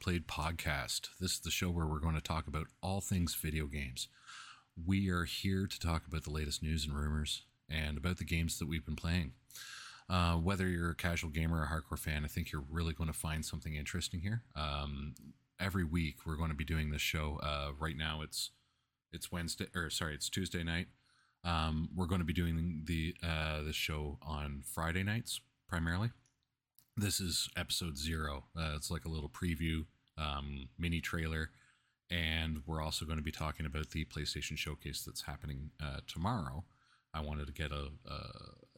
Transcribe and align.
Played 0.00 0.28
Podcast. 0.28 1.08
This 1.20 1.32
is 1.32 1.40
the 1.40 1.50
show 1.50 1.70
where 1.70 1.86
we're 1.86 1.98
going 1.98 2.14
to 2.14 2.20
talk 2.20 2.46
about 2.46 2.68
all 2.82 3.00
things 3.00 3.34
video 3.34 3.66
games. 3.66 4.08
We 4.86 5.10
are 5.10 5.24
here 5.24 5.66
to 5.66 5.80
talk 5.80 6.06
about 6.06 6.24
the 6.24 6.30
latest 6.30 6.62
news 6.62 6.84
and 6.84 6.96
rumors 6.96 7.42
and 7.68 7.98
about 7.98 8.18
the 8.18 8.24
games 8.24 8.58
that 8.58 8.68
we've 8.68 8.84
been 8.84 8.96
playing. 8.96 9.32
Uh, 10.08 10.34
whether 10.34 10.68
you're 10.68 10.90
a 10.90 10.96
casual 10.96 11.30
gamer 11.30 11.58
or 11.58 11.64
a 11.64 11.68
hardcore 11.68 11.98
fan, 11.98 12.24
I 12.24 12.28
think 12.28 12.52
you're 12.52 12.64
really 12.70 12.94
going 12.94 13.12
to 13.12 13.18
find 13.18 13.44
something 13.44 13.74
interesting 13.74 14.20
here. 14.20 14.42
Um, 14.54 15.14
every 15.60 15.84
week 15.84 16.18
we're 16.24 16.36
going 16.36 16.50
to 16.50 16.56
be 16.56 16.64
doing 16.64 16.90
this 16.90 17.02
show. 17.02 17.40
Uh, 17.42 17.72
right 17.78 17.96
now 17.96 18.22
it's 18.22 18.50
it's 19.12 19.32
Wednesday 19.32 19.66
or 19.74 19.90
sorry, 19.90 20.14
it's 20.14 20.28
Tuesday 20.28 20.62
night. 20.62 20.86
Um, 21.44 21.88
we're 21.94 22.06
going 22.06 22.20
to 22.20 22.24
be 22.24 22.32
doing 22.32 22.82
the 22.84 23.14
uh, 23.22 23.62
this 23.62 23.76
show 23.76 24.18
on 24.22 24.62
Friday 24.64 25.02
nights 25.02 25.40
primarily. 25.68 26.10
This 26.98 27.20
is 27.20 27.48
episode 27.56 27.96
zero. 27.96 28.46
Uh, 28.58 28.72
it's 28.74 28.90
like 28.90 29.04
a 29.04 29.08
little 29.08 29.28
preview 29.28 29.84
um, 30.16 30.68
mini 30.76 31.00
trailer, 31.00 31.50
and 32.10 32.60
we're 32.66 32.82
also 32.82 33.04
going 33.04 33.18
to 33.18 33.22
be 33.22 33.30
talking 33.30 33.66
about 33.66 33.90
the 33.90 34.04
PlayStation 34.06 34.58
Showcase 34.58 35.04
that's 35.06 35.22
happening 35.22 35.70
uh, 35.80 36.00
tomorrow. 36.08 36.64
I 37.14 37.20
wanted 37.20 37.46
to 37.46 37.52
get 37.52 37.70
a, 37.70 37.90
a 38.04 38.20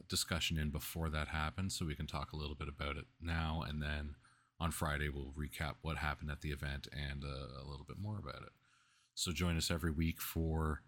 discussion 0.07 0.59
in 0.59 0.69
before 0.69 1.09
that 1.09 1.29
happens 1.29 1.75
so 1.75 1.83
we 1.83 1.95
can 1.95 2.05
talk 2.05 2.31
a 2.31 2.35
little 2.35 2.53
bit 2.53 2.67
about 2.67 2.95
it 2.95 3.05
now, 3.19 3.63
and 3.67 3.81
then 3.81 4.13
on 4.59 4.69
Friday 4.69 5.09
we'll 5.09 5.33
recap 5.35 5.77
what 5.81 5.97
happened 5.97 6.29
at 6.29 6.41
the 6.41 6.51
event 6.51 6.87
and 6.93 7.23
uh, 7.23 7.59
a 7.59 7.65
little 7.67 7.85
bit 7.87 7.97
more 7.97 8.19
about 8.19 8.43
it. 8.43 8.51
So 9.15 9.31
join 9.31 9.57
us 9.57 9.71
every 9.71 9.91
week 9.91 10.21
for 10.21 10.83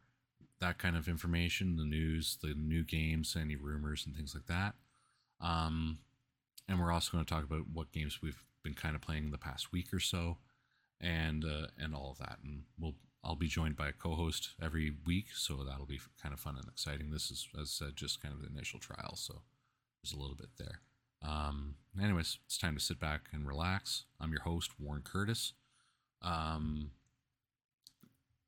that 0.60 0.78
kind 0.78 0.96
of 0.96 1.08
information, 1.08 1.78
the 1.78 1.84
news, 1.84 2.38
the 2.44 2.54
new 2.54 2.84
games, 2.84 3.36
any 3.36 3.56
rumors 3.56 4.06
and 4.06 4.16
things 4.16 4.36
like 4.36 4.46
that. 4.46 4.76
Um, 5.42 5.98
and 6.68 6.80
we're 6.80 6.92
also 6.92 7.12
going 7.12 7.26
to 7.26 7.34
talk 7.34 7.44
about 7.44 7.68
what 7.72 7.92
games 7.92 8.22
we've 8.22 8.44
been 8.64 8.74
kind 8.74 8.96
of 8.96 9.02
playing 9.02 9.32
the 9.32 9.38
past 9.38 9.72
week 9.72 9.94
or 9.94 10.00
so, 10.00 10.38
and 11.02 11.44
uh, 11.44 11.68
and 11.78 11.94
all 11.94 12.12
of 12.12 12.18
that. 12.20 12.40
And 12.44 12.64
we'll 12.80 12.96
I'll 13.24 13.36
be 13.36 13.48
joined 13.48 13.78
by 13.78 13.90
a 13.90 13.94
co-host 13.94 14.50
every 14.62 14.94
week, 15.06 15.28
so 15.34 15.64
that'll 15.64 15.86
be 15.86 16.00
kind 16.22 16.34
of 16.34 16.40
fun 16.40 16.56
and 16.58 16.68
exciting. 16.68 17.12
This 17.12 17.32
is, 17.32 17.48
as 17.56 17.80
I 17.82 17.86
said, 17.86 17.96
just 17.96 18.22
kind 18.22 18.34
of 18.34 18.42
the 18.42 18.48
initial 18.48 18.80
trial, 18.80 19.16
so 19.16 19.42
there's 20.02 20.14
a 20.14 20.20
little 20.20 20.36
bit 20.36 20.50
there. 20.58 20.82
Um, 21.22 21.76
anyways, 22.02 22.40
it's 22.46 22.58
time 22.58 22.76
to 22.76 22.84
sit 22.84 23.00
back 23.00 23.30
and 23.32 23.48
relax. 23.48 24.04
I'm 24.20 24.32
your 24.32 24.42
host, 24.42 24.72
Warren 24.78 25.04
Curtis. 25.04 25.54
Um, 26.22 26.92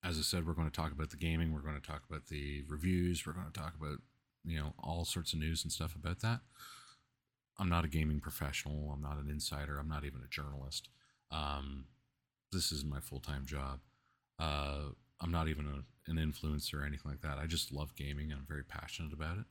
as 0.03 0.19
I 0.19 0.21
said, 0.21 0.45
we're 0.45 0.53
going 0.53 0.69
to 0.69 0.75
talk 0.75 0.91
about 0.91 1.09
the 1.09 1.17
gaming. 1.17 1.53
We're 1.53 1.61
going 1.61 1.79
to 1.79 1.87
talk 1.87 2.03
about 2.09 2.27
the 2.27 2.63
reviews. 2.67 3.25
We're 3.25 3.33
going 3.33 3.51
to 3.51 3.59
talk 3.59 3.73
about 3.79 3.99
you 4.43 4.59
know 4.59 4.73
all 4.77 5.05
sorts 5.05 5.33
of 5.33 5.39
news 5.39 5.63
and 5.63 5.71
stuff 5.71 5.95
about 5.95 6.19
that. 6.19 6.41
I'm 7.57 7.69
not 7.69 7.85
a 7.85 7.89
gaming 7.89 8.19
professional. 8.19 8.91
I'm 8.93 9.01
not 9.01 9.17
an 9.17 9.29
insider. 9.29 9.77
I'm 9.77 9.87
not 9.87 10.03
even 10.03 10.21
a 10.23 10.29
journalist. 10.29 10.89
Um, 11.31 11.85
this 12.51 12.71
is 12.71 12.83
my 12.83 12.99
full 12.99 13.19
time 13.19 13.45
job. 13.45 13.79
Uh, 14.39 14.89
I'm 15.21 15.31
not 15.31 15.47
even 15.47 15.65
a, 15.65 16.11
an 16.11 16.17
influencer 16.17 16.75
or 16.75 16.85
anything 16.85 17.09
like 17.09 17.21
that. 17.21 17.37
I 17.37 17.45
just 17.45 17.71
love 17.71 17.95
gaming 17.95 18.31
and 18.31 18.39
I'm 18.39 18.45
very 18.47 18.63
passionate 18.63 19.13
about 19.13 19.37
it. 19.37 19.45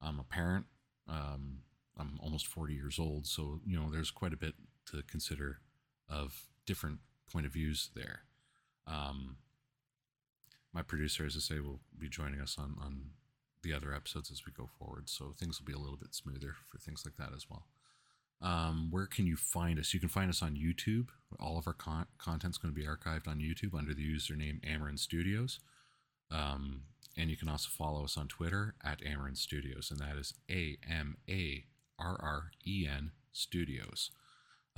I'm 0.00 0.20
a 0.20 0.24
parent. 0.24 0.66
Um, 1.08 1.60
I'm 1.98 2.18
almost 2.22 2.46
40 2.46 2.74
years 2.74 2.98
old, 2.98 3.26
so 3.26 3.60
you 3.66 3.76
know 3.76 3.90
there's 3.90 4.10
quite 4.10 4.32
a 4.32 4.36
bit 4.36 4.54
to 4.90 5.02
consider 5.10 5.58
of 6.08 6.44
different 6.66 6.98
point 7.30 7.46
of 7.46 7.52
views 7.52 7.90
there. 7.94 8.20
Um, 8.86 9.36
my 10.72 10.82
producer, 10.82 11.26
as 11.26 11.36
I 11.36 11.40
say, 11.40 11.60
will 11.60 11.80
be 11.98 12.08
joining 12.08 12.40
us 12.40 12.56
on 12.58 12.76
on 12.80 13.10
the 13.68 13.76
other 13.76 13.94
episodes 13.94 14.30
as 14.30 14.44
we 14.46 14.52
go 14.52 14.68
forward. 14.78 15.08
So 15.08 15.34
things 15.38 15.60
will 15.60 15.66
be 15.66 15.72
a 15.72 15.78
little 15.78 15.96
bit 15.96 16.14
smoother 16.14 16.54
for 16.70 16.78
things 16.78 17.04
like 17.04 17.16
that 17.16 17.34
as 17.34 17.46
well. 17.50 17.66
Um, 18.40 18.88
where 18.90 19.06
can 19.06 19.26
you 19.26 19.36
find 19.36 19.78
us? 19.78 19.92
You 19.92 20.00
can 20.00 20.08
find 20.08 20.30
us 20.30 20.42
on 20.42 20.56
YouTube. 20.56 21.08
All 21.40 21.58
of 21.58 21.66
our 21.66 21.72
con- 21.72 22.06
content's 22.18 22.58
going 22.58 22.72
to 22.72 22.80
be 22.80 22.86
archived 22.86 23.26
on 23.26 23.40
YouTube 23.40 23.76
under 23.76 23.94
the 23.94 24.06
username 24.06 24.60
Amarren 24.60 24.98
Studios. 24.98 25.58
Um, 26.30 26.82
and 27.16 27.30
you 27.30 27.36
can 27.36 27.48
also 27.48 27.68
follow 27.68 28.04
us 28.04 28.16
on 28.16 28.28
Twitter 28.28 28.74
at 28.84 29.00
Amarren 29.00 29.36
Studios, 29.36 29.90
and 29.90 29.98
that 29.98 30.16
is 30.16 30.34
A 30.48 30.76
M 30.88 31.16
A 31.28 31.64
R 31.98 32.16
R 32.22 32.50
E 32.66 32.86
N 32.88 33.10
Studios. 33.32 34.12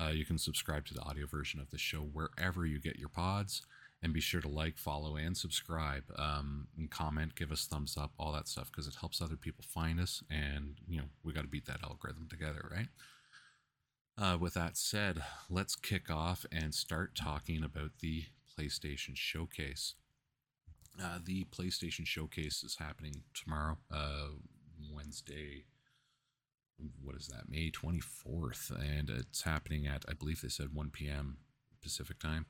Uh, 0.00 0.08
you 0.08 0.24
can 0.24 0.38
subscribe 0.38 0.86
to 0.86 0.94
the 0.94 1.02
audio 1.02 1.26
version 1.26 1.60
of 1.60 1.70
the 1.70 1.76
show 1.76 1.98
wherever 1.98 2.64
you 2.64 2.80
get 2.80 2.98
your 2.98 3.10
pods 3.10 3.62
and 4.02 4.12
be 4.12 4.20
sure 4.20 4.40
to 4.40 4.48
like, 4.48 4.78
follow, 4.78 5.16
and 5.16 5.36
subscribe, 5.36 6.04
um, 6.16 6.68
and 6.78 6.90
comment, 6.90 7.34
give 7.34 7.52
us 7.52 7.66
thumbs 7.66 7.96
up, 7.98 8.12
all 8.18 8.32
that 8.32 8.48
stuff, 8.48 8.70
because 8.70 8.86
it 8.86 8.96
helps 9.00 9.20
other 9.20 9.36
people 9.36 9.64
find 9.66 10.00
us. 10.00 10.22
And 10.30 10.76
you 10.88 10.98
know, 10.98 11.08
we 11.22 11.32
got 11.32 11.42
to 11.42 11.48
beat 11.48 11.66
that 11.66 11.84
algorithm 11.84 12.26
together, 12.28 12.70
right? 12.70 12.88
Uh, 14.18 14.36
with 14.38 14.54
that 14.54 14.76
said, 14.76 15.22
let's 15.48 15.74
kick 15.76 16.10
off 16.10 16.44
and 16.52 16.74
start 16.74 17.14
talking 17.14 17.62
about 17.62 17.90
the 18.00 18.24
PlayStation 18.58 19.14
Showcase. 19.14 19.94
Uh, 21.02 21.18
the 21.24 21.44
PlayStation 21.44 22.06
Showcase 22.06 22.62
is 22.62 22.76
happening 22.78 23.22
tomorrow, 23.32 23.78
uh, 23.90 24.28
Wednesday. 24.92 25.64
What 27.02 27.16
is 27.16 27.28
that? 27.28 27.48
May 27.48 27.70
24th. 27.70 28.70
And 28.70 29.08
it's 29.08 29.42
happening 29.42 29.86
at, 29.86 30.04
I 30.08 30.12
believe 30.12 30.42
they 30.42 30.48
said 30.48 30.74
1 30.74 30.90
p.m. 30.90 31.38
Pacific 31.82 32.18
time. 32.18 32.46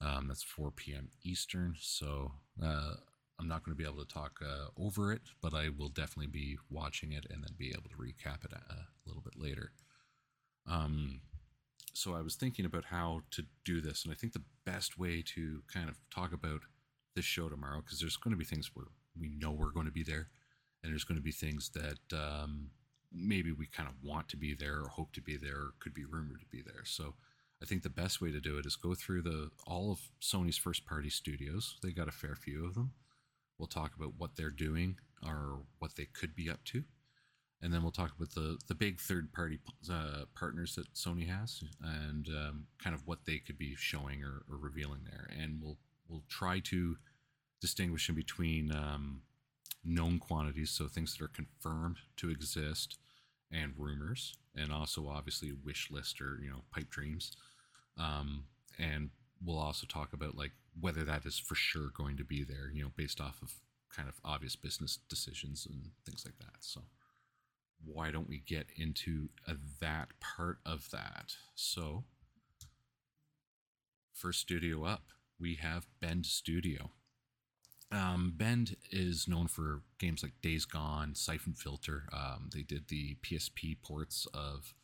Um, 0.00 0.28
that's 0.28 0.42
4 0.42 0.70
p.m. 0.72 1.08
Eastern. 1.24 1.74
So 1.80 2.32
uh, 2.62 2.94
I'm 3.38 3.48
not 3.48 3.64
going 3.64 3.76
to 3.76 3.82
be 3.82 3.88
able 3.88 4.04
to 4.04 4.12
talk 4.12 4.40
uh, 4.42 4.68
over 4.78 5.12
it, 5.12 5.22
but 5.42 5.54
I 5.54 5.68
will 5.76 5.88
definitely 5.88 6.26
be 6.26 6.58
watching 6.70 7.12
it 7.12 7.26
and 7.30 7.42
then 7.42 7.54
be 7.58 7.68
able 7.68 7.88
to 7.90 7.96
recap 7.96 8.44
it 8.44 8.52
a, 8.52 8.56
a 8.56 8.86
little 9.06 9.22
bit 9.22 9.34
later. 9.38 9.72
Um, 10.68 11.20
so 11.92 12.14
I 12.14 12.20
was 12.20 12.34
thinking 12.34 12.66
about 12.66 12.84
how 12.84 13.22
to 13.32 13.44
do 13.64 13.80
this, 13.80 14.04
and 14.04 14.12
I 14.12 14.16
think 14.16 14.32
the 14.34 14.42
best 14.66 14.98
way 14.98 15.22
to 15.34 15.62
kind 15.72 15.88
of 15.88 15.96
talk 16.14 16.32
about 16.32 16.60
this 17.14 17.24
show 17.24 17.48
tomorrow, 17.48 17.80
because 17.80 18.00
there's 18.00 18.18
going 18.18 18.32
to 18.32 18.38
be 18.38 18.44
things 18.44 18.70
where 18.74 18.86
we 19.18 19.30
know 19.30 19.50
we're 19.50 19.70
going 19.70 19.86
to 19.86 19.92
be 19.92 20.02
there, 20.02 20.28
and 20.82 20.92
there's 20.92 21.04
going 21.04 21.16
to 21.16 21.22
be 21.22 21.32
things 21.32 21.70
that 21.70 22.16
um, 22.16 22.68
maybe 23.12 23.52
we 23.52 23.66
kind 23.66 23.88
of 23.88 23.94
want 24.02 24.28
to 24.28 24.36
be 24.36 24.54
there 24.54 24.80
or 24.82 24.88
hope 24.88 25.12
to 25.12 25.22
be 25.22 25.36
there 25.36 25.56
or 25.56 25.74
could 25.80 25.94
be 25.94 26.04
rumored 26.04 26.40
to 26.40 26.46
be 26.46 26.62
there. 26.62 26.84
So 26.84 27.14
I 27.62 27.66
think 27.66 27.82
the 27.82 27.90
best 27.90 28.20
way 28.20 28.30
to 28.30 28.40
do 28.40 28.58
it 28.58 28.66
is 28.66 28.76
go 28.76 28.94
through 28.94 29.22
the 29.22 29.50
all 29.66 29.90
of 29.90 30.00
Sony's 30.20 30.58
first 30.58 30.84
party 30.84 31.08
studios. 31.08 31.76
They 31.82 31.92
got 31.92 32.08
a 32.08 32.12
fair 32.12 32.36
few 32.36 32.66
of 32.66 32.74
them. 32.74 32.92
We'll 33.58 33.66
talk 33.66 33.92
about 33.96 34.14
what 34.18 34.36
they're 34.36 34.50
doing 34.50 34.98
or 35.24 35.60
what 35.78 35.96
they 35.96 36.04
could 36.04 36.34
be 36.34 36.50
up 36.50 36.62
to, 36.66 36.84
and 37.62 37.72
then 37.72 37.82
we'll 37.82 37.92
talk 37.92 38.12
about 38.14 38.32
the 38.32 38.58
the 38.68 38.74
big 38.74 39.00
third 39.00 39.32
party 39.32 39.58
uh, 39.90 40.24
partners 40.34 40.74
that 40.74 40.92
Sony 40.92 41.26
has 41.28 41.62
and 41.82 42.28
um, 42.28 42.66
kind 42.82 42.94
of 42.94 43.06
what 43.06 43.24
they 43.24 43.38
could 43.38 43.56
be 43.56 43.74
showing 43.74 44.22
or, 44.22 44.42
or, 44.50 44.58
revealing 44.58 45.00
there. 45.10 45.30
And 45.40 45.62
we'll 45.62 45.78
we'll 46.08 46.24
try 46.28 46.60
to 46.60 46.96
distinguish 47.62 48.10
in 48.10 48.14
between 48.14 48.70
um, 48.70 49.22
known 49.82 50.18
quantities, 50.18 50.70
so 50.70 50.86
things 50.88 51.16
that 51.16 51.24
are 51.24 51.28
confirmed 51.28 51.96
to 52.18 52.28
exist, 52.28 52.98
and 53.50 53.72
rumors, 53.78 54.36
and 54.56 54.72
also 54.72 55.08
obviously 55.08 55.52
wish 55.64 55.90
list 55.90 56.20
or 56.20 56.38
you 56.42 56.50
know 56.50 56.62
pipe 56.72 56.90
dreams. 56.90 57.32
Um, 57.98 58.44
and 58.78 59.10
we'll 59.44 59.58
also 59.58 59.86
talk 59.86 60.12
about 60.12 60.36
like 60.36 60.52
whether 60.80 61.04
that 61.04 61.24
is 61.24 61.38
for 61.38 61.54
sure 61.54 61.90
going 61.96 62.16
to 62.16 62.24
be 62.24 62.44
there, 62.44 62.70
you 62.72 62.82
know, 62.82 62.90
based 62.96 63.20
off 63.20 63.40
of 63.42 63.52
kind 63.94 64.08
of 64.08 64.20
obvious 64.24 64.56
business 64.56 64.98
decisions 65.08 65.66
and 65.66 65.90
things 66.04 66.24
like 66.24 66.38
that. 66.38 66.56
So 66.60 66.82
why 67.84 68.10
don't 68.10 68.28
we 68.28 68.42
get 68.46 68.66
into 68.76 69.28
uh, 69.48 69.54
that 69.80 70.08
part 70.20 70.58
of 70.66 70.90
that? 70.90 71.36
So 71.54 72.04
first 74.12 74.40
studio 74.40 74.84
up, 74.84 75.04
we 75.38 75.56
have 75.56 75.86
Bend 76.00 76.26
Studio. 76.26 76.90
Um, 77.92 78.34
Bend 78.36 78.76
is 78.90 79.28
known 79.28 79.46
for 79.46 79.82
games 79.98 80.22
like 80.22 80.40
Days 80.42 80.64
Gone, 80.64 81.14
Siphon 81.14 81.54
Filter. 81.54 82.08
Um, 82.12 82.50
they 82.52 82.62
did 82.62 82.88
the 82.88 83.16
PSP 83.22 83.76
ports 83.82 84.26
of 84.34 84.74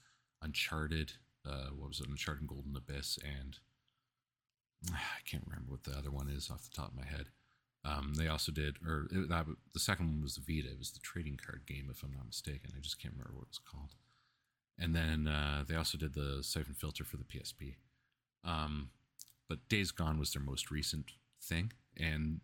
Uncharted. 0.40 1.14
Uh, 1.44 1.70
what 1.76 1.88
was 1.88 2.00
it? 2.00 2.08
Uncharted 2.08 2.46
Golden 2.46 2.76
Abyss, 2.76 3.18
and 3.22 3.58
I 4.92 5.20
can't 5.28 5.44
remember 5.46 5.72
what 5.72 5.84
the 5.84 5.96
other 5.98 6.10
one 6.10 6.28
is 6.28 6.50
off 6.50 6.62
the 6.62 6.76
top 6.76 6.90
of 6.90 6.96
my 6.96 7.06
head. 7.06 7.26
Um, 7.84 8.14
they 8.16 8.28
also 8.28 8.52
did, 8.52 8.76
or 8.86 9.08
it, 9.10 9.28
that, 9.28 9.46
the 9.74 9.80
second 9.80 10.06
one 10.06 10.22
was 10.22 10.36
the 10.36 10.40
Vita. 10.40 10.70
It 10.70 10.78
was 10.78 10.92
the 10.92 11.00
trading 11.00 11.38
card 11.44 11.62
game, 11.66 11.88
if 11.90 12.04
I'm 12.04 12.12
not 12.12 12.26
mistaken. 12.26 12.70
I 12.76 12.80
just 12.80 13.02
can't 13.02 13.14
remember 13.14 13.38
what 13.38 13.48
it's 13.48 13.58
called. 13.58 13.94
And 14.78 14.94
then 14.94 15.26
uh, 15.26 15.64
they 15.66 15.74
also 15.74 15.98
did 15.98 16.14
the 16.14 16.38
Siphon 16.42 16.74
Filter 16.74 17.04
for 17.04 17.16
the 17.16 17.24
PSP. 17.24 17.74
Um, 18.44 18.90
but 19.48 19.68
Days 19.68 19.90
Gone 19.90 20.18
was 20.18 20.32
their 20.32 20.42
most 20.42 20.70
recent 20.70 21.12
thing, 21.42 21.72
and 21.96 22.40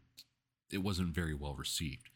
it 0.73 0.79
wasn't 0.79 1.15
very 1.15 1.35
well 1.35 1.55
received. 1.55 2.11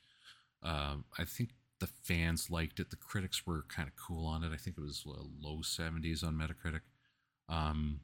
Uh, 0.62 0.96
I 1.18 1.24
think 1.24 1.50
the 1.80 1.86
fans 1.86 2.50
liked 2.50 2.78
it. 2.78 2.90
The 2.90 2.96
critics 2.96 3.46
were 3.46 3.64
kind 3.68 3.88
of 3.88 3.96
cool 3.96 4.26
on 4.26 4.44
it. 4.44 4.52
I 4.52 4.56
think 4.56 4.76
it 4.78 4.82
was 4.82 5.04
low 5.04 5.58
70s 5.62 6.24
on 6.24 6.34
Metacritic. 6.34 6.82
Um, 7.48 8.00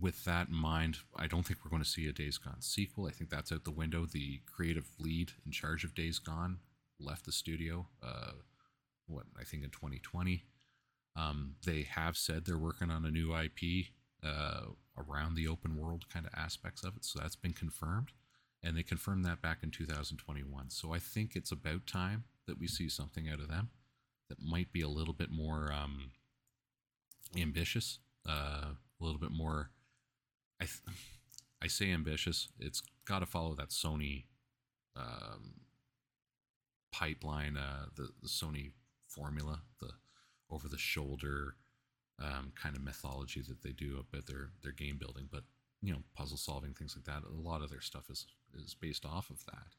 with 0.00 0.24
that 0.24 0.48
in 0.48 0.54
mind, 0.54 0.98
I 1.16 1.26
don't 1.26 1.46
think 1.46 1.60
we're 1.64 1.70
going 1.70 1.82
to 1.82 1.88
see 1.88 2.08
a 2.08 2.12
Days 2.12 2.38
Gone 2.38 2.60
sequel. 2.60 3.06
I 3.06 3.10
think 3.10 3.30
that's 3.30 3.52
out 3.52 3.64
the 3.64 3.70
window. 3.70 4.06
The 4.06 4.40
creative 4.46 4.88
lead 4.98 5.32
in 5.44 5.52
charge 5.52 5.84
of 5.84 5.94
Days 5.94 6.18
Gone 6.18 6.58
left 7.00 7.24
the 7.24 7.32
studio, 7.32 7.86
uh, 8.02 8.32
what, 9.06 9.24
I 9.38 9.44
think 9.44 9.64
in 9.64 9.70
2020. 9.70 10.44
Um, 11.14 11.54
they 11.64 11.82
have 11.82 12.16
said 12.16 12.44
they're 12.44 12.58
working 12.58 12.90
on 12.90 13.04
a 13.04 13.10
new 13.10 13.34
IP 13.34 13.86
uh, 14.24 14.66
around 14.98 15.34
the 15.34 15.48
open 15.48 15.76
world 15.76 16.04
kind 16.12 16.26
of 16.26 16.32
aspects 16.36 16.84
of 16.84 16.96
it. 16.96 17.04
So 17.04 17.20
that's 17.20 17.36
been 17.36 17.52
confirmed, 17.52 18.08
and 18.66 18.76
they 18.76 18.82
confirmed 18.82 19.24
that 19.24 19.40
back 19.40 19.58
in 19.62 19.70
2021. 19.70 20.70
So 20.70 20.92
I 20.92 20.98
think 20.98 21.36
it's 21.36 21.52
about 21.52 21.86
time 21.86 22.24
that 22.46 22.58
we 22.58 22.66
see 22.66 22.88
something 22.88 23.28
out 23.28 23.38
of 23.38 23.48
them 23.48 23.70
that 24.28 24.42
might 24.42 24.72
be 24.72 24.80
a 24.80 24.88
little 24.88 25.14
bit 25.14 25.30
more 25.30 25.72
um, 25.72 26.10
ambitious, 27.38 28.00
uh, 28.28 28.72
a 28.72 29.04
little 29.04 29.20
bit 29.20 29.30
more. 29.30 29.70
I 30.60 30.64
th- 30.64 30.80
I 31.62 31.68
say 31.68 31.90
ambitious. 31.90 32.48
It's 32.58 32.82
got 33.06 33.20
to 33.20 33.26
follow 33.26 33.54
that 33.54 33.70
Sony 33.70 34.24
um, 34.94 35.60
pipeline, 36.92 37.56
uh, 37.56 37.86
the 37.94 38.08
the 38.20 38.28
Sony 38.28 38.72
formula, 39.08 39.62
the 39.80 39.90
over 40.50 40.68
the 40.68 40.78
shoulder 40.78 41.54
um, 42.20 42.52
kind 42.60 42.76
of 42.76 42.82
mythology 42.82 43.42
that 43.42 43.62
they 43.62 43.72
do 43.72 43.98
about 43.98 44.26
their 44.26 44.50
their 44.62 44.72
game 44.72 44.98
building, 44.98 45.28
but 45.30 45.44
you 45.82 45.92
know, 45.92 46.02
puzzle 46.14 46.36
solving 46.36 46.74
things 46.74 46.96
like 46.96 47.04
that. 47.04 47.28
A 47.28 47.48
lot 47.48 47.62
of 47.62 47.70
their 47.70 47.80
stuff 47.80 48.10
is 48.10 48.26
is 48.54 48.74
based 48.74 49.04
off 49.04 49.30
of 49.30 49.44
that. 49.46 49.74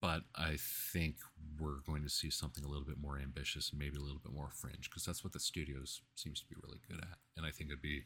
But 0.00 0.22
I 0.36 0.56
think 0.58 1.16
we're 1.58 1.80
going 1.84 2.04
to 2.04 2.08
see 2.08 2.30
something 2.30 2.62
a 2.62 2.68
little 2.68 2.84
bit 2.84 3.00
more 3.00 3.18
ambitious 3.18 3.70
and 3.70 3.80
maybe 3.80 3.96
a 3.96 4.00
little 4.00 4.20
bit 4.20 4.32
more 4.32 4.50
fringe 4.52 4.88
because 4.88 5.04
that's 5.04 5.24
what 5.24 5.32
the 5.32 5.40
studios 5.40 6.02
seems 6.14 6.40
to 6.40 6.46
be 6.46 6.54
really 6.62 6.78
good 6.88 7.00
at. 7.00 7.18
And 7.36 7.44
I 7.44 7.50
think 7.50 7.70
it'd 7.70 7.82
be 7.82 8.04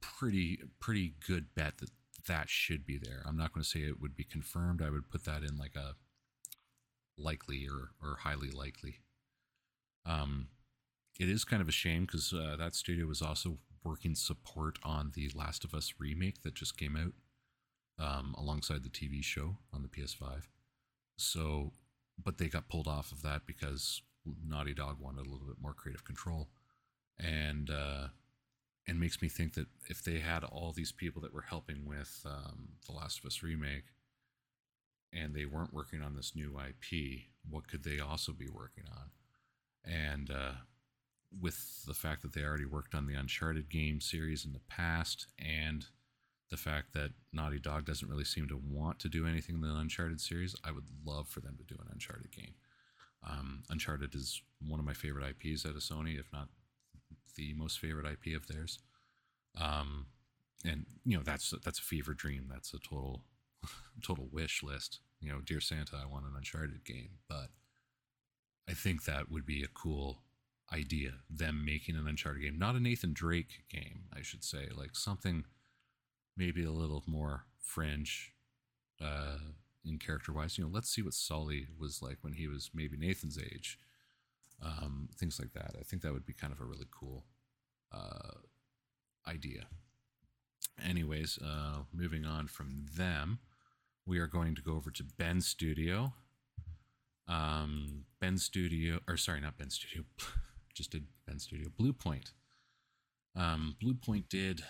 pretty 0.00 0.60
pretty 0.80 1.14
good 1.26 1.54
bet 1.54 1.78
that 1.78 1.90
that 2.26 2.48
should 2.48 2.86
be 2.86 2.98
there. 2.98 3.22
I'm 3.26 3.36
not 3.36 3.52
going 3.52 3.62
to 3.62 3.68
say 3.68 3.80
it 3.80 4.00
would 4.00 4.14
be 4.14 4.24
confirmed. 4.24 4.82
I 4.82 4.90
would 4.90 5.10
put 5.10 5.24
that 5.24 5.42
in 5.42 5.56
like 5.56 5.74
a 5.76 5.94
likely 7.16 7.66
or 7.68 7.90
or 8.02 8.18
highly 8.22 8.50
likely. 8.50 9.00
Um, 10.06 10.48
it 11.18 11.28
is 11.28 11.44
kind 11.44 11.60
of 11.60 11.68
a 11.68 11.72
shame 11.72 12.02
because 12.02 12.32
uh, 12.32 12.56
that 12.56 12.74
studio 12.74 13.06
was 13.06 13.20
also 13.20 13.58
working 13.88 14.14
support 14.14 14.78
on 14.82 15.12
the 15.14 15.30
Last 15.34 15.64
of 15.64 15.72
Us 15.72 15.94
remake 15.98 16.42
that 16.42 16.54
just 16.54 16.76
came 16.76 16.94
out 16.94 17.12
um, 18.04 18.34
alongside 18.36 18.82
the 18.82 18.90
TV 18.90 19.24
show 19.24 19.56
on 19.72 19.82
the 19.82 19.88
PS5. 19.88 20.42
So, 21.16 21.72
but 22.22 22.36
they 22.36 22.48
got 22.48 22.68
pulled 22.68 22.86
off 22.86 23.12
of 23.12 23.22
that 23.22 23.46
because 23.46 24.02
Naughty 24.46 24.74
Dog 24.74 24.98
wanted 25.00 25.26
a 25.26 25.30
little 25.30 25.46
bit 25.46 25.56
more 25.60 25.72
creative 25.72 26.04
control, 26.04 26.48
and 27.18 27.70
uh, 27.70 28.08
and 28.86 29.00
makes 29.00 29.22
me 29.22 29.28
think 29.28 29.54
that 29.54 29.66
if 29.88 30.04
they 30.04 30.18
had 30.18 30.44
all 30.44 30.72
these 30.72 30.92
people 30.92 31.22
that 31.22 31.32
were 31.32 31.46
helping 31.48 31.86
with 31.86 32.24
um, 32.26 32.68
the 32.86 32.92
Last 32.92 33.20
of 33.20 33.24
Us 33.24 33.42
remake, 33.42 33.84
and 35.12 35.34
they 35.34 35.46
weren't 35.46 35.72
working 35.72 36.02
on 36.02 36.14
this 36.14 36.36
new 36.36 36.58
IP, 36.58 37.22
what 37.48 37.68
could 37.68 37.84
they 37.84 37.98
also 37.98 38.32
be 38.32 38.48
working 38.48 38.84
on? 38.90 39.10
And 39.84 40.30
uh, 40.30 40.52
with 41.40 41.84
the 41.86 41.94
fact 41.94 42.22
that 42.22 42.32
they 42.32 42.42
already 42.42 42.64
worked 42.64 42.94
on 42.94 43.06
the 43.06 43.14
Uncharted 43.14 43.68
game 43.68 44.00
series 44.00 44.44
in 44.44 44.52
the 44.52 44.60
past, 44.68 45.26
and 45.38 45.86
the 46.50 46.56
fact 46.56 46.94
that 46.94 47.10
Naughty 47.32 47.58
Dog 47.58 47.84
doesn't 47.84 48.08
really 48.08 48.24
seem 48.24 48.48
to 48.48 48.56
want 48.56 48.98
to 49.00 49.08
do 49.08 49.26
anything 49.26 49.56
in 49.56 49.60
the 49.60 49.74
Uncharted 49.74 50.20
series, 50.20 50.56
I 50.64 50.72
would 50.72 50.86
love 51.04 51.28
for 51.28 51.40
them 51.40 51.56
to 51.58 51.64
do 51.64 51.78
an 51.80 51.88
Uncharted 51.92 52.30
game. 52.30 52.54
Um, 53.28 53.62
Uncharted 53.68 54.14
is 54.14 54.40
one 54.66 54.80
of 54.80 54.86
my 54.86 54.94
favorite 54.94 55.26
IPs 55.28 55.66
out 55.66 55.76
of 55.76 55.82
Sony, 55.82 56.18
if 56.18 56.32
not 56.32 56.48
the 57.36 57.54
most 57.54 57.78
favorite 57.78 58.06
IP 58.06 58.34
of 58.36 58.46
theirs. 58.46 58.78
Um, 59.56 60.06
and 60.64 60.86
you 61.04 61.16
know 61.16 61.22
that's 61.22 61.54
that's 61.64 61.78
a 61.78 61.82
fever 61.82 62.14
dream. 62.14 62.46
That's 62.50 62.74
a 62.74 62.78
total 62.78 63.22
total 64.02 64.28
wish 64.32 64.62
list. 64.62 65.00
You 65.20 65.32
know, 65.32 65.40
dear 65.44 65.60
Santa, 65.60 65.96
I 66.02 66.06
want 66.06 66.26
an 66.26 66.32
Uncharted 66.36 66.84
game, 66.84 67.18
but 67.28 67.48
I 68.68 68.72
think 68.72 69.04
that 69.04 69.30
would 69.30 69.46
be 69.46 69.62
a 69.62 69.68
cool 69.68 70.22
idea. 70.72 71.14
Them 71.30 71.64
making 71.64 71.96
an 71.96 72.06
Uncharted 72.06 72.42
game, 72.42 72.58
not 72.58 72.74
a 72.74 72.80
Nathan 72.80 73.12
Drake 73.12 73.64
game, 73.70 74.04
I 74.16 74.22
should 74.22 74.44
say, 74.44 74.68
like 74.74 74.94
something 74.94 75.44
maybe 76.36 76.64
a 76.64 76.70
little 76.70 77.02
more 77.06 77.44
fringe 77.60 78.32
uh, 79.02 79.38
in 79.84 79.98
character 79.98 80.32
wise. 80.32 80.56
You 80.56 80.64
know, 80.64 80.70
let's 80.72 80.90
see 80.90 81.02
what 81.02 81.14
Sully 81.14 81.66
was 81.78 82.00
like 82.02 82.18
when 82.22 82.34
he 82.34 82.46
was 82.46 82.70
maybe 82.74 82.96
Nathan's 82.96 83.38
age. 83.38 83.78
Um, 84.62 85.08
things 85.16 85.38
like 85.38 85.52
that. 85.52 85.76
I 85.78 85.82
think 85.84 86.02
that 86.02 86.12
would 86.12 86.26
be 86.26 86.32
kind 86.32 86.52
of 86.52 86.60
a 86.60 86.64
really 86.64 86.86
cool 86.90 87.24
uh, 87.92 88.38
idea. 89.26 89.66
Anyways, 90.84 91.38
uh, 91.38 91.82
moving 91.92 92.24
on 92.24 92.48
from 92.48 92.86
them, 92.96 93.38
we 94.06 94.18
are 94.18 94.26
going 94.26 94.54
to 94.54 94.62
go 94.62 94.74
over 94.74 94.90
to 94.90 95.04
Ben 95.04 95.40
Studio. 95.40 96.12
Um, 97.28 98.04
Bend 98.20 98.40
Studio, 98.40 99.00
or 99.06 99.16
sorry, 99.16 99.40
not 99.40 99.58
Ben 99.58 99.70
Studio, 99.70 100.04
just 100.78 100.92
did 100.92 101.04
Ben 101.26 101.38
Studio. 101.40 101.68
Bluepoint. 101.68 102.32
Um, 103.36 103.76
Bluepoint 103.82 104.28
did 104.28 104.62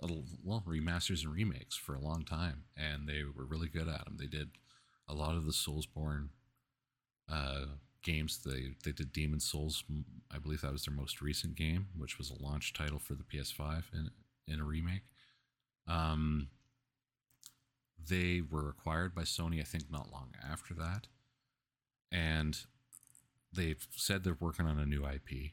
a, 0.00 0.08
well 0.42 0.62
remasters 0.66 1.24
and 1.24 1.34
remakes 1.34 1.76
for 1.76 1.94
a 1.94 2.00
long 2.00 2.24
time, 2.24 2.64
and 2.76 3.06
they 3.06 3.22
were 3.24 3.44
really 3.44 3.68
good 3.68 3.88
at 3.88 4.04
them. 4.04 4.16
They 4.18 4.26
did 4.26 4.50
a 5.08 5.14
lot 5.14 5.34
of 5.34 5.44
the 5.44 5.52
Soulsborne 5.52 6.28
uh, 7.30 7.64
games. 8.02 8.38
They 8.44 8.74
they 8.84 8.92
did 8.92 9.12
Demon's 9.12 9.44
Souls. 9.44 9.82
I 10.32 10.38
believe 10.38 10.60
that 10.60 10.72
was 10.72 10.84
their 10.84 10.94
most 10.94 11.20
recent 11.20 11.56
game, 11.56 11.88
which 11.96 12.16
was 12.16 12.30
a 12.30 12.42
launch 12.42 12.72
title 12.72 13.00
for 13.00 13.14
the 13.14 13.24
PS5 13.24 13.84
in 13.92 14.10
in 14.46 14.60
a 14.60 14.64
remake. 14.64 15.02
Um, 15.88 16.48
they 18.08 18.40
were 18.40 18.68
acquired 18.68 19.14
by 19.14 19.22
Sony, 19.22 19.60
I 19.60 19.64
think, 19.64 19.90
not 19.90 20.12
long 20.12 20.30
after 20.48 20.74
that, 20.74 21.08
and 22.12 22.56
they've 23.52 23.86
said 23.96 24.24
they're 24.24 24.36
working 24.38 24.66
on 24.66 24.78
a 24.78 24.86
new 24.86 25.06
IP, 25.06 25.52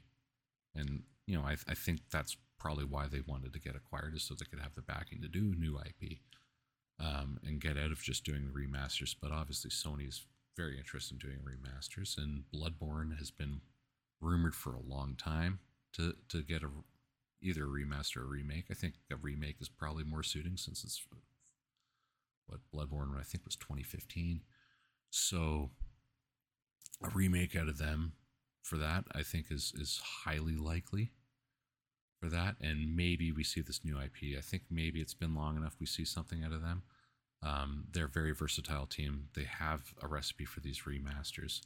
and 0.75 1.04
you 1.25 1.38
know 1.38 1.44
I, 1.44 1.56
I 1.68 1.74
think 1.74 2.02
that's 2.12 2.38
probably 2.60 2.86
why 2.86 3.08
they 3.08 3.22
wanted 3.25 3.54
to 3.54 3.60
get 3.60 3.75
acquired 3.75 4.16
is 4.16 4.24
so 4.24 4.34
they 4.34 4.46
could 4.46 4.60
have 4.60 4.75
the 4.75 4.82
backing 4.82 5.22
to 5.22 5.28
do 5.28 5.54
a 5.54 5.60
new 5.60 5.78
IP 5.78 6.20
um, 7.00 7.38
and 7.44 7.62
get 7.62 7.78
out 7.78 7.92
of 7.92 8.02
just 8.02 8.24
doing 8.24 8.46
the 8.46 8.60
remasters. 8.60 9.16
But 9.22 9.32
obviously, 9.32 9.70
Sony's 9.70 10.25
very 10.56 10.78
interested 10.78 11.22
in 11.22 11.30
doing 11.30 11.40
remasters, 11.40 12.18
and 12.18 12.44
Bloodborne 12.54 13.18
has 13.18 13.32
been 13.32 13.62
rumored 14.22 14.56
for 14.56 14.74
a 14.74 14.82
long 14.82 15.16
time 15.16 15.60
to 15.94 16.16
to 16.30 16.42
get 16.42 16.64
a 16.64 16.70
either 17.42 17.64
a 17.64 17.68
remaster 17.68 18.18
or 18.18 18.24
a 18.24 18.28
remake. 18.28 18.66
I 18.72 18.74
think 18.74 18.96
a 19.12 19.16
remake 19.16 19.58
is 19.60 19.70
probably 19.70 20.04
more 20.04 20.24
suiting 20.24 20.58
since 20.58 20.84
it's 20.84 21.06
what 22.48 22.60
Bloodborne 22.74 23.20
I 23.20 23.24
think 23.24 23.46
was 23.46 23.56
2015. 23.56 24.42
So 25.10 25.72
a 27.04 27.10
remake 27.10 27.56
out 27.56 27.68
of 27.68 27.78
them 27.78 28.14
for 28.62 28.78
that 28.78 29.06
I 29.14 29.22
think 29.22 29.48
is 29.52 29.74
is 29.75 30.02
highly 30.25 30.56
likely 30.56 31.12
for 32.20 32.30
that 32.30 32.56
and 32.62 32.96
maybe 32.96 33.32
we 33.32 33.44
see 33.44 33.62
this 33.62 33.84
new 33.84 34.00
IP. 34.00 34.38
I 34.38 34.42
think 34.42 34.64
maybe 34.70 35.02
it's 35.02 35.14
been 35.14 35.36
long 35.36 35.58
enough 35.58 35.75
we 35.80 35.86
see 35.86 36.06
something 36.06 36.44
out 36.44 36.54
of 36.54 36.62
them. 36.62 36.84
Um, 37.44 37.86
they're 37.92 38.06
a 38.06 38.10
very 38.10 38.34
versatile 38.34 38.88
team. 38.88 39.28
They 39.36 39.44
have 39.44 39.94
a 40.02 40.08
recipe 40.08 40.46
for 40.46 40.62
these 40.62 40.82
remasters. 40.82 41.62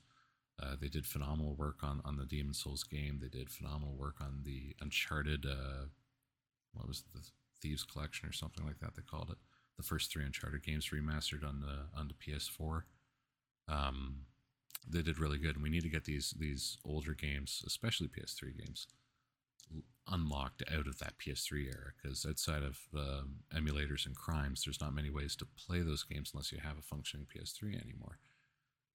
Uh, 0.61 0.75
they 0.79 0.89
did 0.89 1.05
phenomenal 1.05 1.55
work 1.55 1.83
on, 1.83 2.01
on 2.03 2.17
the 2.17 2.25
Demon's 2.25 2.59
Souls 2.59 2.83
game. 2.83 3.19
They 3.21 3.29
did 3.29 3.49
phenomenal 3.49 3.95
work 3.95 4.15
on 4.19 4.41
the 4.43 4.75
Uncharted, 4.81 5.45
uh, 5.45 5.85
what 6.73 6.87
was 6.87 6.99
it, 6.99 7.13
the 7.13 7.25
Thieves 7.61 7.85
Collection 7.85 8.27
or 8.27 8.33
something 8.33 8.65
like 8.65 8.79
that 8.79 8.95
they 8.95 9.01
called 9.01 9.29
it. 9.29 9.37
The 9.77 9.83
first 9.83 10.11
three 10.11 10.25
Uncharted 10.25 10.63
games 10.63 10.89
remastered 10.89 11.47
on 11.47 11.61
the 11.61 11.97
on 11.97 12.09
the 12.09 12.13
PS4. 12.13 12.83
Um, 13.69 14.25
they 14.87 15.01
did 15.01 15.19
really 15.19 15.37
good, 15.37 15.55
and 15.55 15.63
we 15.63 15.69
need 15.69 15.83
to 15.83 15.89
get 15.89 16.05
these 16.05 16.33
these 16.37 16.77
older 16.85 17.13
games, 17.13 17.63
especially 17.65 18.07
PS3 18.07 18.57
games, 18.57 18.87
unlocked 20.07 20.63
out 20.71 20.87
of 20.87 20.97
that 20.99 21.17
PS3 21.19 21.67
era 21.67 21.91
because 22.01 22.25
outside 22.25 22.63
of 22.63 22.79
um, 22.95 23.35
emulators 23.55 24.05
and 24.05 24.15
crimes, 24.15 24.63
there's 24.63 24.81
not 24.81 24.93
many 24.93 25.09
ways 25.09 25.35
to 25.35 25.45
play 25.45 25.81
those 25.81 26.03
games 26.03 26.31
unless 26.33 26.51
you 26.51 26.59
have 26.59 26.77
a 26.77 26.81
functioning 26.81 27.27
PS3 27.27 27.81
anymore. 27.81 28.19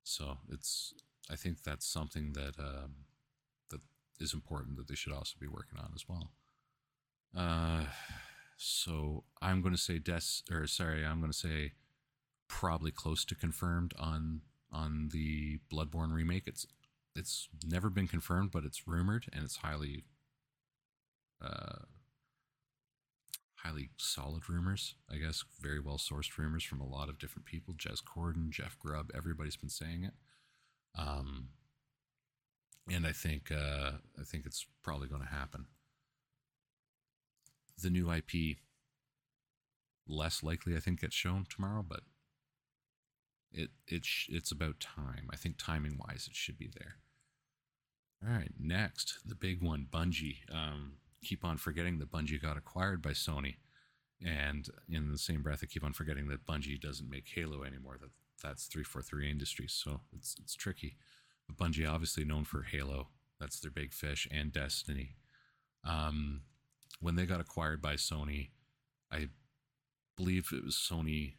So 0.02 0.38
it's 0.50 0.94
I 1.30 1.36
think 1.36 1.62
that's 1.62 1.86
something 1.86 2.32
that 2.32 2.58
um, 2.58 2.94
that 3.70 3.80
is 4.20 4.34
important 4.34 4.76
that 4.76 4.88
they 4.88 4.94
should 4.94 5.12
also 5.12 5.36
be 5.40 5.46
working 5.46 5.78
on 5.78 5.92
as 5.94 6.04
well. 6.08 6.30
Uh, 7.36 7.84
so 8.56 9.24
I'm 9.40 9.60
going 9.60 9.74
to 9.74 9.80
say 9.80 9.98
des 9.98 10.42
or 10.50 10.66
sorry, 10.66 11.04
I'm 11.04 11.20
going 11.20 11.32
to 11.32 11.38
say 11.38 11.72
probably 12.48 12.90
close 12.90 13.24
to 13.26 13.34
confirmed 13.34 13.94
on 13.98 14.42
on 14.74 15.10
the 15.12 15.60
Bloodborne 15.72 16.12
remake. 16.12 16.44
It's 16.46 16.66
it's 17.16 17.48
never 17.64 17.88
been 17.88 18.08
confirmed, 18.08 18.50
but 18.50 18.64
it's 18.64 18.88
rumored 18.88 19.26
and 19.32 19.44
it's 19.44 19.56
highly 19.58 20.04
uh, 21.42 21.84
highly 23.56 23.90
solid 23.96 24.48
rumors, 24.48 24.94
I 25.10 25.16
guess, 25.16 25.44
very 25.60 25.80
well 25.80 25.98
sourced 25.98 26.36
rumors 26.36 26.64
from 26.64 26.80
a 26.80 26.86
lot 26.86 27.08
of 27.08 27.18
different 27.18 27.46
people. 27.46 27.74
Jez 27.74 28.02
Corden, 28.02 28.50
Jeff 28.50 28.78
Grubb, 28.78 29.10
everybody's 29.14 29.56
been 29.56 29.70
saying 29.70 30.04
it. 30.04 30.14
Um, 30.96 31.48
and 32.90 33.06
I 33.06 33.12
think 33.12 33.50
uh, 33.50 33.92
I 34.18 34.24
think 34.24 34.44
it's 34.44 34.66
probably 34.82 35.08
going 35.08 35.22
to 35.22 35.28
happen. 35.28 35.66
The 37.80 37.90
new 37.90 38.12
IP 38.12 38.58
less 40.06 40.42
likely, 40.42 40.76
I 40.76 40.80
think, 40.80 41.00
gets 41.00 41.14
shown 41.14 41.46
tomorrow, 41.48 41.84
but 41.86 42.00
it 43.54 43.70
it 43.86 44.04
sh- 44.04 44.28
it's 44.30 44.50
about 44.50 44.80
time. 44.80 45.28
I 45.32 45.36
think 45.36 45.56
timing 45.58 45.98
wise, 45.98 46.26
it 46.28 46.36
should 46.36 46.58
be 46.58 46.70
there. 46.74 46.96
All 48.22 48.34
right, 48.34 48.52
next 48.58 49.18
the 49.24 49.34
big 49.34 49.62
one, 49.62 49.86
Bungie. 49.90 50.38
Um, 50.52 50.94
keep 51.22 51.44
on 51.44 51.56
forgetting 51.56 51.98
that 51.98 52.12
Bungie 52.12 52.40
got 52.40 52.56
acquired 52.56 53.00
by 53.02 53.10
Sony, 53.10 53.56
and 54.24 54.68
in 54.88 55.10
the 55.10 55.18
same 55.18 55.42
breath, 55.42 55.60
I 55.62 55.66
keep 55.66 55.84
on 55.84 55.92
forgetting 55.92 56.28
that 56.28 56.46
Bungie 56.46 56.80
doesn't 56.80 57.10
make 57.10 57.28
Halo 57.34 57.62
anymore. 57.62 57.96
That 58.00 58.10
that's 58.42 58.66
three 58.66 58.84
four 58.84 59.02
three 59.02 59.30
Industries, 59.30 59.72
so 59.72 60.00
it's 60.14 60.36
it's 60.40 60.54
tricky. 60.54 60.96
But 61.46 61.56
Bungie 61.56 61.90
obviously 61.90 62.24
known 62.24 62.44
for 62.44 62.62
Halo, 62.62 63.08
that's 63.40 63.60
their 63.60 63.70
big 63.70 63.92
fish, 63.92 64.26
and 64.30 64.52
Destiny. 64.52 65.16
Um, 65.84 66.42
when 67.00 67.16
they 67.16 67.26
got 67.26 67.40
acquired 67.40 67.82
by 67.82 67.94
Sony, 67.94 68.48
I 69.12 69.28
believe 70.16 70.50
it 70.52 70.64
was 70.64 70.76
Sony. 70.76 71.34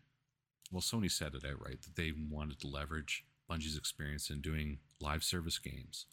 Well, 0.72 0.82
Sony 0.82 1.12
said 1.12 1.36
it 1.36 1.46
outright 1.46 1.84
that 1.84 1.96
they 1.96 2.12
wanted 2.12 2.60
to 2.62 2.68
leverage 2.68 3.26
Bungie's 3.50 3.78
experience 3.78 4.30
in 4.30 4.42
doing 4.42 4.80
live 5.00 5.24
service 5.24 5.60
games 5.60 6.06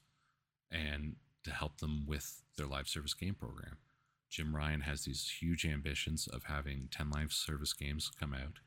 and 0.70 1.16
to 1.44 1.50
help 1.50 1.78
them 1.78 2.04
with 2.06 2.42
their 2.56 2.66
live 2.66 2.88
service 2.88 3.14
game 3.14 3.34
program. 3.34 3.78
Jim 4.30 4.54
Ryan 4.56 4.82
has 4.82 5.04
these 5.04 5.38
huge 5.40 5.66
ambitions 5.66 6.26
of 6.26 6.44
having 6.44 6.88
10 6.90 7.10
live 7.10 7.32
service 7.32 7.72
games 7.72 8.10
come 8.18 8.32
out, 8.32 8.60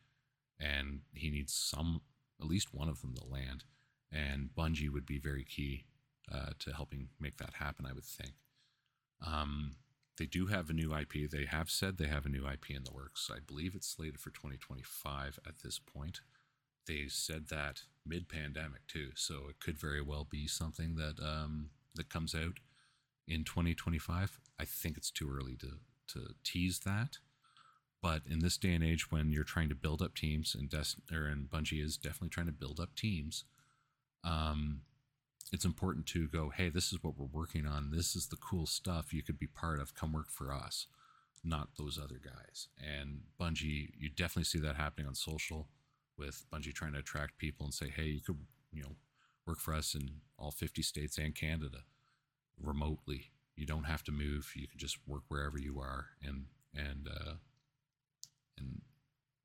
and 0.59 1.01
he 1.13 1.29
needs 1.29 1.53
some, 1.53 2.01
at 2.39 2.47
least 2.47 2.73
one 2.73 2.87
of 2.87 3.01
them 3.01 3.15
to 3.15 3.25
land. 3.25 3.63
And 4.11 4.49
Bungie 4.55 4.91
would 4.91 5.05
be 5.05 5.17
very 5.17 5.43
key 5.43 5.85
uh, 6.31 6.51
to 6.59 6.73
helping 6.73 7.09
make 7.19 7.37
that 7.37 7.55
happen, 7.55 7.85
I 7.85 7.93
would 7.93 8.03
think. 8.03 8.33
Um, 9.25 9.71
they 10.17 10.25
do 10.25 10.47
have 10.47 10.69
a 10.69 10.73
new 10.73 10.95
IP. 10.95 11.29
They 11.29 11.45
have 11.45 11.69
said 11.69 11.97
they 11.97 12.07
have 12.07 12.25
a 12.25 12.29
new 12.29 12.47
IP 12.47 12.71
in 12.71 12.83
the 12.83 12.93
works. 12.93 13.29
I 13.33 13.39
believe 13.45 13.75
it's 13.75 13.87
slated 13.87 14.19
for 14.19 14.29
2025 14.29 15.39
at 15.45 15.59
this 15.63 15.79
point. 15.79 16.21
They 16.87 17.05
said 17.07 17.47
that 17.49 17.81
mid 18.05 18.29
pandemic 18.29 18.87
too, 18.87 19.09
so 19.15 19.47
it 19.49 19.59
could 19.59 19.77
very 19.77 20.01
well 20.01 20.25
be 20.29 20.47
something 20.47 20.95
that 20.95 21.19
um, 21.19 21.71
that 21.95 22.09
comes 22.09 22.35
out 22.35 22.59
in 23.27 23.43
2025. 23.43 24.39
I 24.59 24.65
think 24.65 24.97
it's 24.97 25.11
too 25.11 25.29
early 25.31 25.55
to 25.57 25.79
to 26.13 26.33
tease 26.43 26.79
that. 26.79 27.17
But 28.01 28.21
in 28.29 28.39
this 28.39 28.57
day 28.57 28.73
and 28.73 28.83
age, 28.83 29.11
when 29.11 29.31
you're 29.31 29.43
trying 29.43 29.69
to 29.69 29.75
build 29.75 30.01
up 30.01 30.13
teams, 30.13 30.53
and 30.53 30.69
Des- 30.69 31.01
or 31.11 31.25
and 31.25 31.49
Bungie 31.49 31.83
is 31.83 31.97
definitely 31.97 32.29
trying 32.29 32.45
to 32.45 32.51
build 32.51 32.79
up 32.79 32.95
teams, 32.95 33.45
um, 34.23 34.81
it's 35.55 35.65
important 35.65 36.05
to 36.07 36.27
go, 36.27 36.49
hey, 36.49 36.69
this 36.69 36.91
is 36.91 37.01
what 37.01 37.17
we're 37.17 37.25
working 37.31 37.65
on. 37.65 37.89
This 37.89 38.13
is 38.13 38.27
the 38.27 38.35
cool 38.35 38.65
stuff 38.65 39.13
you 39.13 39.23
could 39.23 39.39
be 39.39 39.47
part 39.47 39.79
of. 39.79 39.95
Come 39.95 40.11
work 40.11 40.29
for 40.29 40.51
us, 40.51 40.87
not 41.45 41.69
those 41.79 41.97
other 41.97 42.19
guys. 42.21 42.67
And 42.77 43.21
Bungie, 43.39 43.91
you 43.97 44.09
definitely 44.09 44.43
see 44.43 44.59
that 44.59 44.75
happening 44.75 45.07
on 45.07 45.15
social 45.15 45.69
with 46.17 46.43
Bungie 46.53 46.73
trying 46.73 46.91
to 46.91 46.99
attract 46.99 47.37
people 47.37 47.65
and 47.65 47.73
say, 47.73 47.89
hey, 47.89 48.03
you 48.03 48.19
could, 48.19 48.37
you 48.73 48.83
know, 48.83 48.97
work 49.47 49.59
for 49.59 49.73
us 49.73 49.95
in 49.95 50.15
all 50.37 50.51
50 50.51 50.81
states 50.81 51.17
and 51.17 51.33
Canada 51.33 51.79
remotely. 52.61 53.31
You 53.55 53.65
don't 53.65 53.85
have 53.85 54.03
to 54.03 54.11
move. 54.11 54.51
You 54.57 54.67
can 54.67 54.77
just 54.77 54.97
work 55.07 55.23
wherever 55.29 55.57
you 55.57 55.79
are 55.79 56.07
and 56.21 56.47
and 56.75 57.07
uh, 57.07 57.35
and 58.57 58.81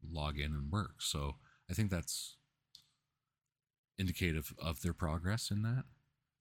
log 0.05 0.41
in 0.41 0.53
and 0.53 0.73
work. 0.73 1.03
So 1.03 1.37
I 1.71 1.75
think 1.75 1.93
that's 1.93 2.35
indicative 3.97 4.53
of 4.59 4.83
their 4.83 4.93
progress 4.93 5.53
in 5.53 5.63
that. 5.63 5.85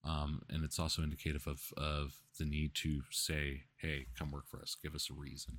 Um, 0.04 0.44
and 0.50 0.64
it's 0.64 0.80
also 0.80 1.02
indicative 1.02 1.46
of, 1.46 1.74
of 1.78 2.22
the 2.38 2.46
need 2.46 2.74
to 2.76 3.02
say, 3.12 3.64
hey, 3.78 4.08
come 4.18 4.32
work 4.32 4.48
for 4.48 4.62
us, 4.62 4.76
give 4.82 4.96
us 4.96 5.10
a 5.10 5.14
reason. 5.14 5.58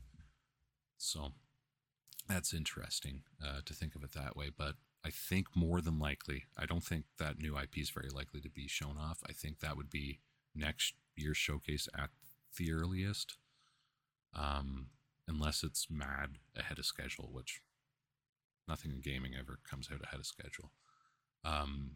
So 0.97 1.33
that's 2.29 2.55
interesting 2.55 3.23
uh, 3.45 3.61
to 3.65 3.75
think 3.75 3.95
of 3.95 4.03
it 4.03 4.13
that 4.13 4.37
way. 4.37 4.51
But 4.57 4.77
I 5.05 5.11
think 5.11 5.49
more 5.55 5.81
than 5.81 5.99
likely, 5.99 6.45
I 6.57 6.67
don't 6.67 6.85
think 6.85 7.05
that 7.19 7.39
new 7.39 7.59
IP 7.59 7.79
is 7.79 7.91
very 7.91 8.11
likely 8.11 8.41
to 8.41 8.51
be 8.51 8.69
shown 8.69 8.97
off. 8.99 9.19
I 9.29 9.33
think 9.33 9.61
that 9.61 9.77
would 9.77 9.91
be 9.91 10.21
next 10.55 10.95
year's 11.17 11.37
showcase 11.37 11.89
at 11.97 12.11
the 12.57 12.73
earliest, 12.73 13.37
um, 14.35 14.89
unless 15.29 15.63
it's 15.63 15.87
mad 15.91 16.37
ahead 16.57 16.79
of 16.79 16.85
schedule, 16.87 17.31
which 17.33 17.61
nothing 18.69 18.91
in 18.91 19.01
gaming 19.01 19.33
ever 19.39 19.59
comes 19.69 19.89
out 19.93 20.03
ahead 20.03 20.21
of 20.21 20.27
schedule. 20.27 20.71
Um, 21.45 21.93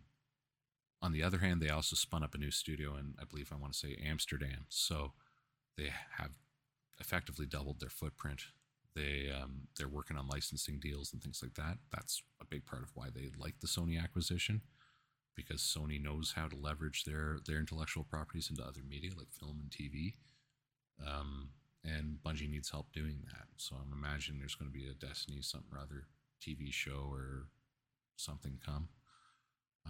on 1.05 1.13
the 1.13 1.23
other 1.23 1.39
hand, 1.39 1.61
they 1.61 1.69
also 1.69 1.95
spun 1.97 2.25
up 2.25 2.35
a 2.35 2.39
new 2.39 2.51
studio 2.51 2.97
in, 2.97 3.15
I 3.21 3.25
believe 3.25 3.51
I 3.53 3.57
want 3.61 3.75
to 3.75 3.79
say 3.79 3.99
Amsterdam. 4.03 4.65
So 4.71 5.13
they 5.77 5.91
have 6.17 6.31
effectively 6.99 7.45
doubled 7.45 7.79
their 7.79 7.91
footprint. 7.91 8.41
They 8.97 9.31
um, 9.31 9.69
they're 9.77 9.87
working 9.87 10.17
on 10.17 10.29
licensing 10.29 10.79
deals 10.81 11.13
and 11.13 11.23
things 11.23 11.41
like 11.43 11.55
that. 11.55 11.77
That's 11.93 12.23
a 12.41 12.47
big 12.47 12.65
part 12.65 12.83
of 12.83 12.93
why 12.95 13.09
they 13.15 13.29
like 13.37 13.61
the 13.61 13.67
Sony 13.67 14.03
acquisition, 14.03 14.63
because 15.37 15.61
Sony 15.61 16.03
knows 16.03 16.33
how 16.37 16.47
to 16.47 16.57
leverage 16.57 17.05
their 17.05 17.39
their 17.47 17.59
intellectual 17.59 18.05
properties 18.05 18.49
into 18.49 18.63
other 18.63 18.81
media 18.89 19.11
like 19.15 19.33
film 19.39 19.61
and 19.61 19.71
TV. 19.71 20.15
Um, 21.07 21.51
and 21.85 22.19
Bungie 22.25 22.49
needs 22.49 22.71
help 22.71 22.93
doing 22.93 23.25
that. 23.27 23.49
So 23.59 23.77
I'm 23.77 23.93
imagining 23.93 24.39
there's 24.39 24.55
going 24.55 24.71
to 24.71 24.79
be 24.79 24.89
a 24.89 24.95
Destiny 24.95 25.43
something 25.43 25.77
or 25.77 25.81
other 25.81 26.07
TV 26.41 26.73
show 26.73 27.11
or 27.11 27.49
something 28.17 28.59
come. 28.65 28.89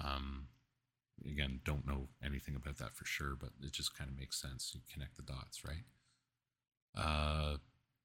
Um, 0.02 0.48
again, 1.24 1.60
don't 1.64 1.86
know 1.86 2.08
anything 2.24 2.56
about 2.56 2.78
that 2.78 2.94
for 2.94 3.04
sure, 3.04 3.34
but 3.38 3.50
it 3.62 3.72
just 3.72 3.96
kind 3.96 4.10
of 4.10 4.18
makes 4.18 4.40
sense. 4.40 4.72
You 4.74 4.80
connect 4.92 5.16
the 5.16 5.22
dots, 5.22 5.62
right? 5.64 5.84
Uh, 6.96 7.56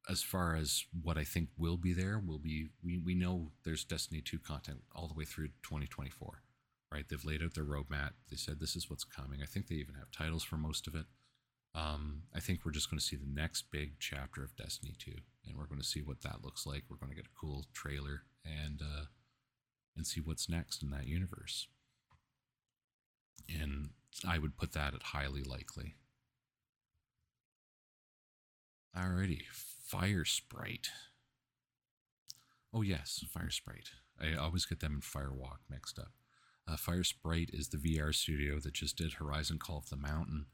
as 0.09 0.23
far 0.23 0.55
as 0.55 0.85
what 1.03 1.17
I 1.17 1.23
think 1.23 1.49
will 1.57 1.77
be 1.77 1.93
there, 1.93 2.19
will 2.19 2.39
be 2.39 2.69
we 2.83 2.97
we 2.97 3.13
know 3.13 3.51
there's 3.63 3.83
Destiny 3.83 4.21
2 4.21 4.39
content 4.39 4.81
all 4.95 5.07
the 5.07 5.13
way 5.13 5.25
through 5.25 5.49
2024, 5.63 6.41
right? 6.91 7.05
They've 7.07 7.25
laid 7.25 7.43
out 7.43 7.53
their 7.53 7.65
roadmap. 7.65 8.11
They 8.29 8.37
said 8.37 8.59
this 8.59 8.75
is 8.75 8.89
what's 8.89 9.03
coming. 9.03 9.41
I 9.41 9.45
think 9.45 9.67
they 9.67 9.75
even 9.75 9.95
have 9.95 10.11
titles 10.11 10.43
for 10.43 10.57
most 10.57 10.87
of 10.87 10.95
it. 10.95 11.05
Um, 11.75 12.23
I 12.35 12.39
think 12.39 12.65
we're 12.65 12.71
just 12.71 12.89
going 12.89 12.99
to 12.99 13.05
see 13.05 13.15
the 13.15 13.31
next 13.31 13.69
big 13.71 13.99
chapter 13.99 14.43
of 14.43 14.55
Destiny 14.55 14.95
2, 14.97 15.11
and 15.47 15.55
we're 15.55 15.67
going 15.67 15.81
to 15.81 15.87
see 15.87 16.01
what 16.01 16.21
that 16.21 16.43
looks 16.43 16.65
like. 16.65 16.83
We're 16.89 16.97
going 16.97 17.11
to 17.11 17.15
get 17.15 17.27
a 17.27 17.39
cool 17.39 17.65
trailer 17.73 18.23
and 18.43 18.81
uh, 18.81 19.05
and 19.95 20.07
see 20.07 20.21
what's 20.21 20.49
next 20.49 20.81
in 20.81 20.89
that 20.89 21.05
universe 21.05 21.67
and 23.61 23.89
I 24.27 24.39
would 24.39 24.57
put 24.57 24.73
that 24.73 24.93
at 24.93 25.03
highly 25.03 25.43
likely. 25.43 25.95
Alrighty, 28.97 29.43
Fire 29.51 30.25
Sprite. 30.25 30.89
Oh 32.73 32.81
yes, 32.81 33.23
Fire 33.29 33.49
Sprite. 33.49 33.91
I 34.19 34.35
always 34.35 34.65
get 34.65 34.79
them 34.79 34.93
and 34.95 35.03
Firewalk 35.03 35.59
mixed 35.69 35.97
up. 35.97 36.11
Uh, 36.67 36.75
Fire 36.75 37.03
Sprite 37.03 37.49
is 37.53 37.69
the 37.69 37.77
VR 37.77 38.13
studio 38.13 38.59
that 38.59 38.73
just 38.73 38.97
did 38.97 39.13
Horizon 39.13 39.57
Call 39.57 39.77
of 39.77 39.89
the 39.89 39.95
Mountain. 39.95 40.47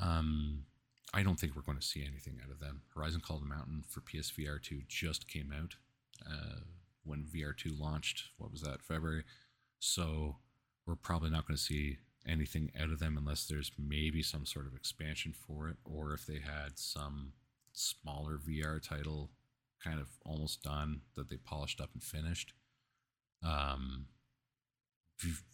Um, 0.00 0.64
I 1.12 1.22
don't 1.22 1.38
think 1.38 1.54
we're 1.54 1.62
going 1.62 1.78
to 1.78 1.86
see 1.86 2.04
anything 2.06 2.40
out 2.42 2.50
of 2.50 2.60
them. 2.60 2.82
Horizon 2.94 3.20
Call 3.20 3.36
of 3.36 3.42
the 3.42 3.48
Mountain 3.48 3.84
for 3.88 4.00
PSVR 4.00 4.62
2 4.62 4.82
just 4.88 5.28
came 5.28 5.52
out 5.52 5.74
uh, 6.26 6.60
when 7.04 7.24
VR 7.24 7.56
2 7.56 7.74
launched. 7.78 8.30
What 8.38 8.50
was 8.50 8.62
that, 8.62 8.82
February? 8.82 9.24
So 9.78 10.36
we're 10.86 10.96
probably 10.96 11.30
not 11.30 11.46
going 11.46 11.56
to 11.56 11.62
see 11.62 11.98
anything 12.26 12.70
out 12.80 12.90
of 12.90 12.98
them 12.98 13.16
unless 13.16 13.46
there's 13.46 13.72
maybe 13.78 14.22
some 14.22 14.46
sort 14.46 14.66
of 14.66 14.74
expansion 14.74 15.32
for 15.32 15.68
it 15.68 15.76
or 15.84 16.12
if 16.12 16.26
they 16.26 16.38
had 16.38 16.78
some 16.78 17.32
smaller 17.72 18.38
VR 18.38 18.80
title 18.80 19.30
kind 19.82 20.00
of 20.00 20.08
almost 20.24 20.62
done 20.62 21.02
that 21.16 21.28
they 21.28 21.36
polished 21.36 21.80
up 21.80 21.90
and 21.92 22.02
finished. 22.02 22.54
Um, 23.42 24.06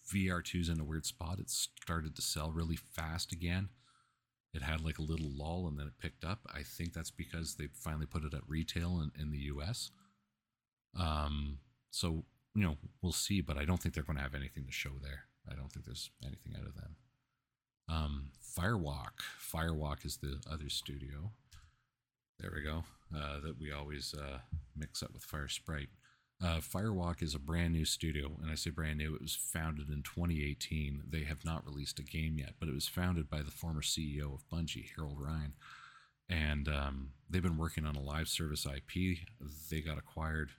VR2's 0.09 0.69
in 0.69 0.81
a 0.81 0.85
weird 0.85 1.07
spot. 1.07 1.39
It 1.39 1.51
started 1.51 2.15
to 2.17 2.23
sell 2.23 2.51
really 2.51 2.77
fast 2.77 3.33
again. 3.33 3.69
It 4.53 4.63
had 4.63 4.85
like 4.85 4.99
a 4.99 5.03
little 5.03 5.31
lull 5.31 5.67
and 5.69 5.79
then 5.79 5.87
it 5.87 5.99
picked 5.99 6.25
up. 6.25 6.41
I 6.53 6.63
think 6.63 6.93
that's 6.93 7.11
because 7.11 7.55
they 7.57 7.69
finally 7.73 8.07
put 8.07 8.25
it 8.25 8.35
at 8.35 8.49
retail 8.49 9.01
in, 9.01 9.21
in 9.21 9.31
the 9.31 9.39
US. 9.55 9.91
Um, 10.99 11.59
so, 11.91 12.25
you 12.55 12.65
know, 12.65 12.77
we'll 13.03 13.13
see, 13.13 13.41
but 13.41 13.57
I 13.57 13.65
don't 13.65 13.81
think 13.81 13.95
they're 13.95 14.05
going 14.05 14.17
to 14.17 14.23
have 14.23 14.35
anything 14.35 14.67
to 14.67 14.73
show 14.73 14.91
there. 15.03 15.25
I 15.49 15.55
don't 15.55 15.71
think 15.73 15.87
there's 15.87 16.11
anything 16.25 16.55
out 16.57 16.67
of 16.67 16.75
them. 16.75 16.97
Um, 17.89 18.31
Firewalk. 18.57 19.21
Firewalk 19.41 20.05
is 20.05 20.19
the 20.19 20.41
other 20.51 20.69
studio. 20.69 21.33
There 22.39 22.53
we 22.55 22.63
go. 22.63 22.85
Uh, 23.15 23.41
that 23.41 23.61
we 23.61 23.73
always 23.73 24.15
uh, 24.15 24.39
mix 24.77 25.03
up 25.03 25.13
with 25.13 25.25
Fire 25.25 25.49
Sprite. 25.49 25.89
Uh, 26.43 26.59
Firewalk 26.59 27.23
is 27.23 27.35
a 27.35 27.39
brand 27.39 27.75
new 27.75 27.85
studio, 27.85 28.39
and 28.41 28.51
I 28.51 28.55
say 28.55 28.71
brand 28.71 28.99
new. 28.99 29.15
It 29.15 29.21
was 29.21 29.35
founded 29.35 29.89
in 29.91 30.03
2018. 30.03 31.03
They 31.11 31.25
have 31.25 31.45
not 31.45 31.67
released 31.67 31.99
a 31.99 32.03
game 32.03 32.39
yet, 32.39 32.55
but 32.59 32.69
it 32.69 32.75
was 32.75 32.89
founded 32.89 33.29
by 33.29 33.43
the 33.43 33.51
former 33.51 33.83
CEO 33.83 34.33
of 34.33 34.49
Bungie, 34.49 34.89
Harold 34.97 35.19
Ryan, 35.21 35.53
and 36.31 36.67
um, 36.69 37.11
they've 37.29 37.43
been 37.43 37.59
working 37.59 37.85
on 37.85 37.95
a 37.95 38.01
live 38.01 38.29
service 38.29 38.65
IP. 38.65 39.19
They 39.71 39.81
got 39.81 39.99
acquired 39.99 40.51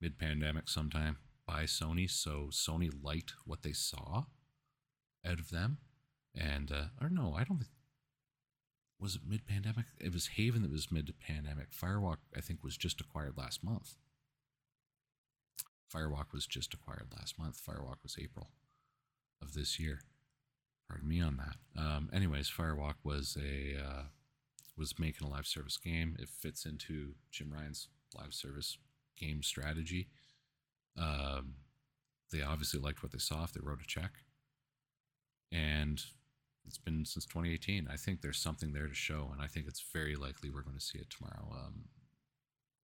mid-pandemic 0.00 0.68
sometime 0.68 1.18
by 1.46 1.64
Sony, 1.64 2.10
so 2.10 2.48
Sony 2.50 2.90
liked 3.02 3.34
what 3.44 3.62
they 3.62 3.72
saw 3.72 4.24
out 5.26 5.40
of 5.40 5.50
them. 5.50 5.78
And 6.34 6.72
uh, 6.72 6.84
or 7.00 7.08
no, 7.08 7.34
I 7.34 7.44
don't 7.44 7.58
think 7.58 7.70
was 8.98 9.16
it 9.16 9.22
mid 9.26 9.46
pandemic? 9.46 9.86
It 10.00 10.12
was 10.12 10.28
Haven 10.28 10.62
that 10.62 10.70
was 10.70 10.90
mid 10.90 11.12
pandemic. 11.20 11.70
Firewalk, 11.70 12.18
I 12.36 12.40
think, 12.40 12.62
was 12.62 12.76
just 12.76 13.00
acquired 13.00 13.36
last 13.36 13.62
month. 13.62 13.96
Firewalk 15.94 16.32
was 16.32 16.46
just 16.46 16.74
acquired 16.74 17.08
last 17.16 17.38
month. 17.38 17.60
Firewalk 17.62 18.02
was 18.02 18.16
April 18.20 18.48
of 19.42 19.54
this 19.54 19.78
year. 19.78 20.00
Pardon 20.88 21.08
me 21.08 21.20
on 21.20 21.36
that. 21.36 21.80
Um, 21.80 22.10
anyways, 22.12 22.50
Firewalk 22.50 22.94
was 23.04 23.36
a 23.40 23.80
uh, 23.80 24.02
was 24.76 24.98
making 24.98 25.26
a 25.26 25.30
live 25.30 25.46
service 25.46 25.76
game. 25.76 26.16
It 26.18 26.28
fits 26.28 26.64
into 26.64 27.12
Jim 27.30 27.52
Ryan's 27.52 27.88
live 28.16 28.34
service 28.34 28.78
game 29.16 29.42
strategy. 29.42 30.08
Um, 30.98 31.54
they 32.32 32.42
obviously 32.42 32.80
liked 32.80 33.02
what 33.02 33.12
they 33.12 33.18
saw 33.18 33.44
if 33.44 33.52
they 33.52 33.60
wrote 33.62 33.80
a 33.82 33.86
check. 33.86 34.12
And 35.52 36.02
it's 36.66 36.78
been 36.78 37.04
since 37.04 37.26
2018. 37.26 37.88
I 37.92 37.96
think 37.96 38.20
there's 38.20 38.38
something 38.38 38.72
there 38.72 38.88
to 38.88 38.94
show, 38.94 39.30
and 39.32 39.42
I 39.42 39.46
think 39.46 39.66
it's 39.68 39.84
very 39.92 40.16
likely 40.16 40.50
we're 40.50 40.62
going 40.62 40.78
to 40.78 40.84
see 40.84 40.98
it 40.98 41.10
tomorrow. 41.10 41.52
Um, 41.52 41.84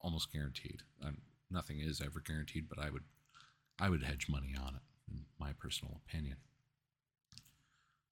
almost 0.00 0.33
guaranteed. 0.33 0.83
Nothing 1.50 1.81
is 1.81 2.00
ever 2.00 2.21
guaranteed, 2.21 2.69
but 2.69 2.79
I 2.79 2.90
would 2.90 3.05
I 3.79 3.88
would 3.88 4.02
hedge 4.02 4.26
money 4.29 4.55
on 4.61 4.76
it, 4.76 4.83
in 5.11 5.25
my 5.38 5.52
personal 5.52 6.00
opinion. 6.07 6.37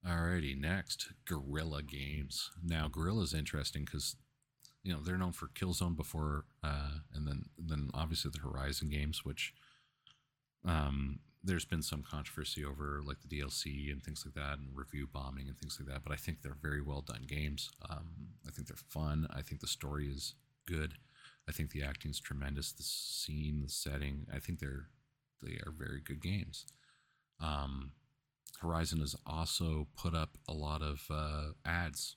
Alrighty, 0.07 0.59
next, 0.59 1.09
Guerrilla 1.27 1.83
Games. 1.83 2.51
Now, 2.65 2.89
Guerrilla's 2.89 3.35
interesting 3.35 3.85
because 3.85 4.17
you 4.83 4.93
know 4.93 5.01
they're 5.03 5.19
known 5.19 5.33
for 5.33 5.49
Killzone 5.49 5.97
before, 5.97 6.47
uh, 6.65 7.01
and 7.15 7.27
then 7.27 7.45
then 7.59 7.91
obviously 7.95 8.31
the 8.33 8.41
Horizon 8.41 8.89
games, 8.89 9.25
which 9.25 9.53
um, 10.65 11.21
there's 11.43 11.65
been 11.65 11.83
some 11.83 12.03
controversy 12.03 12.65
over 12.65 13.01
like 13.05 13.19
the 13.21 13.29
DLC 13.29 13.91
and 13.93 14.03
things 14.03 14.25
like 14.25 14.35
that, 14.35 14.59
and 14.59 14.69
review 14.75 15.07
bombing 15.13 15.49
and 15.49 15.57
things 15.59 15.79
like 15.81 15.89
that. 15.89 16.03
But 16.05 16.13
I 16.13 16.17
think 16.17 16.43
they're 16.43 16.57
very 16.61 16.83
well 16.83 17.01
done 17.01 17.25
games. 17.27 17.71
Um, 17.89 18.09
I 18.47 18.51
think 18.51 18.69
they're 18.69 18.77
fun. 18.77 19.27
I 19.31 19.43
think 19.43 19.61
the 19.61 19.67
story 19.67 20.07
is 20.09 20.35
good. 20.67 20.95
I 21.49 21.53
think 21.53 21.71
the 21.71 21.83
acting 21.83 22.11
is 22.11 22.21
tremendous. 22.21 22.73
The 22.73 22.83
scene, 22.83 23.63
the 23.63 23.69
setting. 23.69 24.27
I 24.35 24.39
think 24.39 24.59
they're 24.59 24.89
they 25.43 25.55
are 25.67 25.73
very 25.77 26.01
good 26.01 26.21
games. 26.21 26.67
Um, 27.41 27.93
Horizon 28.61 29.01
has 29.01 29.15
also 29.25 29.87
put 29.97 30.15
up 30.15 30.37
a 30.49 30.53
lot 30.53 30.83
of 30.83 31.03
uh, 31.11 31.51
ads 31.65 32.17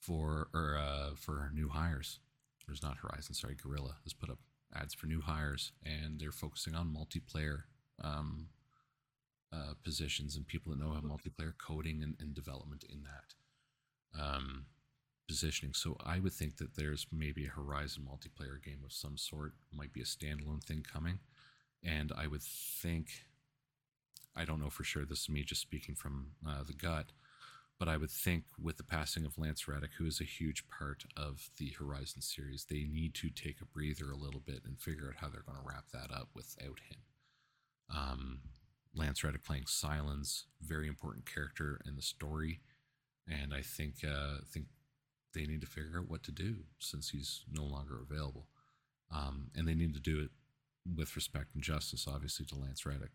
for 0.00 0.48
or 0.54 0.78
uh, 0.78 1.10
for 1.16 1.50
new 1.54 1.68
hires. 1.68 2.18
There's 2.66 2.82
not 2.82 2.98
Horizon, 2.98 3.34
sorry, 3.34 3.54
Guerrilla 3.54 3.96
has 4.04 4.12
put 4.12 4.30
up 4.30 4.38
ads 4.74 4.94
for 4.94 5.06
new 5.06 5.20
hires, 5.20 5.72
and 5.84 6.18
they're 6.18 6.32
focusing 6.32 6.74
on 6.74 6.94
multiplayer 6.94 7.62
um, 8.02 8.48
uh, 9.52 9.74
positions 9.84 10.36
and 10.36 10.46
people 10.46 10.72
that 10.72 10.80
know 10.80 10.92
how 10.92 11.00
multiplayer 11.00 11.52
coding 11.58 12.02
and, 12.02 12.16
and 12.20 12.34
development 12.34 12.84
in 12.90 13.02
that 13.02 14.22
um, 14.22 14.66
positioning. 15.28 15.74
So 15.74 15.96
I 16.04 16.18
would 16.18 16.32
think 16.32 16.56
that 16.56 16.74
there's 16.76 17.06
maybe 17.12 17.46
a 17.46 17.50
Horizon 17.50 18.06
multiplayer 18.08 18.62
game 18.62 18.80
of 18.84 18.92
some 18.92 19.16
sort, 19.16 19.52
might 19.72 19.92
be 19.92 20.00
a 20.00 20.04
standalone 20.04 20.62
thing 20.62 20.84
coming, 20.90 21.18
and 21.82 22.12
I 22.16 22.26
would 22.26 22.42
think. 22.42 23.08
I 24.34 24.46
don't 24.46 24.60
know 24.60 24.70
for 24.70 24.82
sure. 24.82 25.04
This 25.04 25.20
is 25.20 25.28
me 25.28 25.42
just 25.42 25.60
speaking 25.60 25.94
from 25.94 26.28
uh, 26.48 26.62
the 26.66 26.72
gut 26.72 27.12
but 27.78 27.88
I 27.88 27.96
would 27.96 28.10
think 28.10 28.44
with 28.60 28.76
the 28.76 28.84
passing 28.84 29.24
of 29.24 29.38
Lance 29.38 29.66
Reddick, 29.66 29.92
who 29.98 30.06
is 30.06 30.20
a 30.20 30.24
huge 30.24 30.64
part 30.68 31.04
of 31.16 31.50
the 31.58 31.74
Horizon 31.78 32.22
series, 32.22 32.66
they 32.68 32.84
need 32.84 33.14
to 33.14 33.28
take 33.28 33.60
a 33.60 33.66
breather 33.66 34.10
a 34.10 34.16
little 34.16 34.40
bit 34.40 34.60
and 34.64 34.78
figure 34.78 35.08
out 35.08 35.20
how 35.20 35.28
they're 35.28 35.42
going 35.42 35.58
to 35.58 35.64
wrap 35.66 35.86
that 35.92 36.14
up 36.14 36.28
without 36.34 36.78
him. 36.88 37.00
Um, 37.94 38.40
Lance 38.94 39.24
Reddick 39.24 39.44
playing 39.44 39.64
Sylens, 39.64 40.44
very 40.60 40.86
important 40.86 41.26
character 41.26 41.80
in 41.86 41.96
the 41.96 42.02
story, 42.02 42.60
and 43.26 43.52
I 43.54 43.62
think 43.62 43.96
uh, 44.04 44.38
think 44.52 44.66
they 45.34 45.46
need 45.46 45.62
to 45.62 45.66
figure 45.66 45.98
out 45.98 46.08
what 46.10 46.22
to 46.24 46.32
do 46.32 46.56
since 46.78 47.10
he's 47.10 47.42
no 47.50 47.64
longer 47.64 48.00
available, 48.02 48.46
um, 49.10 49.50
and 49.56 49.66
they 49.66 49.74
need 49.74 49.94
to 49.94 50.00
do 50.00 50.20
it 50.20 50.30
with 50.96 51.16
respect 51.16 51.54
and 51.54 51.62
justice, 51.62 52.06
obviously, 52.08 52.44
to 52.46 52.56
Lance 52.56 52.84
Reddick 52.84 53.12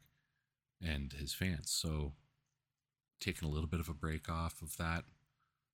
and 0.82 1.14
his 1.14 1.34
fans. 1.34 1.70
So 1.70 2.14
taking 3.20 3.48
a 3.48 3.52
little 3.52 3.70
bit 3.70 3.80
of 3.80 3.90
a 3.90 3.94
break 3.94 4.30
off 4.30 4.62
of 4.62 4.78
that, 4.78 5.04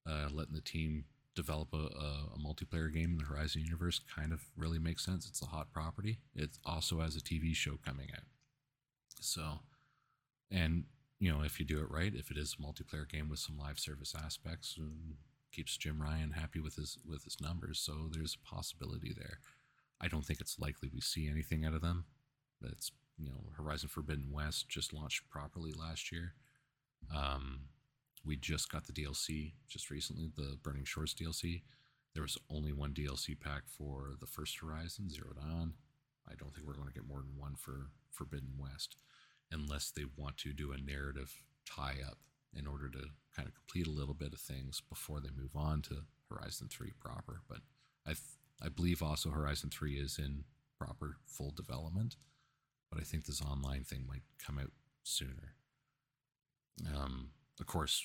uh, 0.08 0.29
letting 0.32 0.56
the 0.56 0.62
team 0.62 1.06
develop 1.36 1.69
a, 1.73 1.77
a, 1.77 2.36
a, 2.36 2.39
multiplayer 2.39 2.93
game 2.93 3.12
in 3.12 3.17
the 3.17 3.23
Horizon 3.23 3.63
universe 3.63 3.99
kind 4.15 4.32
of 4.32 4.41
really 4.56 4.77
makes 4.77 5.03
sense. 5.03 5.27
It's 5.27 5.41
a 5.41 5.47
hot 5.47 5.71
property. 5.73 6.19
It 6.36 6.51
also 6.63 6.99
has 6.99 7.15
a 7.15 7.21
TV 7.21 7.56
show 7.56 7.79
coming 7.84 8.10
out. 8.13 8.25
So, 9.19 9.60
and 10.51 10.84
you 11.19 11.32
know, 11.32 11.41
if 11.41 11.60
you 11.60 11.65
do 11.65 11.79
it 11.79 11.89
right, 11.89 12.13
if 12.13 12.29
it 12.29 12.38
is 12.38 12.56
a 12.60 12.62
multiplayer 12.62 13.10
game 13.10 13.29
with 13.29 13.39
some 13.39 13.58
live 13.58 13.79
service 13.79 14.13
aspects, 14.15 14.75
um, 14.79 15.15
keeps 15.51 15.77
Jim 15.77 16.01
Ryan 16.01 16.32
happy 16.32 16.60
with 16.60 16.75
his 16.75 16.97
with 17.08 17.23
his 17.23 17.39
numbers. 17.41 17.79
So 17.79 18.10
there's 18.12 18.36
a 18.36 18.56
possibility 18.56 19.13
there. 19.15 19.39
I 20.01 20.08
don't 20.08 20.25
think 20.25 20.41
it's 20.41 20.60
likely 20.60 20.89
we 20.93 21.01
see 21.01 21.29
anything 21.29 21.65
out 21.65 21.73
of 21.73 21.82
them. 21.82 22.06
It's 22.63 22.91
you 23.17 23.25
know, 23.25 23.51
Horizon 23.58 23.89
Forbidden 23.89 24.32
West 24.32 24.67
just 24.69 24.93
launched 24.93 25.29
properly 25.29 25.71
last 25.71 26.12
year. 26.12 26.34
Um, 27.16 27.62
we 28.26 28.36
just 28.36 28.72
got 28.72 28.86
the 28.86 28.94
DLC 28.94 29.54
just 29.68 29.89
recently, 29.89 30.30
the 30.36 30.58
Burning 30.62 30.86
Shores 30.86 31.13
DLC. 31.13 31.63
There 32.13 32.24
was 32.24 32.38
only 32.50 32.72
one 32.72 32.94
DLC 32.94 33.39
pack 33.39 33.63
for 33.66 34.13
the 34.20 34.28
first 34.28 34.60
Horizon, 34.60 35.10
Zero 35.10 35.34
Dawn. 35.36 35.74
I 36.30 36.36
don't 36.36 36.54
think 36.54 36.66
we're 36.66 36.76
going 36.76 36.88
to 36.88 36.94
get 36.94 37.08
more 37.08 37.22
than 37.22 37.38
one 37.38 37.56
for 37.56 37.88
Forbidden 38.12 38.54
West, 38.58 38.96
unless 39.52 39.92
they 39.92 40.06
want 40.16 40.38
to 40.38 40.54
do 40.54 40.72
a 40.72 40.78
narrative 40.78 41.44
tie 41.66 41.98
up 42.06 42.20
in 42.56 42.68
order 42.68 42.88
to 42.89 43.00
kind 43.36 43.48
of 43.48 43.56
complete 43.56 43.88
a 43.88 43.92
little 43.92 44.13
bit 44.13 44.34
of 44.34 44.39
things 44.39 44.82
before 44.89 45.20
they 45.20 45.30
move 45.36 45.56
on 45.56 45.82
to 45.82 46.04
Horizon 46.30 46.68
3 46.70 46.92
proper. 47.00 47.42
But 47.50 47.60
I, 48.08 48.13
I 48.63 48.70
believe 48.70 49.02
also 49.02 49.32
Horizon 49.32 49.70
3 49.70 49.96
is 49.96 50.20
in 50.20 50.44
proper 50.78 51.18
full 51.26 51.52
development, 51.52 52.16
but 52.92 53.02
I 53.02 53.04
think 53.04 53.26
this 53.26 53.42
online 53.42 53.84
thing 53.84 54.06
might 54.08 54.24
come 54.44 54.60
out 54.60 54.72
sooner. 55.04 55.56
Um, 56.95 57.29
of 57.59 57.67
course, 57.67 58.03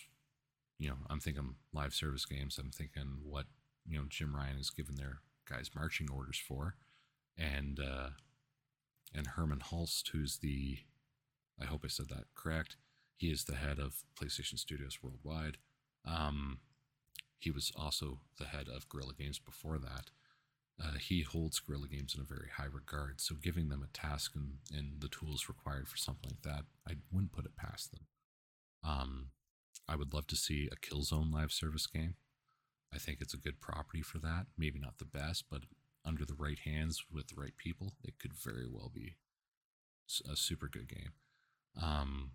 you 0.79 0.89
know, 0.89 0.97
I'm 1.09 1.21
thinking 1.21 1.55
live 1.73 1.95
service 1.95 2.25
games. 2.25 2.59
I'm 2.59 2.71
thinking 2.71 3.19
what 3.25 3.47
you 3.87 3.99
know 3.99 4.05
Jim 4.09 4.35
Ryan 4.35 4.59
has 4.59 4.71
given 4.71 4.97
their 4.97 5.19
guys 5.49 5.71
marching 5.75 6.09
orders 6.11 6.39
for, 6.39 6.75
and 7.37 7.81
uh, 7.81 8.11
and 9.15 9.29
Hermen 9.29 9.61
Hulst, 9.61 10.09
who's 10.13 10.39
the, 10.39 10.79
I 11.61 11.65
hope 11.65 11.83
I 11.85 11.89
said 11.89 12.09
that 12.11 12.25
correct. 12.35 12.77
He 13.17 13.31
is 13.31 13.45
the 13.45 13.57
head 13.57 13.79
of 13.79 14.05
PlayStation 14.21 14.59
Studios 14.59 14.99
worldwide. 15.03 15.57
Um, 16.05 16.59
he 17.39 17.51
was 17.51 17.73
also 17.77 18.21
the 18.39 18.47
head 18.47 18.69
of 18.69 18.89
Guerrilla 18.89 19.15
Games 19.19 19.39
before 19.39 19.79
that. 19.79 20.11
Uh, 20.81 20.99
he 20.99 21.23
holds 21.23 21.59
Guerrilla 21.59 21.89
Games 21.89 22.15
in 22.15 22.21
a 22.21 22.25
very 22.25 22.51
high 22.57 22.69
regard. 22.73 23.21
So 23.21 23.35
giving 23.35 23.69
them 23.69 23.83
a 23.83 23.97
task 23.97 24.33
and, 24.37 24.59
and 24.73 25.01
the 25.01 25.09
tools 25.09 25.49
required 25.49 25.89
for 25.89 25.97
something 25.97 26.31
like 26.31 26.43
that, 26.43 26.65
I 26.89 26.97
wouldn't 27.11 27.33
put 27.33 27.47
it 27.47 27.57
past 27.57 27.91
them. 27.91 28.03
Um, 28.85 29.29
I 29.89 29.97
would 29.97 30.13
love 30.13 30.27
to 30.29 30.37
see 30.37 30.69
a 30.71 30.77
Killzone 30.77 31.33
live 31.33 31.53
service 31.53 31.87
game. 31.87 32.15
I 32.93 32.99
think 32.99 33.21
it's 33.21 33.35
a 33.35 33.39
good 33.39 33.61
property 33.61 34.03
for 34.03 34.19
that. 34.19 34.47
Maybe 34.57 34.79
not 34.79 34.99
the 34.99 35.05
best, 35.05 35.45
but 35.51 35.63
under 36.05 36.25
the 36.25 36.35
right 36.35 36.59
hands 36.65 37.05
with 37.13 37.29
the 37.29 37.41
right 37.41 37.57
people, 37.57 37.95
it 38.03 38.19
could 38.19 38.33
very 38.33 38.67
well 38.71 38.91
be 38.93 39.17
a 40.31 40.37
super 40.37 40.69
good 40.69 40.89
game. 40.89 41.13
Um, 41.81 42.33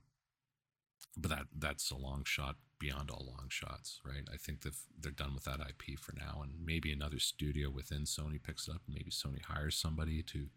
but 1.17 1.29
that 1.29 1.45
that's 1.57 1.91
a 1.91 1.97
long 1.97 2.23
shot 2.23 2.55
beyond 2.79 3.09
all 3.09 3.25
long 3.25 3.47
shots, 3.49 3.99
right? 4.05 4.27
I 4.31 4.37
think 4.37 4.61
they've 4.61 4.79
they're 4.99 5.11
done 5.11 5.33
with 5.33 5.43
that 5.45 5.59
IP 5.59 5.99
for 5.99 6.13
now, 6.15 6.41
and 6.43 6.53
maybe 6.63 6.91
another 6.91 7.19
studio 7.19 7.69
within 7.69 8.03
Sony 8.03 8.41
picks 8.41 8.67
it 8.67 8.75
up. 8.75 8.81
Maybe 8.87 9.11
Sony 9.11 9.43
hires 9.43 9.75
somebody 9.75 10.23
to 10.23 10.47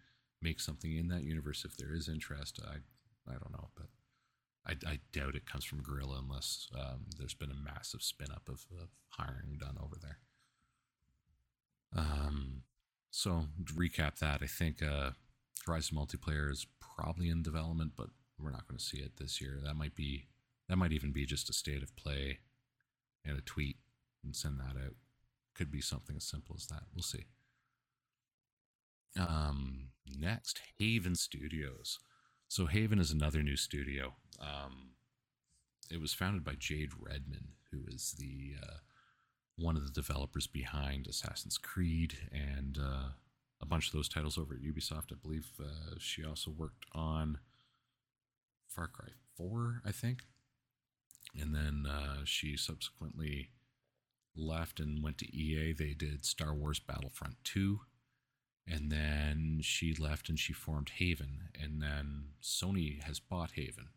make 0.43 0.61
something 0.61 0.97
in 0.97 1.09
that 1.09 1.25
universe 1.25 1.65
if 1.65 1.77
there 1.77 1.95
is 1.95 2.09
interest. 2.09 2.61
I 2.65 2.77
I 3.31 3.33
don't 3.33 3.53
know, 3.53 3.69
but 3.77 3.87
I, 4.67 4.73
I 4.87 4.99
doubt 5.13 5.35
it 5.35 5.47
comes 5.47 5.65
from 5.65 5.83
Guerrilla 5.83 6.21
unless 6.23 6.69
um, 6.75 7.07
there's 7.19 7.35
been 7.35 7.51
a 7.51 7.55
massive 7.55 8.03
spin 8.03 8.29
up 8.33 8.49
of, 8.49 8.67
of 8.81 8.89
hiring 9.11 9.59
done 9.59 9.77
over 9.83 9.97
there. 10.01 10.19
Um, 11.95 12.63
so 13.11 13.45
to 13.67 13.73
recap 13.73 14.19
that, 14.19 14.41
I 14.43 14.47
think 14.47 14.83
uh, 14.83 15.11
Horizon 15.67 15.97
multiplayer 15.97 16.51
is 16.51 16.67
probably 16.81 17.29
in 17.29 17.43
development, 17.43 17.93
but 17.97 18.09
we're 18.39 18.51
not 18.51 18.67
going 18.69 18.79
to 18.79 18.85
see 18.85 18.99
it 18.99 19.17
this 19.19 19.41
year. 19.41 19.59
That 19.63 19.77
might 19.77 19.95
be 19.95 20.27
that 20.69 20.77
might 20.77 20.93
even 20.93 21.13
be 21.13 21.25
just 21.27 21.49
a 21.49 21.53
state 21.53 21.83
of 21.83 21.95
play 21.97 22.41
and 23.25 23.39
a 23.39 23.41
tweet 23.41 23.77
and 24.25 24.35
send 24.35 24.59
that 24.59 24.77
out. 24.77 24.97
Could 25.55 25.71
be 25.71 25.81
something 25.81 26.17
as 26.17 26.25
simple 26.25 26.57
as 26.59 26.67
that. 26.67 26.83
We'll 26.95 27.03
see. 27.03 27.27
Um, 29.19 29.91
next, 30.19 30.61
Haven 30.79 31.15
Studios. 31.15 32.01
So 32.49 32.67
Haven 32.67 32.99
is 32.99 33.11
another 33.11 33.43
new 33.43 33.57
studio. 33.57 34.15
Um, 34.41 34.91
it 35.91 36.01
was 36.01 36.15
founded 36.15 36.45
by 36.45 36.55
Jade 36.59 36.93
Raymond, 36.99 37.53
who 37.71 37.81
is 37.89 38.15
the 38.19 38.55
uh, 38.63 38.77
one 39.57 39.77
of 39.77 39.85
the 39.85 39.93
developers 39.93 40.47
behind 40.47 41.07
Assassin's 41.07 41.59
Creed 41.59 42.17
and 42.33 42.79
uh, 42.79 43.09
a 43.61 43.67
bunch 43.67 43.87
of 43.87 43.93
those 43.93 44.09
titles 44.09 44.39
over 44.39 44.55
at 44.55 44.61
Ubisoft. 44.61 45.13
I 45.13 45.17
believe 45.21 45.51
uh, 45.61 45.95
she 45.99 46.25
also 46.25 46.51
worked 46.51 46.85
on 46.93 47.39
Far 48.69 48.89
Cry 48.89 49.09
4, 49.37 49.83
I 49.85 49.93
think. 49.93 50.25
And 51.39 51.55
then 51.55 51.87
uh, 51.91 52.19
she 52.25 52.57
subsequently 52.57 53.51
left 54.37 54.79
and 54.79 55.03
went 55.03 55.19
to 55.19 55.37
EA. 55.37 55.73
They 55.73 55.95
did 55.95 56.25
Star 56.25 56.55
Wars 56.55 56.79
Battlefront 56.79 57.37
2 57.45 57.81
and 58.69 58.91
then 58.91 59.61
she 59.63 59.95
left 59.95 60.29
and 60.29 60.39
she 60.39 60.53
formed 60.53 60.91
Haven, 60.99 61.49
and 61.61 61.81
then 61.81 62.31
Sony 62.43 63.03
has 63.03 63.21
bought 63.21 63.53
Haven. 63.53 63.89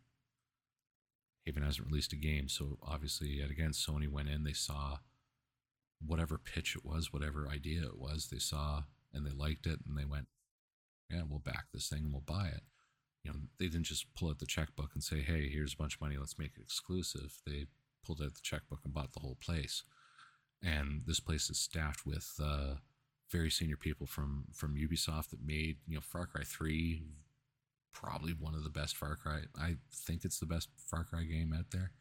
Haven 1.45 1.63
hasn't 1.63 1.87
released 1.87 2.13
a 2.13 2.17
game, 2.17 2.47
so 2.47 2.77
obviously, 2.83 3.29
yet 3.29 3.49
again, 3.49 3.71
Sony 3.71 4.07
went 4.07 4.29
in, 4.29 4.43
they 4.43 4.53
saw 4.53 4.99
whatever 6.05 6.37
pitch 6.37 6.75
it 6.75 6.85
was, 6.85 7.11
whatever 7.11 7.49
idea 7.49 7.81
it 7.83 7.97
was, 7.97 8.27
they 8.27 8.39
saw 8.39 8.83
and 9.13 9.25
they 9.25 9.31
liked 9.31 9.65
it, 9.65 9.79
and 9.87 9.97
they 9.97 10.05
went, 10.05 10.27
"Yeah, 11.09 11.23
we'll 11.27 11.39
back 11.39 11.65
this 11.73 11.89
thing 11.89 12.03
and 12.03 12.11
we'll 12.13 12.21
buy 12.21 12.47
it." 12.47 12.63
You 13.23 13.31
know, 13.31 13.39
they 13.57 13.67
didn't 13.67 13.83
just 13.83 14.13
pull 14.13 14.29
out 14.29 14.39
the 14.39 14.45
checkbook 14.45 14.91
and 14.93 15.03
say, 15.03 15.21
"Hey, 15.21 15.49
here's 15.49 15.73
a 15.73 15.77
bunch 15.77 15.95
of 15.95 16.01
money, 16.01 16.17
let's 16.17 16.37
make 16.37 16.55
it 16.55 16.61
exclusive." 16.61 17.41
They 17.45 17.65
pulled 18.05 18.21
out 18.21 18.35
the 18.35 18.41
checkbook 18.41 18.81
and 18.85 18.93
bought 18.93 19.13
the 19.13 19.19
whole 19.21 19.35
place, 19.35 19.83
and 20.61 21.03
this 21.05 21.19
place 21.19 21.49
is 21.49 21.57
staffed 21.57 22.05
with 22.05 22.39
uh, 22.41 22.75
very 23.31 23.49
senior 23.49 23.77
people 23.77 24.07
from 24.07 24.45
from 24.53 24.75
Ubisoft 24.75 25.29
that 25.29 25.45
made 25.45 25.77
you 25.87 25.95
know 25.95 26.01
Far 26.01 26.25
Cry 26.25 26.43
Three, 26.43 27.03
probably 27.93 28.33
one 28.33 28.55
of 28.55 28.63
the 28.63 28.69
best 28.69 28.95
Far 28.95 29.15
Cry. 29.15 29.41
I 29.59 29.75
think 29.93 30.25
it's 30.25 30.39
the 30.39 30.45
best 30.45 30.69
Far 30.77 31.03
Cry 31.03 31.23
game 31.23 31.53
out 31.57 31.71
there. 31.71 31.91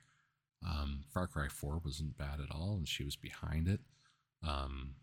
Um, 0.67 1.05
Far 1.13 1.27
Cry 1.27 1.49
4 1.49 1.81
wasn't 1.85 2.19
bad 2.19 2.41
at 2.41 2.51
all, 2.51 2.75
and 2.77 2.89
she 2.89 3.05
was 3.05 3.17
behind 3.17 3.69
it. 3.69 3.81
Um, 4.47 4.95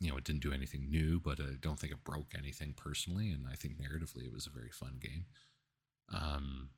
you 0.00 0.10
know, 0.10 0.16
it 0.16 0.24
didn't 0.24 0.42
do 0.42 0.52
anything 0.52 0.90
new, 0.90 1.20
but 1.20 1.40
I 1.40 1.56
don't 1.60 1.78
think 1.78 1.92
it 1.92 2.04
broke 2.04 2.32
anything 2.36 2.74
personally, 2.76 3.30
and 3.30 3.46
I 3.50 3.54
think 3.54 3.76
narratively 3.76 4.24
it 4.26 4.32
was 4.32 4.46
a 4.46 4.50
very 4.50 4.70
fun 4.70 4.98
game. 5.00 5.26
Um, 6.12 6.70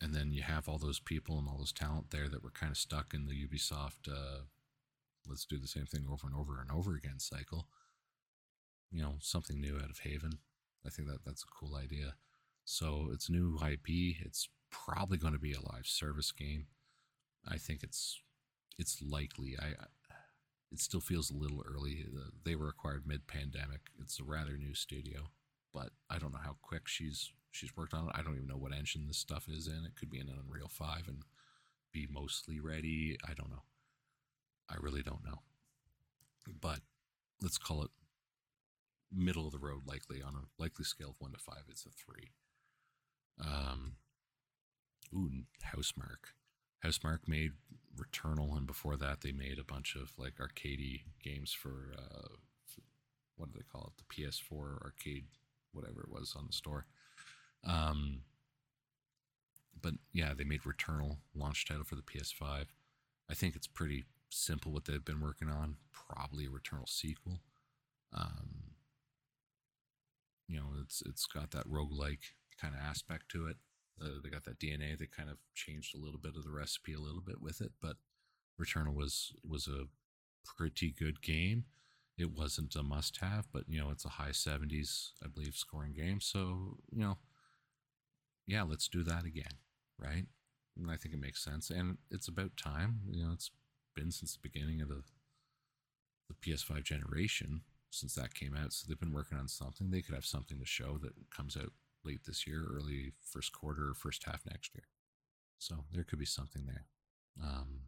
and 0.00 0.14
then 0.14 0.32
you 0.32 0.42
have 0.42 0.68
all 0.68 0.78
those 0.78 1.00
people 1.00 1.38
and 1.38 1.48
all 1.48 1.58
those 1.58 1.72
talent 1.72 2.10
there 2.10 2.28
that 2.28 2.42
were 2.42 2.50
kind 2.50 2.70
of 2.70 2.76
stuck 2.76 3.14
in 3.14 3.26
the 3.26 3.32
Ubisoft, 3.32 4.08
uh, 4.10 4.42
let's 5.26 5.46
do 5.46 5.58
the 5.58 5.68
same 5.68 5.86
thing 5.86 6.06
over 6.10 6.26
and 6.26 6.36
over 6.36 6.60
and 6.60 6.70
over 6.70 6.94
again 6.94 7.18
cycle. 7.18 7.68
You 8.90 9.02
know, 9.02 9.14
something 9.20 9.60
new 9.60 9.76
out 9.76 9.90
of 9.90 10.00
Haven. 10.00 10.38
I 10.86 10.90
think 10.90 11.08
that 11.08 11.24
that's 11.24 11.42
a 11.42 11.54
cool 11.58 11.76
idea. 11.76 12.14
So 12.64 13.08
it's 13.12 13.28
new 13.28 13.58
IP. 13.62 14.16
It's 14.24 14.48
probably 14.70 15.18
going 15.18 15.32
to 15.32 15.38
be 15.38 15.52
a 15.52 15.60
live 15.60 15.86
service 15.86 16.32
game. 16.32 16.66
I 17.46 17.58
think 17.58 17.82
it's 17.82 18.20
it's 18.78 19.02
likely. 19.02 19.56
I 19.60 19.74
it 20.72 20.80
still 20.80 21.00
feels 21.00 21.30
a 21.30 21.36
little 21.36 21.62
early. 21.64 22.04
They 22.44 22.56
were 22.56 22.68
acquired 22.68 23.06
mid-pandemic. 23.06 23.80
It's 24.00 24.18
a 24.18 24.24
rather 24.24 24.56
new 24.56 24.74
studio, 24.74 25.28
but 25.72 25.90
I 26.10 26.18
don't 26.18 26.32
know 26.32 26.40
how 26.42 26.56
quick 26.62 26.88
she's 26.88 27.32
she's 27.52 27.76
worked 27.76 27.94
on 27.94 28.08
it. 28.08 28.12
I 28.14 28.22
don't 28.22 28.34
even 28.34 28.48
know 28.48 28.56
what 28.56 28.72
engine 28.72 29.06
this 29.06 29.18
stuff 29.18 29.46
is 29.48 29.68
in. 29.68 29.84
It 29.86 29.94
could 29.96 30.10
be 30.10 30.18
in 30.18 30.28
an 30.28 30.40
Unreal 30.44 30.68
Five 30.68 31.06
and 31.06 31.22
be 31.92 32.08
mostly 32.10 32.58
ready. 32.58 33.16
I 33.24 33.34
don't 33.34 33.50
know. 33.50 33.62
I 34.68 34.76
really 34.80 35.02
don't 35.02 35.24
know. 35.24 35.42
But 36.60 36.80
let's 37.40 37.58
call 37.58 37.84
it 37.84 37.90
middle 39.14 39.46
of 39.46 39.52
the 39.52 39.58
road 39.58 39.82
likely 39.86 40.22
on 40.22 40.34
a 40.34 40.62
likely 40.62 40.84
scale 40.84 41.10
of 41.10 41.16
one 41.20 41.32
to 41.32 41.38
five 41.38 41.64
it's 41.68 41.86
a 41.86 41.90
three. 41.90 42.30
Um 43.42 43.96
ooh 45.14 45.30
housemarque. 45.74 46.32
Housemarque 46.84 47.26
made 47.28 47.52
returnal 47.96 48.56
and 48.56 48.66
before 48.66 48.96
that 48.96 49.20
they 49.20 49.32
made 49.32 49.58
a 49.58 49.64
bunch 49.64 49.94
of 49.94 50.12
like 50.18 50.40
arcade 50.40 51.00
games 51.22 51.52
for 51.52 51.94
uh 51.96 52.34
what 53.36 53.52
do 53.52 53.58
they 53.58 53.64
call 53.70 53.92
it? 53.96 54.02
The 54.02 54.22
ps4 54.22 54.82
arcade 54.82 55.24
whatever 55.72 56.02
it 56.02 56.10
was 56.10 56.34
on 56.36 56.46
the 56.46 56.52
store. 56.52 56.86
Um 57.64 58.22
but 59.80 59.94
yeah 60.12 60.34
they 60.34 60.44
made 60.44 60.62
returnal 60.62 61.18
launch 61.34 61.66
title 61.66 61.84
for 61.84 61.96
the 61.96 62.02
ps5 62.02 62.66
i 63.28 63.34
think 63.34 63.54
it's 63.56 63.66
pretty 63.66 64.04
simple 64.34 64.72
what 64.72 64.84
they've 64.84 65.04
been 65.04 65.20
working 65.20 65.48
on. 65.48 65.76
Probably 65.92 66.46
a 66.46 66.48
returnal 66.48 66.88
sequel. 66.88 67.40
Um 68.12 68.73
you 70.48 70.56
know, 70.56 70.66
it's 70.82 71.02
it's 71.06 71.26
got 71.26 71.50
that 71.52 71.68
roguelike 71.68 72.34
kind 72.60 72.74
of 72.74 72.80
aspect 72.80 73.30
to 73.30 73.46
it. 73.46 73.56
Uh, 74.00 74.20
they 74.22 74.28
got 74.28 74.44
that 74.44 74.58
DNA. 74.58 74.98
They 74.98 75.06
kind 75.06 75.30
of 75.30 75.38
changed 75.54 75.94
a 75.94 75.98
little 76.00 76.18
bit 76.20 76.36
of 76.36 76.44
the 76.44 76.50
recipe 76.50 76.94
a 76.94 77.00
little 77.00 77.22
bit 77.22 77.40
with 77.40 77.60
it, 77.60 77.72
but 77.80 77.96
Returnal 78.60 78.94
was 78.94 79.32
was 79.48 79.66
a 79.68 79.84
pretty 80.44 80.90
good 80.90 81.22
game. 81.22 81.64
It 82.16 82.30
wasn't 82.30 82.76
a 82.76 82.82
must 82.82 83.18
have, 83.18 83.46
but 83.52 83.64
you 83.68 83.80
know, 83.80 83.90
it's 83.90 84.04
a 84.04 84.10
high 84.10 84.30
70s, 84.30 85.10
I 85.22 85.26
believe, 85.26 85.54
scoring 85.54 85.92
game. 85.92 86.20
So, 86.20 86.76
you 86.92 87.00
know, 87.00 87.18
yeah, 88.46 88.62
let's 88.62 88.88
do 88.88 89.02
that 89.04 89.24
again, 89.24 89.58
right? 89.98 90.26
And 90.76 90.90
I 90.90 90.96
think 90.96 91.14
it 91.14 91.20
makes 91.20 91.42
sense. 91.42 91.70
And 91.70 91.98
it's 92.10 92.28
about 92.28 92.56
time. 92.56 93.00
You 93.10 93.26
know, 93.26 93.32
it's 93.32 93.50
been 93.96 94.12
since 94.12 94.34
the 94.34 94.48
beginning 94.48 94.80
of 94.80 94.88
the 94.88 95.02
the 96.28 96.34
PS5 96.34 96.82
generation 96.82 97.62
since 97.94 98.14
that 98.14 98.34
came 98.34 98.56
out. 98.56 98.72
So 98.72 98.86
they've 98.88 98.98
been 98.98 99.12
working 99.12 99.38
on 99.38 99.48
something. 99.48 99.90
They 99.90 100.02
could 100.02 100.14
have 100.14 100.26
something 100.26 100.58
to 100.58 100.66
show 100.66 100.98
that 100.98 101.12
comes 101.34 101.56
out 101.56 101.72
late 102.04 102.20
this 102.26 102.46
year, 102.46 102.64
early 102.68 103.12
first 103.22 103.52
quarter, 103.52 103.94
first 103.94 104.24
half 104.26 104.42
next 104.50 104.74
year. 104.74 104.84
So 105.58 105.84
there 105.92 106.04
could 106.04 106.18
be 106.18 106.26
something 106.26 106.66
there. 106.66 106.86
Um, 107.42 107.80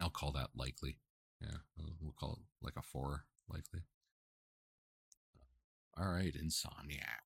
I'll 0.00 0.10
call 0.10 0.32
that 0.32 0.50
likely. 0.54 0.96
Yeah, 1.40 1.58
we'll 2.00 2.14
call 2.18 2.32
it 2.34 2.64
like 2.64 2.76
a 2.76 2.82
four, 2.82 3.24
likely. 3.48 3.80
All 5.98 6.10
right, 6.10 6.34
Insomniac. 6.34 7.22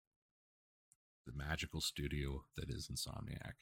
The 1.26 1.32
magical 1.36 1.80
studio 1.80 2.44
that 2.56 2.70
is 2.70 2.88
Insomniac. 2.88 3.54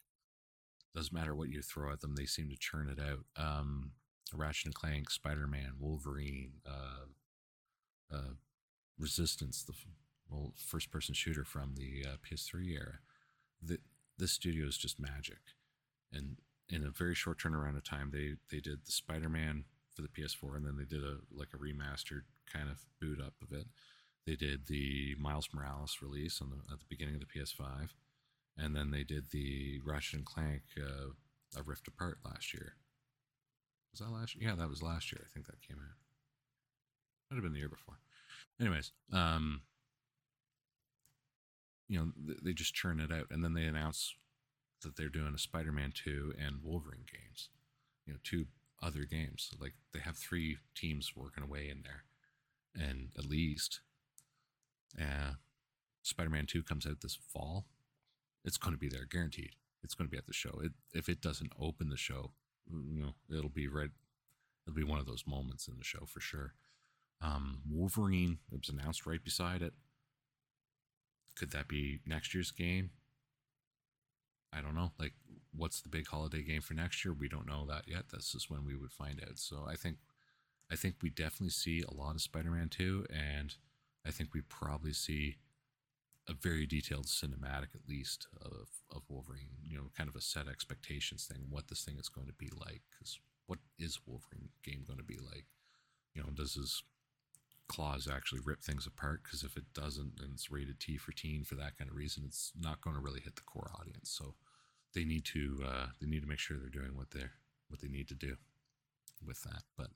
Doesn't 0.95 1.13
matter 1.13 1.35
what 1.35 1.49
you 1.49 1.61
throw 1.61 1.93
at 1.93 2.01
them, 2.01 2.15
they 2.15 2.27
seem 2.27 2.49
to 2.51 2.57
churn 2.57 2.89
it 2.89 3.01
out. 3.01 3.25
Um, 3.37 3.93
Ratchet 4.33 4.67
and 4.67 4.75
Clank, 4.75 5.11
Spider 5.11 5.47
Man, 5.47 5.73
Wolverine, 5.79 6.53
uh, 6.67 7.07
uh, 8.13 8.35
Resistance, 8.99 9.65
the 9.65 9.73
well, 10.31 10.53
first 10.57 10.91
person 10.91 11.15
shooter 11.15 11.45
from 11.45 11.75
the 11.77 12.09
uh, 12.09 12.17
PS3 12.17 12.71
era. 12.71 12.99
The, 13.61 13.79
this 14.19 14.33
studio 14.33 14.67
is 14.67 14.77
just 14.77 15.01
magic. 15.01 15.41
And 16.13 16.37
in 16.69 16.85
a 16.85 16.91
very 16.91 17.15
short 17.15 17.39
turnaround 17.39 17.77
of 17.77 17.85
time, 17.85 18.11
they, 18.13 18.35
they 18.51 18.61
did 18.61 18.87
the 18.87 18.93
Spider 18.93 19.29
Man 19.29 19.65
for 19.95 20.03
the 20.03 20.09
PS4, 20.09 20.57
and 20.57 20.67
then 20.67 20.77
they 20.77 20.85
did 20.85 21.03
a 21.03 21.19
like 21.33 21.49
a 21.55 21.59
remastered 21.59 22.23
kind 22.53 22.69
of 22.69 22.85
boot 23.01 23.21
up 23.21 23.35
of 23.43 23.57
it. 23.57 23.67
They 24.27 24.37
did 24.37 24.67
the 24.67 25.15
Miles 25.19 25.49
Morales 25.53 25.99
release 26.01 26.41
on 26.41 26.51
the, 26.51 26.73
at 26.73 26.81
the 26.81 26.87
beginning 26.89 27.15
of 27.15 27.21
the 27.21 27.27
PS5, 27.27 27.91
and 28.57 28.75
then 28.75 28.91
they 28.91 29.05
did 29.05 29.31
the 29.31 29.81
Ratchet 29.85 30.19
and 30.19 30.25
Clank 30.25 30.63
uh, 30.79 31.11
A 31.59 31.63
Rift 31.63 31.89
Apart 31.89 32.19
last 32.25 32.55
year. 32.55 32.75
Was 33.93 34.01
that 34.01 34.11
last 34.11 34.35
year? 34.35 34.49
Yeah, 34.49 34.57
that 34.57 34.71
was 34.71 34.83
last 34.83 35.13
year. 35.13 35.23
I 35.25 35.29
think 35.33 35.47
that 35.47 35.63
came 35.63 35.79
out. 35.79 36.04
Might 37.31 37.37
have 37.37 37.43
been 37.43 37.53
the 37.53 37.59
year 37.59 37.69
before. 37.69 37.99
Anyways, 38.61 38.93
um, 39.13 39.63
you 41.89 41.99
know, 41.99 42.13
th- 42.27 42.39
they 42.43 42.53
just 42.53 42.75
churn 42.75 43.01
it 43.01 43.13
out, 43.13 43.27
and 43.31 43.43
then 43.43 43.55
they 43.55 43.65
announce 43.65 44.15
that 44.83 44.97
they're 44.97 45.09
doing 45.09 45.35
a 45.35 45.39
Spider-Man 45.39 45.93
two 45.95 46.35
and 46.39 46.63
Wolverine 46.63 47.07
games. 47.11 47.49
You 48.07 48.13
know, 48.13 48.19
two 48.23 48.47
other 48.83 49.05
games. 49.05 49.51
Like 49.61 49.75
they 49.93 50.01
have 50.01 50.17
three 50.17 50.59
teams 50.75 51.13
working 51.17 51.43
away 51.43 51.69
in 51.71 51.83
there, 51.83 52.05
and 52.75 53.09
at 53.19 53.25
least, 53.25 53.81
uh, 55.01 55.35
Spider-Man 56.03 56.47
two 56.47 56.63
comes 56.63 56.87
out 56.87 57.01
this 57.01 57.19
fall. 57.33 57.67
It's 58.45 58.59
going 58.59 58.75
to 58.75 58.79
be 58.79 58.89
there, 58.89 59.07
guaranteed. 59.11 59.53
It's 59.83 59.95
going 59.95 60.07
to 60.07 60.11
be 60.11 60.19
at 60.19 60.27
the 60.27 60.33
show. 60.33 60.61
It, 60.63 60.73
if 60.93 61.09
it 61.09 61.21
doesn't 61.21 61.53
open 61.59 61.89
the 61.89 61.97
show, 61.97 62.33
you 62.71 63.03
know, 63.03 63.37
it'll 63.37 63.51
be 63.51 63.69
right. 63.69 63.91
It'll 64.67 64.77
be 64.77 64.85
one 64.85 64.99
of 64.99 65.07
those 65.07 65.25
moments 65.27 65.67
in 65.67 65.77
the 65.77 65.85
show 65.85 66.07
for 66.07 66.21
sure. 66.21 66.55
Um, 67.21 67.61
Wolverine, 67.71 68.39
it 68.53 68.59
was 68.59 68.69
announced 68.69 69.07
right 69.07 69.23
beside 69.23 69.63
it. 69.63 69.73
Could 71.37 71.53
that 71.53 71.69
be 71.69 72.01
next 72.07 72.35
year's 72.35 72.51
game? 72.51 72.91
I 74.53 74.61
don't 74.61 74.75
know. 74.75 74.93
Like, 74.99 75.15
what's 75.57 75.81
the 75.81 75.89
big 75.89 76.07
holiday 76.07 76.43
game 76.43 76.61
for 76.61 76.75
next 76.75 77.05
year? 77.05 77.13
We 77.13 77.29
don't 77.29 77.47
know 77.47 77.67
that 77.67 77.89
yet. 77.89 78.05
This 78.13 78.35
is 78.35 78.49
when 78.49 78.65
we 78.65 78.77
would 78.77 78.93
find 78.93 79.21
out. 79.21 79.39
So 79.39 79.65
I 79.69 79.75
think, 79.75 79.97
I 80.71 80.77
think 80.77 80.97
we 81.03 81.11
definitely 81.11 81.51
see 81.51 81.83
a 81.83 81.93
lot 81.93 82.15
of 82.15 82.23
Spider-Man 82.23 82.69
2, 82.69 83.07
and 83.11 83.55
I 84.07 84.11
think 84.11 84.33
we 84.33 84.43
probably 84.43 84.93
see 84.93 85.37
a 86.29 86.33
very 86.33 86.67
detailed 86.67 87.07
cinematic, 87.07 87.75
at 87.75 87.89
least, 87.89 88.29
of 88.41 88.69
of 88.91 89.03
Wolverine. 89.09 89.59
You 89.63 89.77
know, 89.79 89.91
kind 89.97 90.09
of 90.09 90.17
a 90.17 90.21
set 90.21 90.49
expectations 90.49 91.27
thing, 91.27 91.47
what 91.51 91.69
this 91.69 91.85
thing 91.85 91.99
is 91.99 92.09
going 92.09 92.29
to 92.29 92.33
be 92.33 92.51
like. 92.55 92.83
Because 92.91 93.19
what 93.47 93.59
is 93.79 94.01
Wolverine 94.07 94.51
game 94.63 94.85
going 94.87 94.99
to 94.99 95.05
be 95.05 95.19
like? 95.19 95.47
You 96.15 96.23
know, 96.23 96.29
does 96.31 96.55
his 96.55 96.83
claws 97.69 98.09
actually 98.13 98.41
rip 98.45 98.63
things 98.63 98.87
apart 98.87 99.23
because 99.25 99.43
if 99.43 99.57
it 99.57 99.73
doesn't 99.75 100.21
and 100.21 100.33
it's 100.35 100.51
rated 100.51 100.81
T 100.81 100.97
for 100.97 101.13
teen 101.13 101.45
for 101.45 101.55
that 101.57 101.77
kind 101.79 101.91
of 101.91 101.97
reason, 101.97 102.25
it's 102.27 102.53
not 102.59 102.81
going 102.81 102.97
to 102.97 103.03
really 103.03 103.21
hit 103.21 103.37
the 103.37 103.43
core 103.43 103.71
audience. 103.79 104.11
So 104.11 104.35
they 104.95 105.05
need 105.05 105.25
to 105.27 105.65
uh, 105.67 105.87
they 106.01 106.07
need 106.07 106.23
to 106.23 106.29
make 106.29 106.39
sure 106.39 106.57
they're 106.57 106.69
doing 106.69 106.97
what 106.97 107.11
they 107.11 107.25
what 107.69 107.81
they 107.81 107.89
need 107.89 108.09
to 108.09 108.15
do 108.15 108.37
with 109.25 109.43
that. 109.43 109.63
But 109.77 109.89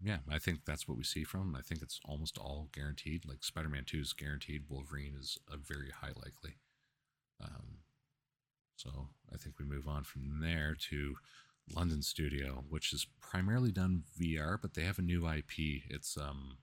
yeah, 0.00 0.18
I 0.30 0.38
think 0.38 0.60
that's 0.64 0.86
what 0.86 0.96
we 0.96 1.04
see 1.04 1.24
from. 1.24 1.56
I 1.56 1.62
think 1.62 1.82
it's 1.82 2.00
almost 2.04 2.38
all 2.38 2.68
guaranteed. 2.72 3.24
Like 3.26 3.42
Spider-Man 3.42 3.84
Two 3.86 4.00
is 4.00 4.12
guaranteed. 4.12 4.64
Wolverine 4.68 5.14
is 5.18 5.38
a 5.52 5.56
very 5.56 5.90
high 5.90 6.12
likely. 6.14 6.58
Um, 7.42 7.78
so 8.76 9.08
I 9.32 9.36
think 9.36 9.58
we 9.58 9.64
move 9.64 9.88
on 9.88 10.04
from 10.04 10.40
there 10.40 10.76
to 10.90 11.16
London 11.74 12.02
studio, 12.02 12.64
which 12.68 12.92
is 12.92 13.06
primarily 13.20 13.70
done 13.70 14.04
VR, 14.20 14.58
but 14.60 14.74
they 14.74 14.82
have 14.82 14.98
a 14.98 15.02
new 15.02 15.28
IP. 15.28 15.82
It's 15.88 16.16
um, 16.16 16.58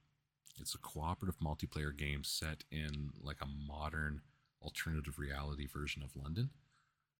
it's 0.59 0.75
a 0.75 0.79
cooperative 0.79 1.39
multiplayer 1.39 1.95
game 1.95 2.23
set 2.23 2.63
in 2.71 3.11
like 3.21 3.41
a 3.41 3.47
modern 3.67 4.21
alternative 4.61 5.19
reality 5.19 5.67
version 5.67 6.01
of 6.01 6.15
London. 6.15 6.49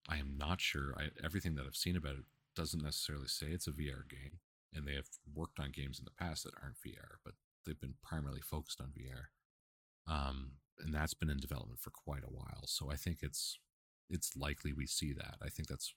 I 0.07 0.17
am 0.17 0.35
not 0.37 0.61
sure. 0.61 0.93
I, 0.97 1.09
everything 1.23 1.55
that 1.55 1.65
I've 1.65 1.75
seen 1.75 1.95
about 1.95 2.15
it 2.15 2.25
doesn't 2.55 2.83
necessarily 2.83 3.27
say 3.27 3.47
it's 3.47 3.67
a 3.67 3.71
VR 3.71 4.07
game, 4.09 4.39
and 4.73 4.87
they 4.87 4.95
have 4.95 5.09
worked 5.33 5.59
on 5.59 5.71
games 5.71 5.99
in 5.99 6.05
the 6.05 6.11
past 6.11 6.43
that 6.43 6.53
aren't 6.61 6.75
VR, 6.75 7.17
but 7.23 7.33
they've 7.65 7.79
been 7.79 7.95
primarily 8.03 8.41
focused 8.41 8.79
on 8.79 8.87
VR. 8.87 9.25
Um, 10.07 10.51
and 10.79 10.93
that's 10.93 11.13
been 11.13 11.29
in 11.29 11.39
development 11.39 11.79
for 11.79 11.89
quite 11.89 12.23
a 12.23 12.31
while. 12.31 12.63
So 12.65 12.91
I 12.91 12.95
think 12.95 13.19
it's 13.21 13.59
it's 14.09 14.35
likely 14.35 14.71
we 14.71 14.85
see 14.85 15.13
that. 15.13 15.35
I 15.41 15.49
think 15.49 15.67
that's 15.67 15.93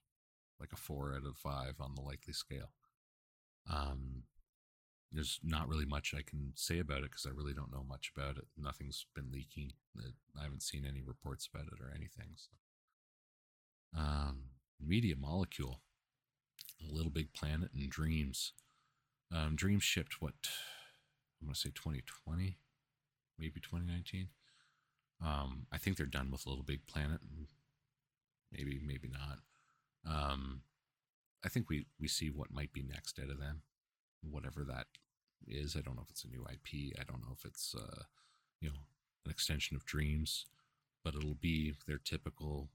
like 0.60 0.72
a 0.72 0.76
four 0.76 1.14
out 1.14 1.26
of 1.26 1.36
five 1.36 1.74
on 1.80 1.94
the 1.94 2.02
likely 2.02 2.32
scale. 2.32 2.70
Um, 3.70 4.24
there's 5.12 5.40
not 5.42 5.68
really 5.68 5.86
much 5.86 6.14
I 6.16 6.22
can 6.22 6.52
say 6.54 6.78
about 6.78 6.98
it 6.98 7.10
because 7.10 7.26
I 7.26 7.34
really 7.34 7.54
don't 7.54 7.72
know 7.72 7.84
much 7.88 8.12
about 8.14 8.36
it. 8.36 8.46
Nothing's 8.56 9.06
been 9.14 9.30
leaking. 9.32 9.72
I 10.38 10.42
haven't 10.42 10.62
seen 10.62 10.84
any 10.86 11.02
reports 11.02 11.48
about 11.52 11.66
it 11.66 11.80
or 11.82 11.90
anything. 11.94 12.36
So. 12.36 12.50
Um, 13.98 14.42
Media 14.84 15.14
Molecule, 15.18 15.80
a 16.80 16.92
Little 16.94 17.10
Big 17.10 17.32
Planet, 17.32 17.70
and 17.74 17.90
Dreams. 17.90 18.52
Um, 19.34 19.56
Dreams 19.56 19.82
shipped 19.82 20.20
what 20.20 20.34
I'm 21.40 21.46
going 21.46 21.54
to 21.54 21.60
say 21.60 21.70
2020, 21.74 22.58
maybe 23.38 23.60
2019. 23.60 24.28
Um, 25.24 25.66
I 25.72 25.78
think 25.78 25.96
they're 25.96 26.06
done 26.06 26.30
with 26.30 26.46
Little 26.46 26.62
Big 26.62 26.86
Planet. 26.86 27.20
Maybe, 28.52 28.80
maybe 28.84 29.08
not. 29.08 29.38
Um, 30.06 30.62
I 31.44 31.48
think 31.48 31.68
we 31.68 31.86
we 32.00 32.08
see 32.08 32.30
what 32.30 32.52
might 32.52 32.72
be 32.72 32.82
next 32.82 33.18
out 33.18 33.30
of 33.30 33.38
them, 33.38 33.62
whatever 34.22 34.64
that 34.64 34.86
is. 35.46 35.76
I 35.76 35.80
don't 35.80 35.96
know 35.96 36.02
if 36.02 36.10
it's 36.10 36.24
a 36.24 36.28
new 36.28 36.44
IP. 36.50 36.94
I 36.98 37.04
don't 37.04 37.20
know 37.20 37.32
if 37.32 37.44
it's 37.44 37.74
uh, 37.74 38.02
you 38.60 38.68
know 38.68 38.80
an 39.24 39.30
extension 39.30 39.76
of 39.76 39.84
Dreams, 39.84 40.46
but 41.04 41.14
it'll 41.14 41.34
be 41.34 41.74
their 41.86 41.98
typical 41.98 42.70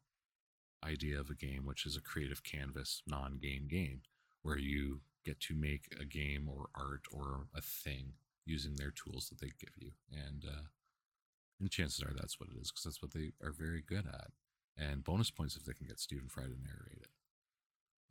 idea 0.84 1.20
of 1.20 1.30
a 1.30 1.36
game, 1.36 1.66
which 1.66 1.86
is 1.86 1.96
a 1.96 2.02
creative 2.02 2.44
canvas, 2.44 3.02
non-game 3.08 3.68
game, 3.70 4.02
where 4.42 4.58
you 4.58 5.02
get 5.26 5.40
to 5.40 5.56
make 5.56 5.88
a 6.00 6.06
game 6.06 6.50
or 6.50 6.68
art 6.76 7.04
or 7.12 7.48
a 7.56 7.62
thing 7.62 8.14
using 8.46 8.76
their 8.76 8.92
tools 8.92 9.30
that 9.30 9.40
they 9.40 9.52
give 9.60 9.74
you, 9.78 9.92
and 10.12 10.44
uh, 10.46 10.64
and 11.60 11.72
chances 11.72 12.04
are 12.04 12.14
that's 12.14 12.40
what 12.40 12.50
it 12.50 12.60
is 12.62 12.72
because 12.72 12.84
that's 12.84 13.02
what 13.02 13.14
they 13.14 13.32
are 13.42 13.52
very 13.52 13.82
good 13.86 14.06
at. 14.08 14.32
And 14.78 15.04
bonus 15.04 15.30
points 15.30 15.56
if 15.56 15.66
they 15.66 15.74
can 15.74 15.88
get 15.88 16.00
Stephen 16.00 16.28
Fry 16.28 16.44
to 16.44 16.50
narrate 16.50 17.02
it. 17.02 17.10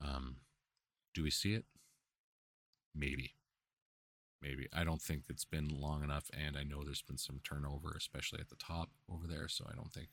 Um, 0.01 0.37
do 1.15 1.23
we 1.23 1.31
see 1.31 1.55
it? 1.55 1.65
Maybe. 2.95 3.35
Maybe. 4.41 4.69
I 4.73 4.85
don't 4.85 5.03
think 5.03 5.25
it's 5.29 5.45
been 5.45 5.69
long 5.69 6.03
enough, 6.03 6.31
and 6.33 6.57
I 6.57 6.65
know 6.65 6.83
there's 6.83 7.03
been 7.03 7.19
some 7.19 7.41
turnover, 7.45 7.95
especially 7.97 8.41
at 8.41 8.49
the 8.49 8.57
top 8.57 8.91
over 9.11 9.27
there, 9.27 9.49
so 9.49 9.65
I 9.71 9.75
don't 9.75 9.93
think 9.93 10.09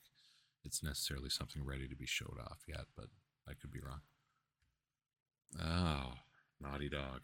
it's 0.64 0.82
necessarily 0.82 1.30
something 1.30 1.64
ready 1.64 1.88
to 1.88 1.96
be 1.96 2.06
showed 2.06 2.38
off 2.40 2.60
yet, 2.68 2.84
but 2.96 3.06
I 3.48 3.54
could 3.54 3.72
be 3.72 3.80
wrong. 3.80 4.00
Oh, 5.60 6.14
Naughty 6.60 6.88
Dog. 6.88 7.22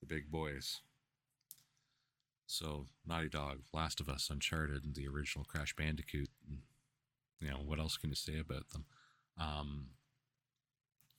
The 0.00 0.06
big 0.06 0.30
boys. 0.30 0.80
So, 2.46 2.86
Naughty 3.06 3.28
Dog, 3.28 3.60
Last 3.72 4.00
of 4.00 4.08
Us, 4.08 4.28
Uncharted, 4.30 4.84
and 4.84 4.94
the 4.94 5.08
original 5.08 5.44
Crash 5.44 5.74
Bandicoot. 5.74 6.28
You 7.40 7.50
know, 7.50 7.60
what 7.64 7.78
else 7.78 7.96
can 7.96 8.10
you 8.10 8.16
say 8.16 8.38
about 8.38 8.70
them? 8.70 8.84
Um, 9.38 9.86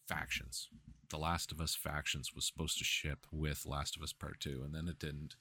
factions. 0.08 0.69
The 1.10 1.17
Last 1.17 1.51
of 1.51 1.62
Us 1.62 1.75
factions 1.75 2.34
was 2.34 2.45
supposed 2.45 2.78
to 2.80 2.84
ship 2.84 3.25
with 3.32 3.65
Last 3.65 3.95
of 3.95 4.01
Us 4.01 4.13
Part 4.13 4.39
2, 4.39 4.63
and 4.63 4.73
then 4.73 4.88
it 4.88 4.99
didn't. 4.99 5.36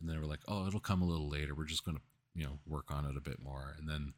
And 0.00 0.08
then 0.08 0.16
they 0.16 0.20
were 0.20 0.26
like, 0.26 0.40
oh, 0.48 0.66
it'll 0.66 0.80
come 0.80 1.02
a 1.02 1.06
little 1.06 1.28
later. 1.28 1.54
We're 1.54 1.64
just 1.64 1.84
going 1.84 1.96
to, 1.96 2.02
you 2.34 2.44
know, 2.44 2.58
work 2.66 2.90
on 2.90 3.04
it 3.04 3.16
a 3.16 3.20
bit 3.20 3.40
more. 3.42 3.74
And 3.78 3.88
then 3.88 4.14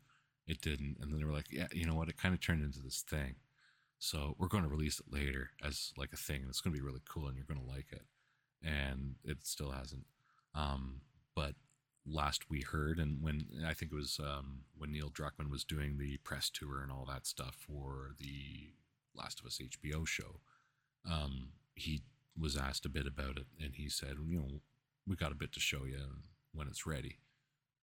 it 0.47 0.61
didn't. 0.61 0.99
And 1.01 1.13
then 1.13 1.19
they 1.19 1.25
were 1.25 1.33
like, 1.33 1.51
yeah, 1.51 1.67
you 1.73 1.87
know 1.87 1.95
what? 1.95 2.09
It 2.09 2.17
kind 2.17 2.35
of 2.35 2.41
turned 2.41 2.63
into 2.63 2.81
this 2.81 3.03
thing. 3.03 3.37
So 3.99 4.35
we're 4.39 4.49
going 4.49 4.65
to 4.65 4.69
release 4.69 5.01
it 5.01 5.13
later 5.13 5.51
as 5.65 5.93
like 5.97 6.13
a 6.13 6.17
thing. 6.17 6.43
And 6.43 6.49
it's 6.49 6.61
going 6.61 6.75
to 6.75 6.81
be 6.81 6.85
really 6.85 7.03
cool 7.09 7.27
and 7.27 7.37
you're 7.37 7.47
going 7.47 7.61
to 7.61 7.73
like 7.73 7.93
it. 7.93 8.03
And 8.63 9.17
it 9.25 9.39
still 9.43 9.71
hasn't. 9.71 10.07
Um, 10.55 11.01
but 11.35 11.55
last 12.07 12.51
we 12.51 12.63
heard, 12.63 12.99
and 12.99 13.23
when 13.23 13.47
I 13.67 13.75
think 13.75 13.93
it 13.93 13.95
was 13.95 14.21
um, 14.23 14.63
when 14.77 14.93
Neil 14.93 15.11
Druckmann 15.11 15.51
was 15.51 15.65
doing 15.65 15.99
the 15.99 16.19
press 16.19 16.51
tour 16.51 16.83
and 16.83 16.91
all 16.91 17.07
that 17.09 17.27
stuff 17.27 17.57
for 17.67 18.15
the 18.19 18.71
Last 19.15 19.41
of 19.41 19.47
Us 19.47 19.61
HBO 19.61 20.07
show, 20.07 20.41
um, 21.11 21.51
he 21.75 22.03
was 22.39 22.57
asked 22.57 22.87
a 22.87 22.91
bit 22.91 23.07
about 23.07 23.37
it, 23.37 23.47
and 23.63 23.75
he 23.75 23.89
said, 23.89 24.17
you 24.27 24.39
know, 24.39 24.61
we 25.07 25.17
got 25.17 25.33
a 25.33 25.37
bit 25.37 25.53
to 25.53 25.61
show 25.61 25.85
you 25.85 25.99
when 26.53 26.69
it's 26.69 26.87
ready, 26.87 27.19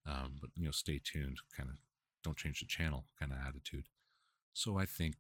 um, 0.06 0.38
but 0.42 0.50
you 0.56 0.66
know, 0.66 0.72
stay 0.72 1.00
tuned. 1.04 1.38
Kind 1.56 1.70
of 1.70 1.76
don't 2.24 2.38
change 2.38 2.60
the 2.60 2.66
channel 2.66 3.06
kind 3.20 3.32
of 3.32 3.38
attitude. 3.48 3.86
So 4.54 4.78
I 4.78 4.86
think, 4.86 5.16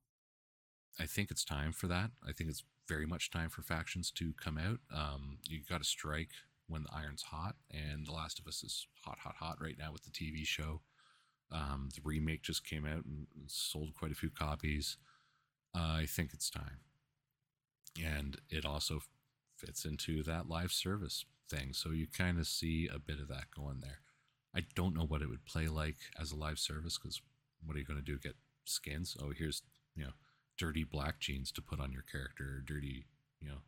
I 0.99 1.05
think 1.05 1.31
it's 1.31 1.45
time 1.45 1.71
for 1.71 1.87
that. 1.87 2.11
I 2.27 2.33
think 2.33 2.49
it's 2.49 2.63
very 2.87 3.05
much 3.05 3.29
time 3.29 3.49
for 3.49 3.61
factions 3.61 4.11
to 4.11 4.33
come 4.33 4.57
out. 4.57 4.79
Um, 4.93 5.37
you 5.47 5.61
got 5.69 5.77
to 5.77 5.87
strike 5.87 6.31
when 6.69 6.83
the 6.83 6.93
iron's 6.93 7.23
hot, 7.23 7.55
and 7.71 8.05
The 8.05 8.11
Last 8.11 8.39
of 8.39 8.47
Us 8.47 8.63
is 8.63 8.87
hot, 9.03 9.19
hot, 9.19 9.35
hot 9.39 9.57
right 9.59 9.77
now 9.77 9.91
with 9.91 10.03
the 10.03 10.11
TV 10.11 10.45
show. 10.45 10.81
Um, 11.51 11.89
the 11.95 12.01
remake 12.03 12.43
just 12.43 12.65
came 12.65 12.85
out 12.85 13.05
and 13.05 13.25
sold 13.47 13.95
quite 13.95 14.11
a 14.11 14.15
few 14.15 14.29
copies. 14.29 14.97
Uh, 15.75 15.97
I 16.01 16.05
think 16.07 16.31
it's 16.33 16.49
time. 16.49 16.81
And 18.01 18.37
it 18.49 18.65
also 18.65 19.01
fits 19.57 19.83
into 19.83 20.23
that 20.23 20.47
live 20.47 20.71
service 20.71 21.25
thing. 21.49 21.73
So 21.73 21.89
you 21.89 22.07
kind 22.07 22.39
of 22.39 22.47
see 22.47 22.87
a 22.93 22.99
bit 22.99 23.19
of 23.19 23.27
that 23.29 23.51
going 23.55 23.79
there. 23.81 23.99
I 24.55 24.61
don't 24.75 24.95
know 24.95 25.05
what 25.05 25.21
it 25.21 25.29
would 25.29 25.45
play 25.45 25.67
like 25.67 25.97
as 26.19 26.31
a 26.31 26.35
live 26.35 26.59
service 26.59 26.97
because 26.97 27.21
what 27.65 27.75
are 27.75 27.79
you 27.79 27.85
going 27.85 27.99
to 27.99 28.05
do? 28.05 28.17
Get 28.17 28.35
skins? 28.65 29.17
Oh, 29.21 29.31
here's, 29.35 29.63
you 29.95 30.03
know, 30.03 30.11
dirty 30.57 30.83
black 30.83 31.19
jeans 31.19 31.51
to 31.53 31.61
put 31.61 31.79
on 31.79 31.91
your 31.91 32.03
character, 32.03 32.63
dirty, 32.65 33.05
you 33.39 33.47
know, 33.47 33.59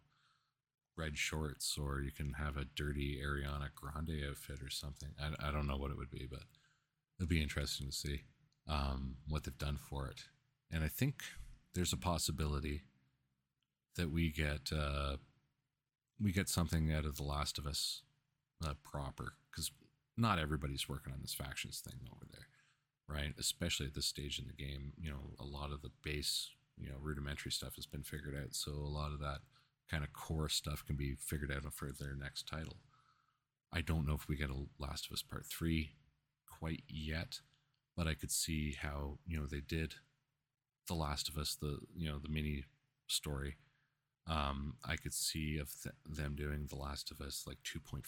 red 0.98 1.18
shorts, 1.18 1.78
or 1.78 2.02
you 2.02 2.12
can 2.12 2.34
have 2.34 2.58
a 2.58 2.66
dirty 2.76 3.20
Ariana 3.24 3.70
Grande 3.74 4.24
outfit 4.30 4.62
or 4.62 4.70
something. 4.70 5.10
I, 5.20 5.50
I 5.50 5.52
don't 5.52 5.68
know 5.68 5.78
what 5.78 5.92
it 5.92 5.98
would 5.98 6.12
be, 6.12 6.28
but 6.30 6.44
it'll 7.18 7.30
be 7.30 7.42
interesting 7.42 7.88
to 7.88 7.94
see 7.94 8.22
um, 8.68 9.16
what 9.28 9.44
they've 9.44 9.58
done 9.58 9.78
for 9.78 10.08
it. 10.08 10.24
And 10.72 10.84
I 10.84 10.88
think 10.88 11.24
there's 11.74 11.94
a 11.94 11.98
possibility 11.98 12.84
that 13.96 14.10
we 14.10 14.32
get 14.32 14.72
uh, 14.76 15.18
we 16.20 16.32
get 16.32 16.50
something 16.50 16.94
out 16.94 17.06
of 17.06 17.18
The 17.18 17.24
Last 17.24 17.58
of 17.58 17.66
Us 17.66 18.04
uh, 18.66 18.74
proper 18.84 19.34
because 19.50 19.72
not 20.18 20.40
everybody's 20.40 20.88
working 20.88 21.14
on 21.14 21.20
this 21.22 21.34
factions 21.34 21.80
thing 21.80 22.00
over 22.12 22.26
there, 22.32 22.48
right? 23.08 23.34
Especially 23.40 23.88
at 23.88 23.96
this 23.96 24.06
stage 24.06 24.40
in 24.40 24.46
the 24.46 24.64
game, 24.64 24.94
you 24.98 25.10
know, 25.10 25.34
a 25.40 25.46
lot 25.46 25.72
of 25.72 25.82
the 25.82 25.92
base, 26.04 26.50
you 26.78 26.90
know, 26.90 26.96
rudimentary 27.02 27.52
stuff 27.52 27.76
has 27.76 27.86
been 27.86 28.04
figured 28.04 28.36
out, 28.36 28.54
so 28.54 28.72
a 28.72 28.74
lot 28.74 29.12
of 29.12 29.20
that 29.20 29.40
kind 29.92 30.04
of 30.04 30.14
core 30.14 30.50
stuff 30.50 30.86
can 30.86 30.96
be 30.96 31.16
figured 31.20 31.52
out 31.52 31.72
for 31.74 31.92
their 31.92 32.16
next 32.16 32.48
title. 32.48 32.78
I 33.74 33.82
don't 33.82 34.08
know 34.08 34.14
if 34.16 34.28
we 34.28 34.38
get 34.38 34.50
a 34.50 34.66
Last 34.80 35.08
of 35.08 35.14
Us 35.14 35.22
Part 35.22 35.46
Three 35.46 35.92
quite 36.48 36.84
yet, 36.88 37.42
but 37.96 38.08
I 38.08 38.14
could 38.14 38.32
see 38.32 38.78
how 38.82 39.20
you 39.28 39.38
know 39.38 39.46
they 39.46 39.62
did 39.62 39.96
the 40.88 40.94
Last 40.94 41.30
of 41.30 41.38
Us, 41.38 41.56
the 41.56 41.80
you 41.96 42.10
know 42.10 42.20
the 42.20 42.30
mini 42.30 42.66
story. 43.08 43.56
Um, 44.28 44.76
I 44.86 44.96
could 44.96 45.14
see 45.14 45.58
of 45.58 45.74
th- 45.82 45.96
them 46.06 46.36
doing 46.36 46.68
The 46.70 46.76
Last 46.76 47.12
of 47.12 47.20
Us 47.20 47.44
like 47.48 47.58
2.5 47.64 48.04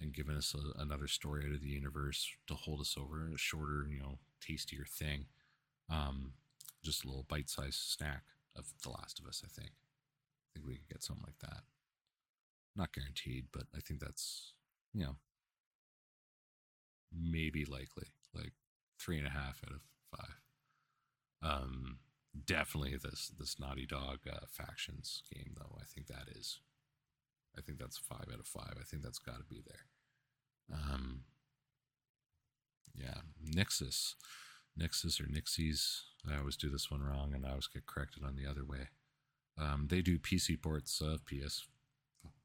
and 0.00 0.12
giving 0.12 0.36
us 0.36 0.54
a, 0.54 0.82
another 0.82 1.06
story 1.06 1.44
out 1.46 1.54
of 1.54 1.60
the 1.60 1.68
universe 1.68 2.28
to 2.48 2.54
hold 2.54 2.80
us 2.80 2.96
over 2.98 3.30
a 3.32 3.38
shorter, 3.38 3.86
you 3.88 4.00
know, 4.00 4.18
tastier 4.40 4.84
thing. 4.84 5.26
Um, 5.88 6.32
just 6.82 7.04
a 7.04 7.06
little 7.06 7.24
bite-sized 7.28 7.78
snack 7.78 8.24
of 8.56 8.66
The 8.82 8.90
Last 8.90 9.20
of 9.20 9.26
Us. 9.26 9.42
I 9.44 9.48
think. 9.48 9.70
I 10.50 10.58
think 10.58 10.66
we 10.66 10.76
could 10.76 10.88
get 10.88 11.02
something 11.02 11.24
like 11.26 11.38
that. 11.40 11.62
Not 12.76 12.92
guaranteed, 12.92 13.46
but 13.52 13.64
I 13.76 13.80
think 13.80 14.00
that's 14.00 14.52
you 14.94 15.02
know 15.02 15.16
maybe 17.12 17.64
likely, 17.64 18.06
like 18.34 18.52
three 19.00 19.18
and 19.18 19.26
a 19.26 19.30
half 19.30 19.60
out 19.66 19.74
of 19.74 19.80
five. 20.16 20.40
Um, 21.42 21.98
definitely 22.46 22.96
this 22.96 23.32
this 23.38 23.58
Naughty 23.58 23.86
Dog 23.86 24.18
uh, 24.30 24.46
factions 24.48 25.22
game 25.34 25.54
though. 25.56 25.76
I 25.80 25.84
think 25.84 26.06
that 26.06 26.28
is. 26.34 26.60
I 27.56 27.60
think 27.60 27.78
that's 27.78 27.98
five 27.98 28.26
out 28.32 28.38
of 28.38 28.46
five. 28.46 28.74
I 28.80 28.84
think 28.84 29.02
that's 29.02 29.18
got 29.18 29.38
to 29.38 29.44
be 29.44 29.60
there. 29.66 30.78
Um, 30.78 31.22
yeah, 32.94 33.22
Nixxes, 33.44 34.14
Nixxes 34.78 35.20
or 35.20 35.24
Nixies. 35.24 36.02
I 36.30 36.38
always 36.38 36.56
do 36.56 36.68
this 36.68 36.90
one 36.90 37.02
wrong, 37.02 37.34
and 37.34 37.44
I 37.44 37.50
always 37.50 37.66
get 37.66 37.86
corrected 37.86 38.22
on 38.24 38.36
the 38.36 38.48
other 38.48 38.64
way. 38.64 38.88
Um, 39.58 39.88
they 39.90 40.00
do 40.00 40.18
PC 40.18 40.60
ports 40.60 41.00
of 41.00 41.24
PS 41.26 41.66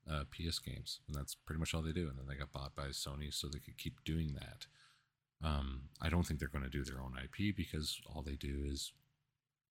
uh, 0.10 0.24
PS 0.32 0.60
games, 0.60 1.00
and 1.08 1.15
that's 1.15 1.36
pretty 1.36 1.60
much 1.60 1.74
all 1.74 1.82
they 1.82 1.91
do. 1.91 2.08
And 2.10 2.18
then 2.18 2.28
they 2.28 2.36
got 2.36 2.54
bought 2.54 2.76
by 2.76 2.88
Sony, 2.88 3.34
so 3.34 3.48
they 3.48 3.60
could 3.60 3.78
keep 3.78 4.04
doing 4.04 4.36
that. 4.36 4.68
Um, 5.44 5.89
I 6.02 6.10
don't 6.10 6.24
think 6.24 6.39
they're 6.39 6.50
going 6.50 6.63
to 6.63 6.70
do 6.70 6.84
their 6.84 7.02
own 7.02 7.18
IP 7.22 7.56
because 7.56 8.00
all 8.06 8.22
they 8.22 8.36
do 8.36 8.63
is 8.65 8.94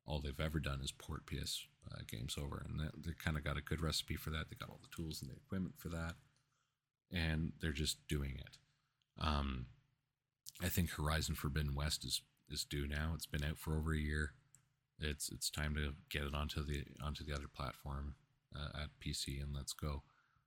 all 0.07 0.20
they've 0.20 0.40
ever 0.40 0.61
done 0.61 0.81
is 0.83 0.92
port 0.92 1.27
PS 1.27 1.66
uh, 1.90 2.01
games 2.07 2.37
over, 2.38 2.64
and 2.68 2.81
they, 2.81 3.12
kind 3.12 3.37
of 3.37 3.44
got 3.44 3.57
a 3.57 3.62
good 3.62 3.81
recipe 3.81 4.16
for 4.16 4.31
that. 4.31 4.51
They 4.51 4.57
got 4.57 4.68
all 4.68 4.81
the 4.83 4.94
tools 4.94 5.23
and 5.23 5.31
the 5.31 5.37
equipment 5.37 5.75
for 5.79 5.88
that, 5.88 6.14
and 7.11 7.53
they're 7.61 7.73
just 7.73 8.07
doing 8.09 8.37
it. 8.38 8.59
Um, 9.18 9.66
I 10.62 10.68
think 10.68 10.90
Horizon 10.90 11.35
Forbidden 11.35 11.75
West 11.75 12.05
is 12.05 12.23
is 12.51 12.64
due 12.64 12.87
now. 12.87 13.12
It's 13.14 13.27
been 13.27 13.44
out 13.44 13.59
for 13.59 13.77
over 13.77 13.94
a 13.94 13.99
year. 13.99 14.33
It's 14.98 15.28
it's 15.30 15.50
time 15.50 15.74
to 15.74 15.94
get 16.11 16.22
it 16.22 16.35
onto 16.35 16.64
the 16.64 16.85
onto 17.02 17.24
the 17.24 17.35
other 17.35 17.48
platform 17.48 18.14
uh, 18.54 18.83
at 18.83 18.90
PC 19.04 19.42
and 19.42 19.54
let's 19.54 19.72
go. 19.72 20.02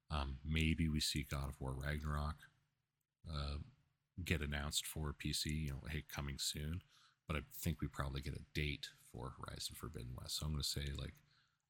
Um, 0.09 0.37
maybe 0.45 0.87
we 0.87 0.99
see 0.99 1.27
God 1.29 1.49
of 1.49 1.59
War 1.59 1.73
Ragnarok 1.75 2.35
uh, 3.29 3.57
get 4.23 4.41
announced 4.41 4.85
for 4.85 5.13
PC. 5.13 5.65
You 5.65 5.69
know, 5.71 5.83
hey, 5.89 6.03
coming 6.13 6.37
soon. 6.39 6.81
But 7.27 7.35
I 7.35 7.39
think 7.59 7.81
we 7.81 7.87
probably 7.87 8.21
get 8.21 8.35
a 8.35 8.45
date 8.53 8.87
for 9.11 9.33
Horizon 9.37 9.75
Forbidden 9.75 10.11
West. 10.19 10.37
So 10.37 10.45
I'm 10.45 10.53
going 10.53 10.63
to 10.63 10.67
say 10.67 10.85
like 10.97 11.13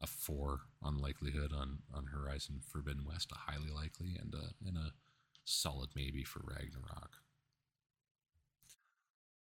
a 0.01 0.07
four 0.07 0.61
on 0.83 0.99
likelihood 0.99 1.51
on 1.51 1.79
on 1.93 2.07
Horizon 2.07 2.61
Forbidden 2.71 3.05
West, 3.05 3.31
a 3.31 3.51
highly 3.51 3.71
likely, 3.71 4.15
and 4.19 4.33
a 4.35 4.67
and 4.67 4.77
a 4.77 4.91
solid 5.45 5.89
maybe 5.95 6.23
for 6.23 6.41
Ragnarok. 6.43 7.17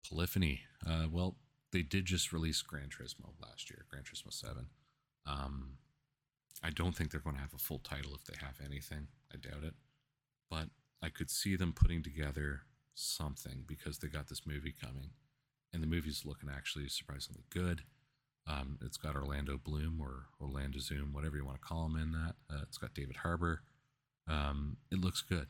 Polyphony. 0.09 0.63
Uh, 0.87 1.07
well, 1.11 1.37
they 1.73 1.83
did 1.83 2.05
just 2.05 2.33
release 2.33 2.63
Gran 2.63 2.89
Turismo 2.89 3.33
last 3.41 3.71
year, 3.71 3.85
Gran 3.91 4.05
Turismo 4.05 4.33
Seven. 4.33 4.67
Um, 5.27 5.79
I 6.63 6.71
don't 6.71 6.97
think 6.97 7.11
they're 7.11 7.21
going 7.21 7.37
to 7.37 7.43
have 7.43 7.55
a 7.55 7.59
full 7.59 7.81
title 7.81 8.15
if 8.15 8.25
they 8.25 8.39
have 8.45 8.61
anything. 8.65 9.09
I 9.33 9.37
doubt 9.37 9.65
it, 9.65 9.75
but 10.51 10.69
I 11.03 11.09
could 11.09 11.31
see 11.31 11.57
them 11.57 11.73
putting 11.73 12.03
together 12.03 12.63
something 12.95 13.65
because 13.67 13.99
they 13.99 14.09
got 14.09 14.29
this 14.29 14.47
movie 14.47 14.75
coming, 14.81 15.11
and 15.73 15.83
the 15.83 15.87
movie's 15.87 16.25
looking 16.25 16.49
actually 16.49 16.89
surprisingly 16.89 17.45
good. 17.51 17.83
Um, 18.49 18.79
it's 18.83 18.97
got 18.97 19.17
Orlando 19.17 19.59
Bloom 19.59 20.01
or 20.01 20.27
Orlando 20.41 20.79
Zoom, 20.79 21.13
whatever 21.13 21.37
you 21.37 21.45
want 21.45 21.61
to 21.61 21.67
call 21.67 21.87
him 21.87 21.97
in 21.97 22.13
that. 22.13 22.35
Uh, 22.49 22.63
it's 22.63 22.79
got 22.79 22.95
David 22.95 23.17
Harbour. 23.17 23.63
Um, 24.29 24.77
it 24.91 25.01
looks 25.01 25.21
good. 25.21 25.49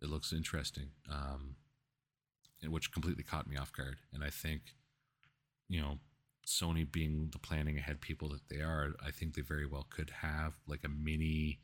It 0.00 0.08
looks 0.08 0.32
interesting, 0.32 0.90
um, 1.10 1.56
and 2.62 2.72
which 2.72 2.92
completely 2.92 3.24
caught 3.24 3.48
me 3.48 3.56
off 3.56 3.72
guard. 3.72 3.96
And 4.12 4.22
I 4.22 4.30
think, 4.30 4.74
you 5.68 5.80
know, 5.80 5.98
Sony 6.46 6.90
being 6.90 7.30
the 7.32 7.38
planning 7.38 7.78
ahead 7.78 8.00
people 8.00 8.28
that 8.28 8.48
they 8.48 8.62
are, 8.62 8.92
I 9.04 9.10
think 9.10 9.34
they 9.34 9.42
very 9.42 9.66
well 9.66 9.86
could 9.88 10.10
have 10.22 10.54
like 10.66 10.84
a 10.84 10.88
mini 10.88 11.60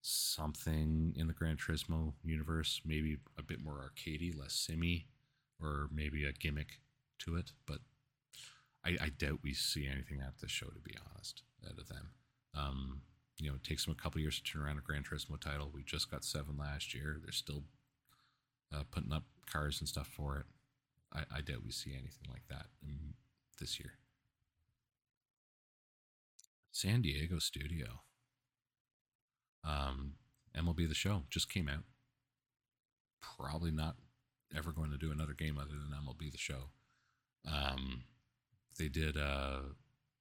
something 0.00 1.12
in 1.16 1.26
the 1.26 1.32
Gran 1.32 1.56
Turismo 1.56 2.14
universe, 2.24 2.80
maybe 2.84 3.18
a 3.38 3.42
bit 3.42 3.62
more 3.62 3.90
arcadey, 3.90 4.36
less 4.36 4.54
simmy, 4.54 5.06
or 5.60 5.88
maybe 5.92 6.24
a 6.24 6.32
gimmick 6.32 6.80
to 7.20 7.36
it. 7.36 7.52
But 7.66 7.78
I, 8.84 8.96
I 9.00 9.08
doubt 9.10 9.40
we 9.42 9.54
see 9.54 9.86
anything 9.86 10.20
at 10.20 10.38
this 10.40 10.50
show, 10.50 10.66
to 10.66 10.80
be 10.80 10.94
honest, 11.12 11.42
out 11.66 11.78
of 11.78 11.88
them. 11.88 12.10
Um, 12.56 13.02
you 13.38 13.48
know, 13.48 13.56
it 13.56 13.64
takes 13.64 13.84
them 13.84 13.94
a 13.98 14.02
couple 14.02 14.20
years 14.20 14.40
to 14.40 14.44
turn 14.44 14.62
around 14.62 14.78
a 14.78 14.82
Gran 14.82 15.02
Turismo 15.02 15.38
title. 15.40 15.70
We 15.72 15.82
just 15.84 16.10
got 16.10 16.24
seven 16.24 16.56
last 16.58 16.94
year. 16.94 17.18
They're 17.22 17.32
still 17.32 17.64
uh, 18.74 18.82
putting 18.90 19.12
up 19.12 19.24
cars 19.50 19.80
and 19.80 19.88
stuff 19.88 20.08
for 20.08 20.38
it. 20.38 20.46
I, 21.12 21.38
I 21.38 21.40
doubt 21.40 21.64
we 21.64 21.70
see 21.70 21.92
anything 21.92 22.28
like 22.30 22.46
that 22.48 22.66
in, 22.82 23.14
this 23.58 23.78
year. 23.78 23.92
San 26.72 27.02
Diego 27.02 27.38
Studio. 27.38 28.02
Um, 29.64 30.14
MLB 30.56 30.88
The 30.88 30.94
Show 30.94 31.24
just 31.30 31.52
came 31.52 31.68
out. 31.68 31.84
Probably 33.20 33.70
not 33.70 33.96
ever 34.56 34.72
going 34.72 34.90
to 34.90 34.98
do 34.98 35.10
another 35.12 35.34
game 35.34 35.58
other 35.58 35.70
than 35.70 35.92
MLB 35.92 36.30
The 36.30 36.38
Show. 36.38 36.70
Um, 37.50 38.04
they 38.78 38.88
did. 38.88 39.16
Uh, 39.16 39.60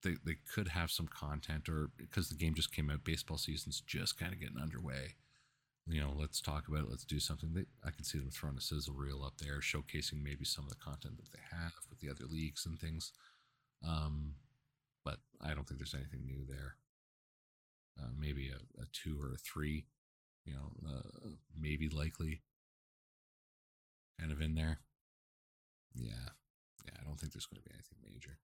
they 0.04 0.16
they 0.26 0.38
could 0.54 0.70
have 0.70 0.92
some 0.92 1.08
content, 1.08 1.70
or 1.70 1.90
because 1.98 2.30
the 2.30 2.36
game 2.36 2.56
just 2.56 2.72
came 2.72 2.90
out, 2.90 3.04
baseball 3.04 3.38
season's 3.38 3.82
just 3.82 4.18
kind 4.18 4.34
of 4.34 4.40
getting 4.40 4.60
underway. 4.62 5.16
You 5.90 6.02
know, 6.02 6.14
let's 6.18 6.42
talk 6.42 6.68
about 6.68 6.82
it. 6.82 6.90
Let's 6.90 7.06
do 7.06 7.20
something. 7.20 7.54
They, 7.54 7.66
I 7.86 7.92
can 7.92 8.04
see 8.04 8.18
them 8.18 8.30
throwing 8.30 8.58
a 8.58 8.62
sizzle 8.62 8.94
reel 8.94 9.24
up 9.24 9.38
there, 9.38 9.60
showcasing 9.60 10.22
maybe 10.22 10.44
some 10.44 10.66
of 10.66 10.70
the 10.70 10.76
content 10.76 11.16
that 11.18 11.32
they 11.32 11.44
have 11.50 11.72
with 11.90 12.00
the 12.00 12.10
other 12.10 12.26
leagues 12.30 12.66
and 12.66 12.78
things. 12.78 13.14
Um, 13.88 14.34
but 15.06 15.20
I 15.42 15.54
don't 15.54 15.66
think 15.68 15.80
there's 15.80 15.96
anything 15.96 16.26
new 16.26 16.46
there. 16.46 16.76
Uh, 17.98 18.10
maybe 18.20 18.50
a, 18.50 18.82
a, 18.82 18.86
two 18.92 19.18
or 19.22 19.34
a 19.34 19.38
three, 19.38 19.86
you 20.46 20.54
know, 20.54 20.72
uh, 20.88 21.30
maybe 21.58 21.88
likely 21.88 22.42
kind 24.20 24.32
of 24.32 24.42
in 24.42 24.56
there. 24.56 24.80
Yeah. 25.96 26.30
Yeah. 26.86 26.94
I 27.00 27.06
don't 27.06 27.18
think 27.20 27.32
there's 27.32 27.46
going 27.46 27.62
to 27.62 27.70
be 27.70 27.74
anything 27.74 27.98
major. 28.04 28.38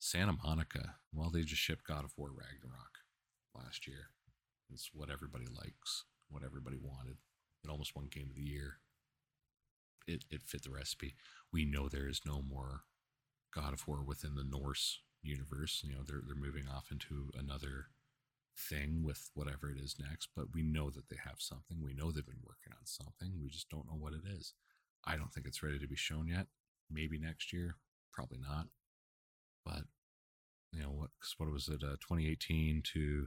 Santa 0.00 0.32
Monica, 0.44 0.96
well, 1.14 1.30
they 1.30 1.42
just 1.42 1.62
shipped 1.62 1.86
God 1.86 2.04
of 2.04 2.12
War 2.16 2.30
Ragnarok 2.30 2.98
last 3.54 3.86
year. 3.86 4.08
It's 4.72 4.90
what 4.92 5.10
everybody 5.10 5.46
likes, 5.46 6.04
what 6.28 6.44
everybody 6.44 6.76
wanted. 6.80 7.16
It 7.64 7.70
almost 7.70 7.94
won 7.94 8.08
Game 8.10 8.28
of 8.30 8.36
the 8.36 8.42
Year. 8.42 8.78
It, 10.06 10.24
it 10.30 10.42
fit 10.42 10.62
the 10.62 10.70
recipe. 10.70 11.14
We 11.52 11.64
know 11.64 11.88
there 11.88 12.08
is 12.08 12.22
no 12.26 12.42
more 12.42 12.82
God 13.54 13.72
of 13.72 13.86
War 13.86 14.02
within 14.02 14.34
the 14.34 14.44
Norse 14.44 15.00
universe. 15.22 15.82
You 15.84 15.92
know, 15.92 16.02
they're 16.06 16.22
they're 16.26 16.34
moving 16.34 16.66
off 16.68 16.88
into 16.90 17.30
another 17.38 17.86
thing 18.56 19.02
with 19.04 19.30
whatever 19.34 19.70
it 19.70 19.78
is 19.78 19.96
next, 19.98 20.28
but 20.36 20.46
we 20.54 20.62
know 20.62 20.90
that 20.90 21.08
they 21.08 21.16
have 21.24 21.36
something. 21.38 21.78
We 21.82 21.94
know 21.94 22.10
they've 22.10 22.26
been 22.26 22.44
working 22.44 22.72
on 22.72 22.84
something. 22.84 23.38
We 23.40 23.48
just 23.48 23.70
don't 23.70 23.86
know 23.86 23.96
what 23.98 24.12
it 24.12 24.22
is. 24.26 24.54
I 25.04 25.16
don't 25.16 25.32
think 25.32 25.46
it's 25.46 25.62
ready 25.62 25.78
to 25.78 25.88
be 25.88 25.96
shown 25.96 26.28
yet. 26.28 26.46
Maybe 26.90 27.18
next 27.18 27.52
year, 27.52 27.76
probably 28.12 28.38
not. 28.38 28.66
But 29.64 29.84
you 30.72 30.82
know 30.82 30.90
what? 30.90 31.10
What 31.38 31.50
was 31.50 31.68
it? 31.68 31.82
Uh, 31.82 31.96
2018 32.00 32.82
to 32.94 33.26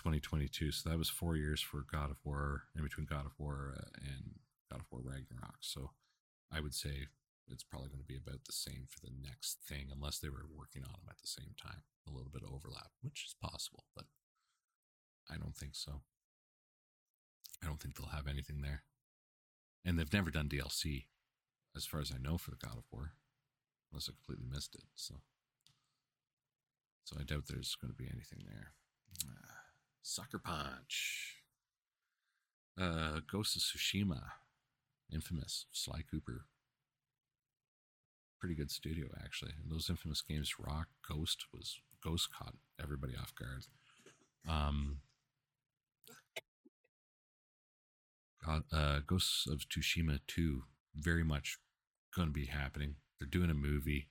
2022. 0.00 0.72
So 0.72 0.88
that 0.88 0.98
was 0.98 1.10
four 1.10 1.36
years 1.36 1.60
for 1.60 1.84
God 1.84 2.10
of 2.10 2.16
War, 2.24 2.62
in 2.74 2.82
between 2.82 3.06
God 3.06 3.26
of 3.26 3.32
War 3.38 3.74
uh, 3.76 3.92
and 4.00 4.40
God 4.72 4.80
of 4.80 4.86
War 4.90 5.02
Ragnarok. 5.04 5.60
So 5.60 5.90
I 6.50 6.60
would 6.60 6.74
say 6.74 7.12
it's 7.48 7.62
probably 7.62 7.88
going 7.88 8.00
to 8.00 8.08
be 8.08 8.16
about 8.16 8.44
the 8.46 8.52
same 8.52 8.86
for 8.88 9.00
the 9.04 9.12
next 9.12 9.58
thing, 9.68 9.88
unless 9.92 10.18
they 10.18 10.30
were 10.30 10.48
working 10.48 10.84
on 10.84 10.92
them 10.92 11.10
at 11.10 11.20
the 11.20 11.28
same 11.28 11.52
time. 11.60 11.82
A 12.08 12.16
little 12.16 12.32
bit 12.32 12.42
of 12.42 12.48
overlap, 12.48 12.90
which 13.02 13.26
is 13.28 13.34
possible, 13.42 13.84
but 13.94 14.06
I 15.30 15.36
don't 15.36 15.54
think 15.54 15.74
so. 15.74 16.00
I 17.62 17.66
don't 17.66 17.78
think 17.78 17.96
they'll 17.96 18.16
have 18.16 18.26
anything 18.26 18.62
there. 18.62 18.84
And 19.84 19.98
they've 19.98 20.12
never 20.12 20.30
done 20.30 20.48
DLC, 20.48 21.04
as 21.76 21.84
far 21.84 22.00
as 22.00 22.10
I 22.10 22.18
know, 22.18 22.38
for 22.38 22.50
the 22.50 22.56
God 22.56 22.78
of 22.78 22.84
War, 22.90 23.12
unless 23.92 24.08
I 24.08 24.16
completely 24.16 24.48
missed 24.50 24.74
it. 24.74 24.84
So, 24.94 25.16
so 27.04 27.16
I 27.20 27.24
doubt 27.24 27.44
there's 27.48 27.76
going 27.76 27.92
to 27.92 27.96
be 27.96 28.08
anything 28.10 28.44
there. 28.48 28.72
Uh, 29.26 29.59
Sucker 30.02 30.38
Punch, 30.38 31.36
uh, 32.80 33.20
Ghost 33.30 33.56
of 33.56 33.62
Tsushima, 33.62 34.22
Infamous, 35.12 35.66
Sly 35.72 36.02
Cooper, 36.10 36.46
pretty 38.40 38.54
good 38.54 38.70
studio 38.70 39.06
actually. 39.22 39.52
And 39.62 39.70
those 39.70 39.90
infamous 39.90 40.22
games, 40.22 40.54
Rock, 40.58 40.88
Ghost 41.08 41.44
was 41.52 41.80
Ghost 42.02 42.28
caught 42.36 42.54
everybody 42.82 43.14
off 43.14 43.34
guard. 43.34 43.66
Um, 44.48 44.98
God, 48.44 48.62
uh, 48.72 49.00
Ghosts 49.06 49.46
of 49.46 49.68
Tsushima 49.68 50.20
2, 50.26 50.62
very 50.94 51.22
much 51.22 51.58
going 52.16 52.28
to 52.28 52.32
be 52.32 52.46
happening. 52.46 52.96
They're 53.18 53.28
doing 53.28 53.50
a 53.50 53.54
movie. 53.54 54.08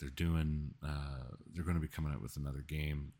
They're 0.00 0.08
doing. 0.10 0.74
Uh, 0.82 1.34
they're 1.52 1.64
going 1.64 1.76
to 1.76 1.80
be 1.80 1.88
coming 1.88 2.12
out 2.12 2.22
with 2.22 2.36
another 2.36 2.64
game. 2.66 3.12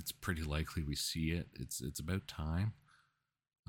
It's 0.00 0.12
pretty 0.12 0.42
likely 0.42 0.82
we 0.82 0.96
see 0.96 1.30
it. 1.30 1.48
It's 1.54 1.80
it's 1.80 2.00
about 2.00 2.26
time. 2.26 2.72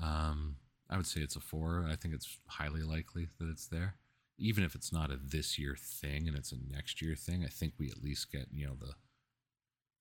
Um, 0.02 0.56
I 0.90 0.96
would 0.96 1.06
say 1.06 1.20
it's 1.20 1.36
a 1.36 1.40
four. 1.40 1.86
I 1.88 1.94
think 1.94 2.14
it's 2.14 2.38
highly 2.48 2.82
likely 2.82 3.28
that 3.38 3.48
it's 3.48 3.68
there 3.68 3.96
even 4.42 4.64
if 4.64 4.74
it's 4.74 4.92
not 4.92 5.10
a 5.10 5.16
this 5.16 5.58
year 5.58 5.76
thing 5.78 6.26
and 6.26 6.36
it's 6.36 6.52
a 6.52 6.56
next 6.70 7.00
year 7.00 7.14
thing, 7.14 7.44
I 7.44 7.48
think 7.48 7.74
we 7.78 7.88
at 7.88 8.02
least 8.02 8.32
get 8.32 8.48
you 8.52 8.66
know 8.66 8.74
the 8.74 8.94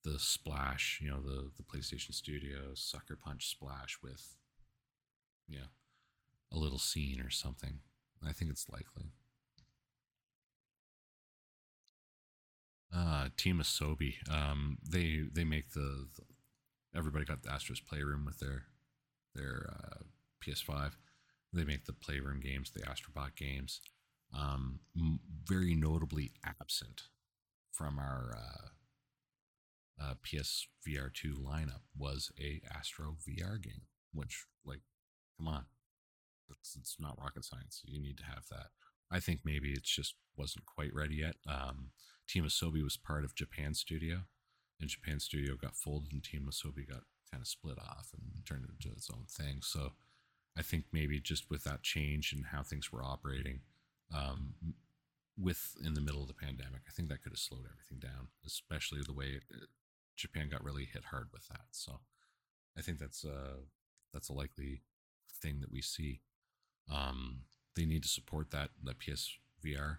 the 0.03 0.17
splash, 0.17 0.99
you 1.01 1.11
know 1.11 1.21
the 1.21 1.51
the 1.57 1.63
PlayStation 1.63 2.13
Studios 2.13 2.82
Sucker 2.84 3.15
Punch 3.15 3.49
splash 3.49 3.99
with 4.01 4.36
yeah 5.47 5.69
a 6.51 6.57
little 6.57 6.79
scene 6.79 7.21
or 7.21 7.29
something. 7.29 7.79
I 8.27 8.34
think 8.34 8.51
it's 8.51 8.69
likely. 8.69 9.11
Uh, 12.94 13.30
Team 13.38 13.60
Asobi, 13.60 14.16
um, 14.30 14.78
they 14.88 15.24
they 15.32 15.44
make 15.46 15.72
the, 15.72 16.08
the 16.16 16.24
everybody 16.98 17.24
got 17.26 17.44
the 17.44 17.52
Astro's 17.52 17.80
Playroom 17.80 18.26
with 18.26 18.39
their 18.39 18.64
their 19.34 19.74
uh, 19.74 20.04
PS5. 20.46 20.92
They 21.54 21.64
make 21.64 21.86
the 21.86 21.94
Playroom 21.94 22.39
games, 22.39 22.72
the 22.72 22.82
Astrobot 22.82 23.36
games 23.36 23.82
um, 24.38 24.80
very 25.46 25.76
notably 25.76 26.32
absent 26.46 27.04
from 27.72 28.00
our 28.00 28.36
uh, 28.38 30.04
uh, 30.04 30.14
PSVR2 30.26 31.36
lineup 31.36 31.82
was 31.98 32.32
a 32.39 32.62
Astro 32.70 33.18
VR 33.28 33.62
game, 33.62 33.84
which, 34.14 34.46
like, 34.66 34.82
come 35.38 35.48
on, 35.48 35.66
it's, 36.50 36.76
it's 36.76 36.98
not 37.00 37.20
rocket 37.22 37.46
science. 37.46 37.82
You 37.86 38.02
need 38.02 38.18
to 38.18 38.26
have 38.26 38.46
that. 38.50 38.68
I 39.12 39.20
think 39.20 39.42
maybe 39.44 39.72
it 39.72 39.84
just 39.84 40.16
wasn't 40.38 40.66
quite 40.66 40.94
ready 40.94 41.16
yet. 41.16 41.36
Um, 41.48 41.89
Team 42.32 42.45
Asobi 42.45 42.82
was 42.82 42.95
part 42.95 43.25
of 43.25 43.36
Japan 43.36 43.73
Studio, 43.73 44.21
and 44.79 44.89
Japan 44.89 45.19
Studio 45.19 45.55
got 45.61 45.75
folded, 45.75 46.13
and 46.13 46.23
Team 46.23 46.47
Asobi 46.49 46.88
got 46.88 47.03
kind 47.29 47.41
of 47.41 47.47
split 47.47 47.77
off 47.77 48.09
and 48.13 48.45
turned 48.45 48.65
into 48.69 48.95
its 48.95 49.09
own 49.11 49.25
thing. 49.27 49.59
So 49.61 49.91
I 50.57 50.61
think 50.61 50.86
maybe 50.93 51.19
just 51.19 51.49
with 51.49 51.65
that 51.65 51.84
change 51.84 52.32
and 52.32 52.45
how 52.45 52.63
things 52.63 52.89
were 52.89 53.03
operating, 53.03 53.59
um, 54.15 54.53
with 55.38 55.75
in 55.84 55.93
the 55.93 55.99
middle 55.99 56.21
of 56.21 56.29
the 56.29 56.34
pandemic. 56.34 56.82
I 56.88 56.91
think 56.91 57.09
that 57.09 57.21
could 57.21 57.34
have 57.34 57.39
slowed 57.39 57.65
everything 57.69 57.99
down, 57.99 58.29
especially 58.45 59.01
the 59.05 59.13
way 59.13 59.25
it, 59.25 59.43
Japan 60.15 60.47
got 60.49 60.63
really 60.63 60.86
hit 60.86 61.05
hard 61.05 61.27
with 61.34 61.49
that. 61.49 61.65
So 61.71 61.99
I 62.77 62.82
think 62.82 62.99
that's 62.99 63.25
a 63.25 63.57
that's 64.13 64.29
a 64.29 64.34
likely 64.34 64.84
thing 65.41 65.59
that 65.59 65.71
we 65.71 65.82
see. 65.82 66.21
Um, 66.89 67.41
they 67.75 67.86
need 67.86 68.03
to 68.03 68.09
support 68.09 68.51
that 68.51 68.69
that 68.84 68.99
PSVR. 68.99 69.97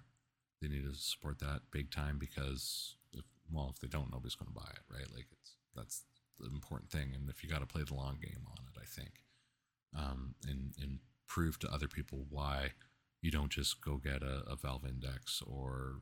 They 0.63 0.69
need 0.69 0.85
to 0.85 0.95
support 0.95 1.41
that 1.41 1.63
big 1.73 1.91
time 1.91 2.19
because 2.19 2.97
if, 3.13 3.25
well, 3.51 3.71
if 3.75 3.81
they 3.81 3.89
don't, 3.89 4.13
nobody's 4.13 4.37
going 4.37 4.47
to 4.49 4.55
buy 4.55 4.71
it, 4.73 4.85
right? 4.89 5.13
Like 5.15 5.27
it's 5.33 5.57
that's 5.75 6.05
the 6.39 6.47
important 6.47 6.91
thing. 6.91 7.13
And 7.15 7.29
if 7.29 7.43
you 7.43 7.51
got 7.51 7.61
to 7.61 7.67
play 7.67 7.83
the 7.83 7.95
long 7.95 8.19
game 8.23 8.47
on 8.47 8.65
it, 8.73 8.81
I 8.81 8.87
think, 8.87 9.11
um, 9.97 10.35
and 10.49 10.73
and 10.81 11.01
prove 11.27 11.59
to 11.59 11.73
other 11.73 11.89
people 11.89 12.27
why 12.31 12.73
you 13.21 13.31
don't 13.31 13.51
just 13.51 13.81
go 13.81 13.97
get 13.97 14.23
a, 14.23 14.43
a 14.47 14.57
Valve 14.57 14.85
Index 14.87 15.43
or 15.47 16.01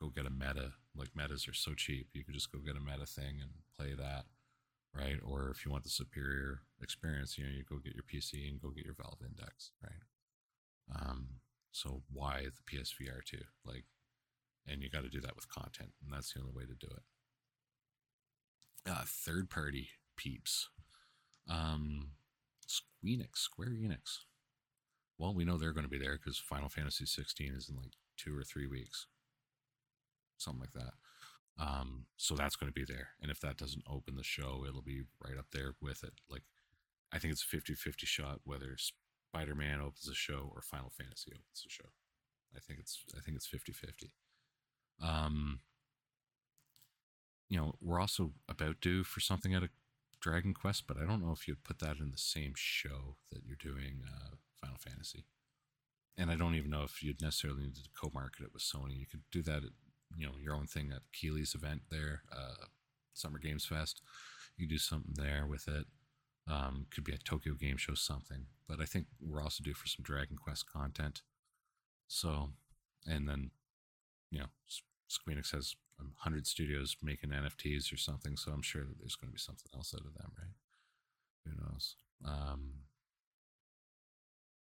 go 0.00 0.08
get 0.08 0.26
a 0.26 0.30
Meta. 0.30 0.72
Like 0.94 1.16
metas 1.16 1.48
are 1.48 1.54
so 1.54 1.74
cheap, 1.74 2.08
you 2.14 2.24
could 2.24 2.34
just 2.34 2.52
go 2.52 2.58
get 2.58 2.76
a 2.76 2.80
Meta 2.80 3.06
thing 3.06 3.40
and 3.40 3.50
play 3.76 3.94
that, 3.94 4.24
right? 4.94 5.18
Or 5.24 5.50
if 5.50 5.64
you 5.64 5.70
want 5.70 5.84
the 5.84 5.90
superior 5.90 6.60
experience, 6.80 7.36
you 7.36 7.44
know, 7.44 7.50
you 7.50 7.64
go 7.68 7.76
get 7.76 7.94
your 7.94 8.04
PC 8.04 8.48
and 8.48 8.60
go 8.60 8.70
get 8.70 8.84
your 8.84 8.94
Valve 8.94 9.18
Index, 9.22 9.72
right? 9.82 10.02
Um, 10.94 11.28
so 11.76 12.02
why 12.10 12.46
the 12.46 12.76
PSVR 12.76 13.22
too? 13.22 13.44
Like, 13.62 13.84
and 14.66 14.82
you 14.82 14.88
got 14.88 15.02
to 15.02 15.10
do 15.10 15.20
that 15.20 15.36
with 15.36 15.50
content, 15.50 15.90
and 16.02 16.10
that's 16.10 16.32
the 16.32 16.40
only 16.40 16.52
way 16.52 16.62
to 16.62 16.74
do 16.74 16.86
it. 16.90 17.02
Uh, 18.90 19.04
third 19.04 19.50
party 19.50 19.90
peeps, 20.16 20.70
um, 21.50 22.12
Squeenix, 22.66 23.36
Square 23.36 23.72
Enix. 23.72 24.20
Well, 25.18 25.34
we 25.34 25.44
know 25.44 25.58
they're 25.58 25.74
going 25.74 25.84
to 25.84 25.90
be 25.90 25.98
there 25.98 26.16
because 26.16 26.38
Final 26.38 26.70
Fantasy 26.70 27.04
16 27.04 27.52
is 27.54 27.68
in 27.68 27.76
like 27.76 27.92
two 28.16 28.34
or 28.36 28.42
three 28.42 28.66
weeks, 28.66 29.06
something 30.38 30.60
like 30.60 30.72
that. 30.72 30.94
Um, 31.62 32.06
so 32.16 32.34
that's 32.34 32.56
going 32.56 32.72
to 32.72 32.74
be 32.74 32.84
there. 32.90 33.08
And 33.20 33.30
if 33.30 33.40
that 33.40 33.58
doesn't 33.58 33.84
open 33.88 34.16
the 34.16 34.24
show, 34.24 34.64
it'll 34.66 34.82
be 34.82 35.02
right 35.22 35.38
up 35.38 35.46
there 35.52 35.72
with 35.82 36.02
it. 36.04 36.12
Like, 36.30 36.42
I 37.12 37.18
think 37.18 37.32
it's 37.32 37.42
a 37.42 37.46
50 37.46 37.74
50 37.74 38.06
shot 38.06 38.40
whether 38.44 38.76
Spider 39.36 39.54
Man 39.54 39.80
opens 39.80 40.06
the 40.06 40.14
show 40.14 40.50
or 40.54 40.62
Final 40.62 40.90
Fantasy 40.96 41.30
opens 41.32 41.62
the 41.62 41.68
show. 41.68 41.90
I 42.56 42.60
think 42.60 42.78
it's 42.80 43.04
I 43.14 43.20
think 43.20 43.36
it's 43.36 43.46
50 43.46 43.72
50. 43.72 44.12
Um, 45.02 45.60
you 47.48 47.58
know, 47.58 47.74
we're 47.82 48.00
also 48.00 48.32
about 48.48 48.80
due 48.80 49.04
for 49.04 49.20
something 49.20 49.54
at 49.54 49.62
a 49.62 49.68
Dragon 50.20 50.54
Quest, 50.54 50.84
but 50.86 50.96
I 50.96 51.04
don't 51.04 51.22
know 51.22 51.32
if 51.32 51.46
you'd 51.46 51.64
put 51.64 51.80
that 51.80 51.98
in 51.98 52.10
the 52.10 52.18
same 52.18 52.54
show 52.56 53.16
that 53.30 53.42
you're 53.44 53.56
doing 53.60 54.04
uh, 54.06 54.36
Final 54.58 54.78
Fantasy. 54.78 55.26
And 56.16 56.30
I 56.30 56.36
don't 56.36 56.54
even 56.54 56.70
know 56.70 56.84
if 56.84 57.02
you'd 57.02 57.20
necessarily 57.20 57.64
need 57.64 57.74
to 57.76 57.90
co-market 58.00 58.44
it 58.44 58.54
with 58.54 58.62
Sony. 58.62 58.98
You 58.98 59.06
could 59.06 59.24
do 59.30 59.42
that 59.42 59.64
at 59.64 59.70
you 60.16 60.26
know 60.26 60.32
your 60.42 60.54
own 60.54 60.66
thing 60.66 60.92
at 60.92 61.02
Keighley's 61.12 61.54
event 61.54 61.82
there, 61.90 62.22
uh, 62.32 62.66
Summer 63.12 63.38
Games 63.38 63.66
Fest. 63.66 64.00
You 64.56 64.66
do 64.66 64.78
something 64.78 65.12
there 65.14 65.46
with 65.46 65.68
it. 65.68 65.84
Um, 66.48 66.86
could 66.92 67.04
be 67.04 67.12
a 67.12 67.18
Tokyo 67.18 67.54
Game 67.54 67.76
Show, 67.76 67.94
something. 67.94 68.46
But 68.68 68.80
I 68.80 68.84
think 68.84 69.06
we're 69.20 69.42
also 69.42 69.64
due 69.64 69.74
for 69.74 69.86
some 69.86 70.02
Dragon 70.02 70.36
Quest 70.36 70.70
content. 70.70 71.22
So, 72.06 72.50
and 73.04 73.28
then, 73.28 73.50
you 74.30 74.38
know, 74.38 74.46
Squeenix 75.10 75.52
has 75.52 75.74
100 75.98 76.46
studios 76.46 76.96
making 77.02 77.30
NFTs 77.30 77.92
or 77.92 77.96
something. 77.96 78.36
So 78.36 78.52
I'm 78.52 78.62
sure 78.62 78.82
that 78.82 78.98
there's 78.98 79.16
going 79.16 79.30
to 79.30 79.34
be 79.34 79.40
something 79.40 79.70
else 79.74 79.94
out 79.94 80.06
of 80.06 80.14
them, 80.14 80.32
right? 80.38 80.54
Who 81.46 81.52
knows? 81.60 81.96
Um, 82.24 82.72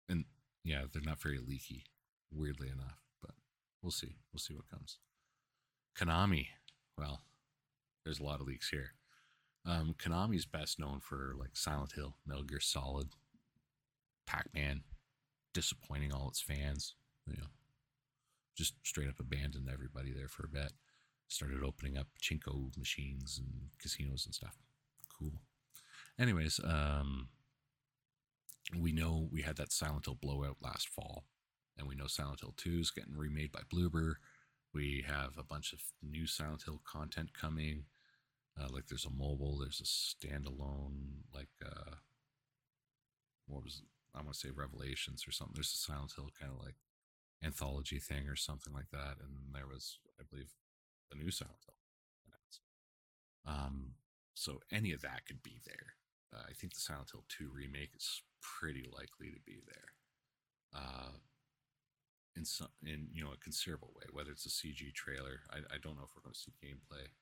and 0.08 0.24
yeah, 0.64 0.82
they're 0.92 1.02
not 1.02 1.20
very 1.20 1.38
leaky, 1.38 1.84
weirdly 2.32 2.68
enough, 2.68 3.00
but 3.20 3.32
we'll 3.82 3.90
see. 3.90 4.16
We'll 4.32 4.40
see 4.40 4.54
what 4.54 4.70
comes. 4.70 4.98
Konami, 5.96 6.46
well, 6.98 7.22
there's 8.04 8.20
a 8.20 8.24
lot 8.24 8.40
of 8.40 8.46
leaks 8.46 8.70
here. 8.70 8.92
Um, 9.64 9.94
Konami's 9.98 10.44
best 10.46 10.78
known 10.78 11.00
for 11.00 11.34
like 11.38 11.54
Silent 11.56 11.92
Hill, 11.92 12.16
Metal 12.26 12.42
Gear 12.42 12.60
Solid, 12.60 13.08
Pac 14.26 14.48
Man, 14.54 14.82
disappointing 15.54 16.12
all 16.12 16.28
its 16.28 16.40
fans. 16.40 16.94
You 17.26 17.34
know, 17.34 17.48
just 18.56 18.74
straight 18.82 19.08
up 19.08 19.20
abandoned 19.20 19.68
everybody 19.72 20.12
there 20.12 20.28
for 20.28 20.44
a 20.44 20.48
bit. 20.48 20.72
Started 21.28 21.62
opening 21.62 21.96
up 21.96 22.08
chinko 22.20 22.76
machines 22.76 23.38
and 23.38 23.70
casinos 23.80 24.26
and 24.26 24.34
stuff. 24.34 24.58
Cool. 25.18 25.32
Anyways, 26.18 26.60
um, 26.64 27.28
we 28.78 28.92
know 28.92 29.28
we 29.30 29.42
had 29.42 29.56
that 29.56 29.72
Silent 29.72 30.06
Hill 30.06 30.18
blowout 30.20 30.56
last 30.60 30.88
fall, 30.88 31.24
and 31.78 31.86
we 31.86 31.94
know 31.94 32.06
Silent 32.06 32.40
Hill 32.40 32.54
2 32.56 32.78
is 32.80 32.90
getting 32.90 33.16
remade 33.16 33.52
by 33.52 33.60
Bloober. 33.72 34.14
We 34.74 35.04
have 35.06 35.38
a 35.38 35.44
bunch 35.44 35.72
of 35.72 35.80
new 36.02 36.26
Silent 36.26 36.62
Hill 36.64 36.80
content 36.84 37.32
coming. 37.32 37.84
Uh, 38.61 38.68
like 38.70 38.86
there's 38.88 39.07
a 39.07 39.11
mobile, 39.11 39.59
there's 39.59 39.80
a 39.80 40.26
standalone, 40.26 41.24
like 41.34 41.48
uh, 41.64 41.96
what 43.46 43.64
was? 43.64 43.82
I 44.14 44.18
want 44.18 44.34
to 44.34 44.38
say 44.38 44.50
Revelations 44.55 45.24
or 45.26 45.32
something. 45.32 45.55
There's 45.55 45.72
a 45.72 45.90
Silent 45.90 46.12
Hill 46.14 46.28
kind 46.38 46.53
of 46.53 46.62
like 46.62 46.76
anthology 47.42 47.98
thing 47.98 48.28
or 48.28 48.36
something 48.36 48.74
like 48.74 48.90
that, 48.92 49.16
and 49.20 49.55
there 49.55 49.66
was, 49.66 49.98
I 50.20 50.24
believe, 50.30 50.53
the 51.11 51.16
new 51.16 51.30
Silent 51.30 51.57
Hill. 51.64 51.74
Um, 53.44 53.94
so 54.34 54.61
any 54.70 54.92
of 54.92 55.03
that 55.03 55.26
could 55.26 55.42
be 55.42 55.61
there. 55.66 55.94
Uh, 56.32 56.42
I 56.48 56.53
think 56.53 56.74
the 56.74 56.80
Silent 56.80 57.11
Hill 57.12 57.24
2 57.28 57.50
remake 57.53 57.90
is 57.94 58.22
pretty 58.40 58.88
likely 58.92 59.30
to 59.30 59.40
be 59.44 59.61
there. 59.66 59.92
Uh, 60.74 61.18
in 62.34 62.44
some, 62.46 62.68
in 62.82 63.09
you 63.12 63.22
know, 63.22 63.32
a 63.32 63.36
considerable 63.36 63.92
way. 63.94 64.07
Whether 64.11 64.30
it's 64.30 64.46
a 64.46 64.48
CG 64.48 64.94
trailer, 64.94 65.40
I, 65.50 65.59
I 65.74 65.78
don't 65.82 65.96
know 65.96 66.05
if 66.05 66.16
we're 66.16 66.24
going 66.24 66.32
to 66.32 66.38
see 66.38 66.53
gameplay. 66.64 67.12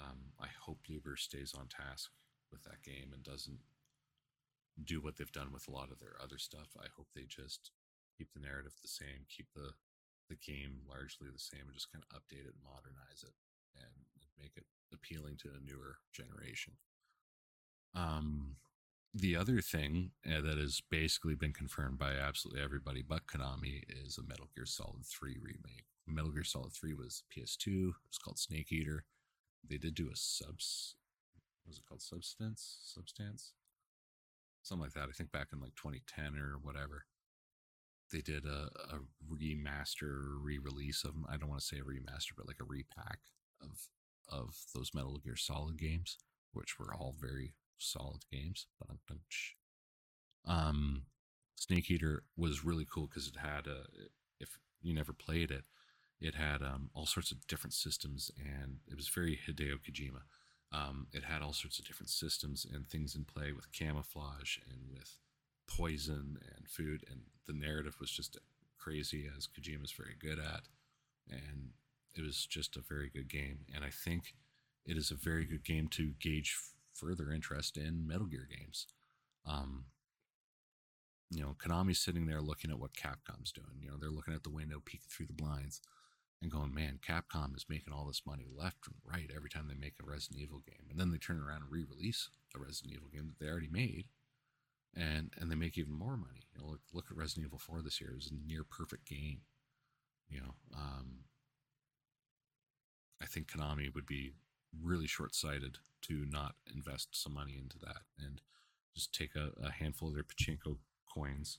Um, 0.00 0.32
I 0.40 0.48
hope 0.62 0.80
Bloober 0.88 1.18
stays 1.18 1.54
on 1.58 1.66
task 1.68 2.10
with 2.50 2.62
that 2.64 2.82
game 2.82 3.10
and 3.12 3.22
doesn't 3.22 3.58
do 4.84 5.00
what 5.00 5.16
they've 5.16 5.32
done 5.32 5.52
with 5.52 5.66
a 5.66 5.72
lot 5.72 5.90
of 5.90 5.98
their 5.98 6.14
other 6.22 6.38
stuff. 6.38 6.76
I 6.78 6.86
hope 6.96 7.08
they 7.14 7.26
just 7.28 7.72
keep 8.16 8.32
the 8.32 8.40
narrative 8.40 8.74
the 8.80 8.88
same, 8.88 9.26
keep 9.28 9.46
the 9.54 9.72
the 10.28 10.36
game 10.36 10.84
largely 10.86 11.28
the 11.32 11.40
same, 11.40 11.64
and 11.64 11.72
just 11.72 11.90
kind 11.90 12.04
of 12.04 12.16
update 12.16 12.44
it, 12.44 12.52
modernize 12.62 13.24
it, 13.24 13.32
and 13.74 14.04
make 14.38 14.52
it 14.56 14.66
appealing 14.92 15.36
to 15.38 15.48
a 15.48 15.64
newer 15.64 15.96
generation. 16.12 16.74
Um, 17.94 18.56
the 19.14 19.36
other 19.36 19.60
thing 19.60 20.10
uh, 20.26 20.40
that 20.42 20.58
has 20.58 20.82
basically 20.90 21.34
been 21.34 21.52
confirmed 21.52 21.98
by 21.98 22.12
absolutely 22.12 22.62
everybody 22.62 23.02
but 23.02 23.26
Konami 23.26 23.82
is 23.88 24.18
a 24.18 24.28
Metal 24.28 24.48
Gear 24.54 24.66
Solid 24.66 25.06
3 25.06 25.38
remake. 25.40 25.86
Metal 26.06 26.30
Gear 26.30 26.44
Solid 26.44 26.72
3 26.72 26.94
was 26.94 27.22
PS2. 27.34 27.92
It's 28.06 28.18
called 28.18 28.38
Snake 28.38 28.70
Eater. 28.70 29.04
They 29.66 29.78
did 29.78 29.94
do 29.94 30.08
a 30.12 30.16
subs. 30.16 30.94
Was 31.66 31.78
it 31.78 31.84
called? 31.86 32.02
Substance? 32.02 32.78
Substance? 32.82 33.52
Something 34.62 34.84
like 34.84 34.94
that. 34.94 35.08
I 35.08 35.12
think 35.12 35.32
back 35.32 35.48
in 35.52 35.60
like 35.60 35.74
2010 35.76 36.38
or 36.38 36.58
whatever. 36.60 37.04
They 38.10 38.20
did 38.20 38.46
a, 38.46 38.70
a 38.90 39.00
remaster, 39.30 40.36
re-release 40.40 41.04
of. 41.04 41.14
I 41.28 41.36
don't 41.36 41.50
want 41.50 41.60
to 41.60 41.66
say 41.66 41.76
a 41.76 41.82
remaster, 41.82 42.32
but 42.36 42.46
like 42.46 42.60
a 42.60 42.64
repack 42.64 43.18
of 43.60 43.88
of 44.30 44.54
those 44.74 44.92
Metal 44.94 45.18
Gear 45.18 45.36
Solid 45.36 45.78
games, 45.78 46.18
which 46.52 46.78
were 46.78 46.94
all 46.94 47.14
very 47.18 47.54
solid 47.78 48.22
games. 48.32 48.66
Um, 50.46 51.02
Snake 51.56 51.90
Eater 51.90 52.24
was 52.36 52.64
really 52.64 52.86
cool 52.90 53.06
because 53.06 53.26
it 53.28 53.36
had 53.38 53.66
a. 53.66 53.84
If 54.40 54.58
you 54.80 54.94
never 54.94 55.12
played 55.12 55.50
it, 55.50 55.64
it 56.20 56.34
had 56.34 56.62
um, 56.62 56.90
all 56.94 57.06
sorts 57.06 57.30
of 57.30 57.46
different 57.46 57.74
systems, 57.74 58.30
and 58.38 58.78
it 58.88 58.96
was 58.96 59.08
very 59.08 59.38
Hideo 59.46 59.76
Kojima. 59.76 60.22
Um, 60.72 61.06
it 61.12 61.24
had 61.24 61.42
all 61.42 61.52
sorts 61.52 61.78
of 61.78 61.86
different 61.86 62.10
systems 62.10 62.66
and 62.70 62.86
things 62.86 63.14
in 63.14 63.24
play 63.24 63.52
with 63.52 63.72
camouflage 63.72 64.58
and 64.68 64.80
with 64.90 65.16
poison 65.68 66.38
and 66.56 66.68
food, 66.68 67.04
and 67.10 67.20
the 67.46 67.52
narrative 67.52 67.96
was 68.00 68.10
just 68.10 68.36
crazy 68.78 69.28
as 69.36 69.46
Kojima 69.46 69.84
is 69.84 69.92
very 69.92 70.16
good 70.18 70.38
at, 70.38 70.62
and 71.30 71.70
it 72.14 72.22
was 72.22 72.46
just 72.46 72.76
a 72.76 72.80
very 72.80 73.08
good 73.08 73.28
game. 73.28 73.60
And 73.74 73.84
I 73.84 73.90
think 73.90 74.34
it 74.84 74.96
is 74.96 75.10
a 75.10 75.14
very 75.14 75.44
good 75.44 75.64
game 75.64 75.88
to 75.88 76.12
gauge 76.20 76.56
further 76.94 77.30
interest 77.30 77.76
in 77.76 78.06
Metal 78.06 78.26
Gear 78.26 78.48
games. 78.50 78.86
Um, 79.46 79.84
you 81.30 81.42
know, 81.42 81.54
Konami's 81.58 82.00
sitting 82.00 82.26
there 82.26 82.40
looking 82.40 82.70
at 82.70 82.78
what 82.78 82.94
Capcom's 82.94 83.52
doing. 83.52 83.80
You 83.80 83.90
know, 83.90 83.96
they're 84.00 84.10
looking 84.10 84.34
at 84.34 84.42
the 84.42 84.50
window, 84.50 84.80
peeking 84.84 85.08
through 85.10 85.26
the 85.26 85.32
blinds, 85.34 85.80
and 86.40 86.50
going, 86.50 86.72
"Man, 86.72 87.00
Capcom 87.06 87.56
is 87.56 87.66
making 87.68 87.92
all 87.92 88.06
this 88.06 88.26
money 88.26 88.46
left 88.54 88.86
and 88.86 88.96
right 89.04 89.30
every 89.34 89.50
time 89.50 89.66
they 89.68 89.74
make 89.74 89.94
a 90.00 90.06
Resident 90.06 90.40
Evil 90.40 90.60
game." 90.60 90.86
And 90.90 90.98
then 90.98 91.10
they 91.10 91.18
turn 91.18 91.40
around 91.40 91.62
and 91.62 91.70
re-release 91.70 92.30
a 92.54 92.58
Resident 92.58 92.94
Evil 92.94 93.08
game 93.08 93.28
that 93.28 93.44
they 93.44 93.50
already 93.50 93.68
made, 93.68 94.06
and 94.94 95.32
and 95.38 95.50
they 95.50 95.56
make 95.56 95.76
even 95.78 95.92
more 95.92 96.16
money. 96.16 96.46
You 96.54 96.60
know, 96.62 96.68
look, 96.70 96.80
look 96.92 97.06
at 97.10 97.16
Resident 97.16 97.46
Evil 97.46 97.58
Four 97.58 97.82
this 97.82 98.00
year; 98.00 98.10
it 98.10 98.16
was 98.16 98.30
a 98.30 98.48
near 98.48 98.64
perfect 98.64 99.06
game. 99.06 99.42
You 100.28 100.40
know, 100.40 100.54
um, 100.76 101.24
I 103.20 103.26
think 103.26 103.48
Konami 103.48 103.92
would 103.94 104.06
be 104.06 104.32
really 104.82 105.06
short 105.06 105.34
sighted 105.34 105.78
to 106.02 106.26
not 106.28 106.54
invest 106.72 107.08
some 107.12 107.34
money 107.34 107.58
into 107.58 107.78
that 107.78 108.02
and 108.18 108.40
just 108.94 109.14
take 109.14 109.34
a, 109.34 109.50
a 109.62 109.70
handful 109.70 110.08
of 110.08 110.14
their 110.14 110.24
pachinko 110.24 110.78
coins 111.12 111.58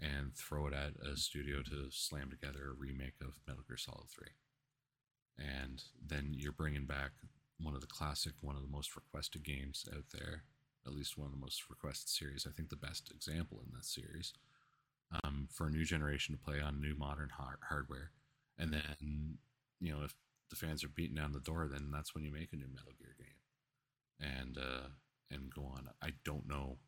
and 0.00 0.34
throw 0.34 0.66
it 0.66 0.74
at 0.74 0.94
a 1.04 1.16
studio 1.16 1.62
to 1.62 1.88
slam 1.90 2.30
together 2.30 2.70
a 2.70 2.78
remake 2.78 3.20
of 3.20 3.40
Metal 3.46 3.64
Gear 3.66 3.76
Solid 3.76 4.08
3. 4.08 4.28
And 5.38 5.82
then 6.04 6.34
you're 6.36 6.52
bringing 6.52 6.86
back 6.86 7.12
one 7.60 7.74
of 7.74 7.80
the 7.80 7.86
classic, 7.86 8.34
one 8.40 8.56
of 8.56 8.62
the 8.62 8.68
most 8.68 8.94
requested 8.94 9.44
games 9.44 9.84
out 9.94 10.04
there, 10.12 10.44
at 10.86 10.92
least 10.94 11.18
one 11.18 11.26
of 11.26 11.32
the 11.32 11.40
most 11.40 11.64
requested 11.68 12.08
series. 12.08 12.46
I 12.46 12.52
think 12.52 12.70
the 12.70 12.76
best 12.76 13.10
example 13.10 13.60
in 13.64 13.72
that 13.74 13.84
series 13.84 14.32
um, 15.24 15.48
for 15.52 15.66
a 15.66 15.70
new 15.70 15.84
generation 15.84 16.34
to 16.36 16.42
play 16.42 16.60
on 16.60 16.80
new 16.80 16.94
modern 16.94 17.30
hard- 17.36 17.58
hardware. 17.68 18.10
And 18.58 18.72
then, 18.72 19.38
you 19.80 19.92
know, 19.92 20.02
if 20.04 20.14
the 20.50 20.56
fans 20.56 20.82
are 20.84 20.88
beating 20.88 21.16
down 21.16 21.32
the 21.32 21.40
door, 21.40 21.68
then 21.70 21.90
that's 21.92 22.14
when 22.14 22.24
you 22.24 22.32
make 22.32 22.52
a 22.52 22.56
new 22.56 22.68
Metal 22.68 22.92
Gear 22.98 23.14
game, 23.18 24.28
and 24.36 24.58
uh, 24.58 24.88
and 25.30 25.52
go 25.52 25.62
on. 25.62 25.90
I 26.02 26.12
don't 26.24 26.48
know 26.48 26.78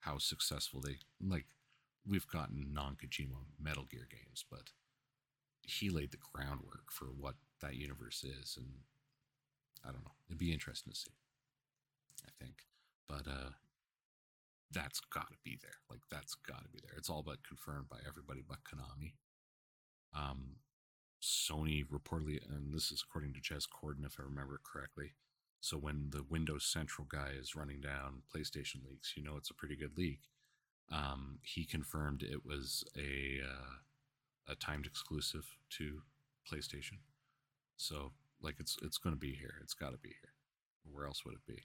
how 0.00 0.18
successful 0.18 0.80
they 0.80 0.98
like. 1.20 1.46
We've 2.10 2.26
gotten 2.26 2.72
non 2.72 2.96
Kojima 2.96 3.38
Metal 3.62 3.84
Gear 3.88 4.08
games, 4.10 4.44
but 4.50 4.72
he 5.62 5.90
laid 5.90 6.10
the 6.10 6.18
groundwork 6.32 6.90
for 6.90 7.06
what 7.06 7.36
that 7.60 7.76
universe 7.76 8.24
is, 8.24 8.56
and 8.56 8.66
I 9.84 9.92
don't 9.92 10.02
know. 10.02 10.16
It'd 10.28 10.38
be 10.38 10.52
interesting 10.52 10.92
to 10.92 10.98
see. 10.98 11.12
I 12.26 12.30
think, 12.42 12.64
but 13.08 13.30
uh, 13.30 13.50
that's 14.72 15.00
got 15.12 15.28
to 15.28 15.38
be 15.44 15.56
there. 15.62 15.78
Like 15.88 16.00
that's 16.10 16.34
got 16.34 16.64
to 16.64 16.68
be 16.68 16.80
there. 16.82 16.96
It's 16.96 17.08
all 17.08 17.22
but 17.22 17.46
confirmed 17.46 17.88
by 17.88 17.98
everybody 18.06 18.42
but 18.46 18.58
Konami. 18.64 19.12
Um, 20.12 20.56
Sony 21.22 21.84
reportedly, 21.86 22.40
and 22.48 22.74
this 22.74 22.90
is 22.90 23.04
according 23.08 23.34
to 23.34 23.40
Jez 23.40 23.66
Corden, 23.68 24.04
if 24.04 24.16
I 24.18 24.24
remember 24.24 24.60
correctly. 24.64 25.12
So 25.60 25.76
when 25.76 26.08
the 26.10 26.24
Windows 26.28 26.64
Central 26.64 27.06
guy 27.08 27.30
is 27.38 27.54
running 27.54 27.80
down 27.80 28.22
PlayStation 28.34 28.84
leaks, 28.88 29.12
you 29.16 29.22
know 29.22 29.36
it's 29.36 29.50
a 29.50 29.54
pretty 29.54 29.76
good 29.76 29.96
leak. 29.96 30.20
Um, 30.90 31.38
he 31.42 31.64
confirmed 31.64 32.22
it 32.22 32.44
was 32.44 32.84
a 32.96 33.40
uh, 33.44 34.52
a 34.52 34.54
timed 34.56 34.86
exclusive 34.86 35.56
to 35.70 36.02
PlayStation. 36.50 36.98
So 37.76 38.12
like 38.42 38.56
it's 38.58 38.76
it's 38.82 38.98
going 38.98 39.14
to 39.14 39.20
be 39.20 39.32
here. 39.32 39.54
It's 39.62 39.74
got 39.74 39.92
to 39.92 39.98
be 39.98 40.08
here. 40.08 40.32
Where 40.90 41.06
else 41.06 41.24
would 41.24 41.34
it 41.34 41.46
be? 41.46 41.62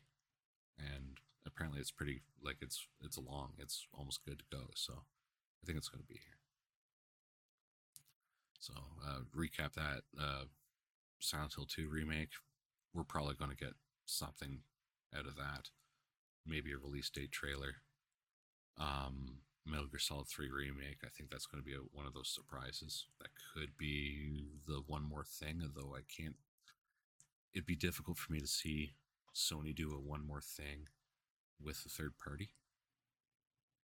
And 0.78 1.18
apparently 1.46 1.80
it's 1.80 1.92
pretty 1.92 2.22
like 2.44 2.58
it's 2.62 2.88
it's 3.04 3.18
long. 3.18 3.54
It's 3.58 3.88
almost 3.94 4.26
good 4.26 4.40
to 4.40 4.46
go. 4.52 4.66
So 4.76 4.94
I 4.94 5.66
think 5.66 5.78
it's 5.78 5.90
going 5.90 6.04
to 6.04 6.08
be 6.08 6.20
here. 6.24 6.40
So 8.60 8.74
uh, 9.06 9.20
recap 9.36 9.74
that 9.74 10.02
uh, 10.20 10.46
Silent 11.20 11.54
Hill 11.56 11.68
2 11.68 11.88
remake. 11.90 12.30
We're 12.94 13.04
probably 13.04 13.36
going 13.36 13.52
to 13.52 13.58
get 13.58 13.74
something 14.06 14.60
out 15.16 15.28
of 15.28 15.36
that. 15.36 15.70
Maybe 16.48 16.72
a 16.72 16.78
release 16.78 17.10
date 17.10 17.32
trailer. 17.32 17.76
Um, 18.78 19.40
Metal 19.66 19.88
Gear 19.88 20.00
Solid 20.00 20.28
3 20.28 20.50
remake. 20.50 21.00
I 21.04 21.10
think 21.10 21.30
that's 21.30 21.48
going 21.48 21.62
to 21.62 21.66
be 21.66 21.74
a, 21.74 21.80
one 21.92 22.06
of 22.06 22.14
those 22.14 22.30
surprises. 22.34 23.08
That 23.20 23.30
could 23.54 23.78
be 23.78 24.46
the 24.68 24.82
one 24.86 25.04
more 25.04 25.24
thing, 25.24 25.62
although 25.64 25.96
I 25.96 26.02
can't. 26.16 26.36
It'd 27.54 27.66
be 27.66 27.76
difficult 27.76 28.18
for 28.18 28.34
me 28.34 28.40
to 28.40 28.48
see 28.48 28.96
Sony 29.34 29.76
do 29.76 29.94
a 29.94 30.00
one 30.00 30.26
more 30.26 30.42
thing 30.42 30.88
with 31.62 31.82
a 31.86 31.90
third 31.90 32.14
party, 32.24 32.50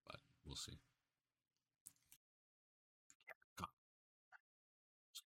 but 0.05 0.17
we'll 0.45 0.55
see. 0.55 0.79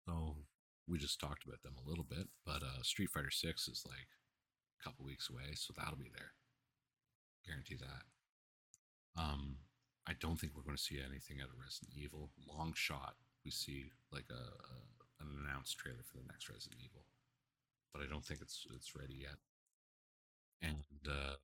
So 0.08 0.36
we 0.88 1.00
just 1.00 1.20
talked 1.20 1.46
about 1.46 1.64
them 1.64 1.74
a 1.84 1.90
little 1.90 2.04
bit, 2.04 2.28
but 2.46 2.62
uh, 2.62 2.84
Street 2.84 3.10
Fighter 3.10 3.32
Six 3.32 3.68
is 3.68 3.84
like 3.88 4.08
a 4.80 4.84
couple 4.84 5.06
weeks 5.06 5.30
away, 5.30 5.56
so 5.56 5.74
that'll 5.76 5.98
be 5.98 6.12
there. 6.14 6.34
Guarantee 7.46 7.76
that. 7.76 8.15
Um, 9.18 9.58
I 10.08 10.14
don't 10.20 10.38
think 10.38 10.54
we're 10.56 10.64
going 10.64 10.78
to 10.78 10.82
see 10.82 11.00
anything 11.00 11.40
out 11.42 11.50
of 11.50 11.60
Resident 11.60 11.94
Evil. 11.96 12.30
Long 12.48 12.74
shot, 12.76 13.16
we 13.44 13.52
see 13.52 13.86
like 14.12 14.26
a, 14.30 14.34
a 14.34 14.76
an 15.22 15.28
announced 15.46 15.78
trailer 15.78 16.04
for 16.04 16.18
the 16.18 16.28
next 16.28 16.50
Resident 16.50 16.82
Evil, 16.84 17.06
but 17.94 18.02
I 18.02 18.08
don't 18.10 18.26
think 18.26 18.42
it's 18.42 18.66
it's 18.76 18.96
ready 18.96 19.16
yet. 19.22 19.40
And 20.62 20.84
uh, 21.10 21.36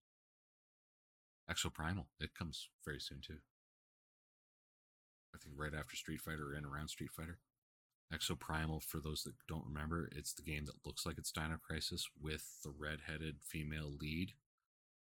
Exoprimal, 1.49 2.05
it 2.19 2.33
comes 2.33 2.69
very 2.85 2.99
soon 2.99 3.19
too. 3.21 3.37
I 5.33 5.37
think 5.37 5.55
right 5.57 5.73
after 5.77 5.95
Street 5.95 6.21
Fighter 6.21 6.53
and 6.53 6.65
around 6.65 6.89
Street 6.89 7.11
Fighter. 7.11 7.39
Exoprimal, 8.13 8.83
for 8.83 8.99
those 8.99 9.23
that 9.23 9.35
don't 9.47 9.65
remember, 9.65 10.09
it's 10.13 10.33
the 10.33 10.41
game 10.41 10.65
that 10.65 10.85
looks 10.85 11.05
like 11.05 11.17
it's 11.17 11.31
Dino 11.31 11.57
Crisis 11.65 12.09
with 12.21 12.59
the 12.61 12.73
red-headed 12.77 13.37
female 13.41 13.89
lead, 14.01 14.33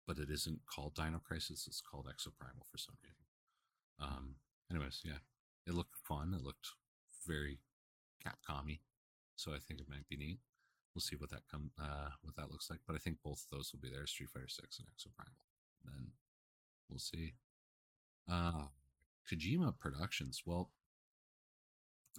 but 0.07 0.19
it 0.19 0.31
isn't 0.31 0.61
called 0.67 0.95
Dino 0.95 1.21
Crisis. 1.25 1.67
It's 1.67 1.81
called 1.81 2.07
Exoprimal 2.07 2.67
for 2.71 2.79
some 2.79 2.97
reason. 3.03 3.25
Um, 4.01 4.35
anyways, 4.71 5.03
yeah, 5.05 5.23
it 5.67 5.75
looked 5.75 5.97
fun. 5.97 6.35
It 6.35 6.45
looked 6.45 6.69
very 7.27 7.59
Capcom-y, 8.25 8.81
so 9.37 9.53
I 9.53 9.59
think 9.59 9.81
it 9.81 9.89
might 9.89 10.09
be 10.09 10.17
neat. 10.17 10.39
We'll 10.95 11.03
see 11.03 11.17
what 11.17 11.31
that 11.31 11.43
come 11.51 11.71
uh, 11.81 12.11
what 12.23 12.37
that 12.37 12.51
looks 12.51 12.71
like, 12.71 12.81
but 12.87 12.95
I 12.95 12.99
think 12.99 13.19
both 13.25 13.45
of 13.45 13.57
those 13.57 13.73
will 13.73 13.81
be 13.81 13.91
there: 13.91 14.07
Street 14.07 14.31
Fighter 14.31 14.49
Six 14.49 14.79
and 14.79 14.89
Exoprimal. 14.89 15.43
Then 15.85 16.13
we'll 16.89 16.99
see. 16.99 17.35
Uh, 18.31 18.69
Kojima 19.31 19.79
Productions. 19.79 20.43
Well, 20.47 20.71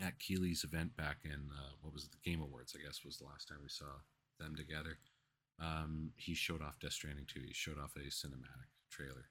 at 0.04 0.20
Keighley's 0.20 0.64
event 0.64 0.98
back 0.98 1.18
in 1.24 1.50
uh, 1.52 1.74
what 1.82 1.94
was 1.94 2.04
it, 2.04 2.12
the 2.12 2.30
Game 2.30 2.42
Awards, 2.42 2.76
I 2.78 2.84
guess 2.84 3.06
was 3.06 3.18
the 3.18 3.26
last 3.26 3.48
time 3.48 3.60
we 3.62 3.70
saw 3.70 3.86
them 4.40 4.56
together. 4.56 4.98
Um, 5.60 6.12
he 6.18 6.34
showed 6.34 6.62
off 6.62 6.80
Death 6.80 6.94
Stranding 6.94 7.26
2. 7.28 7.42
He 7.48 7.54
showed 7.54 7.80
off 7.80 7.96
a 7.96 8.10
cinematic 8.10 8.72
trailer 8.90 9.30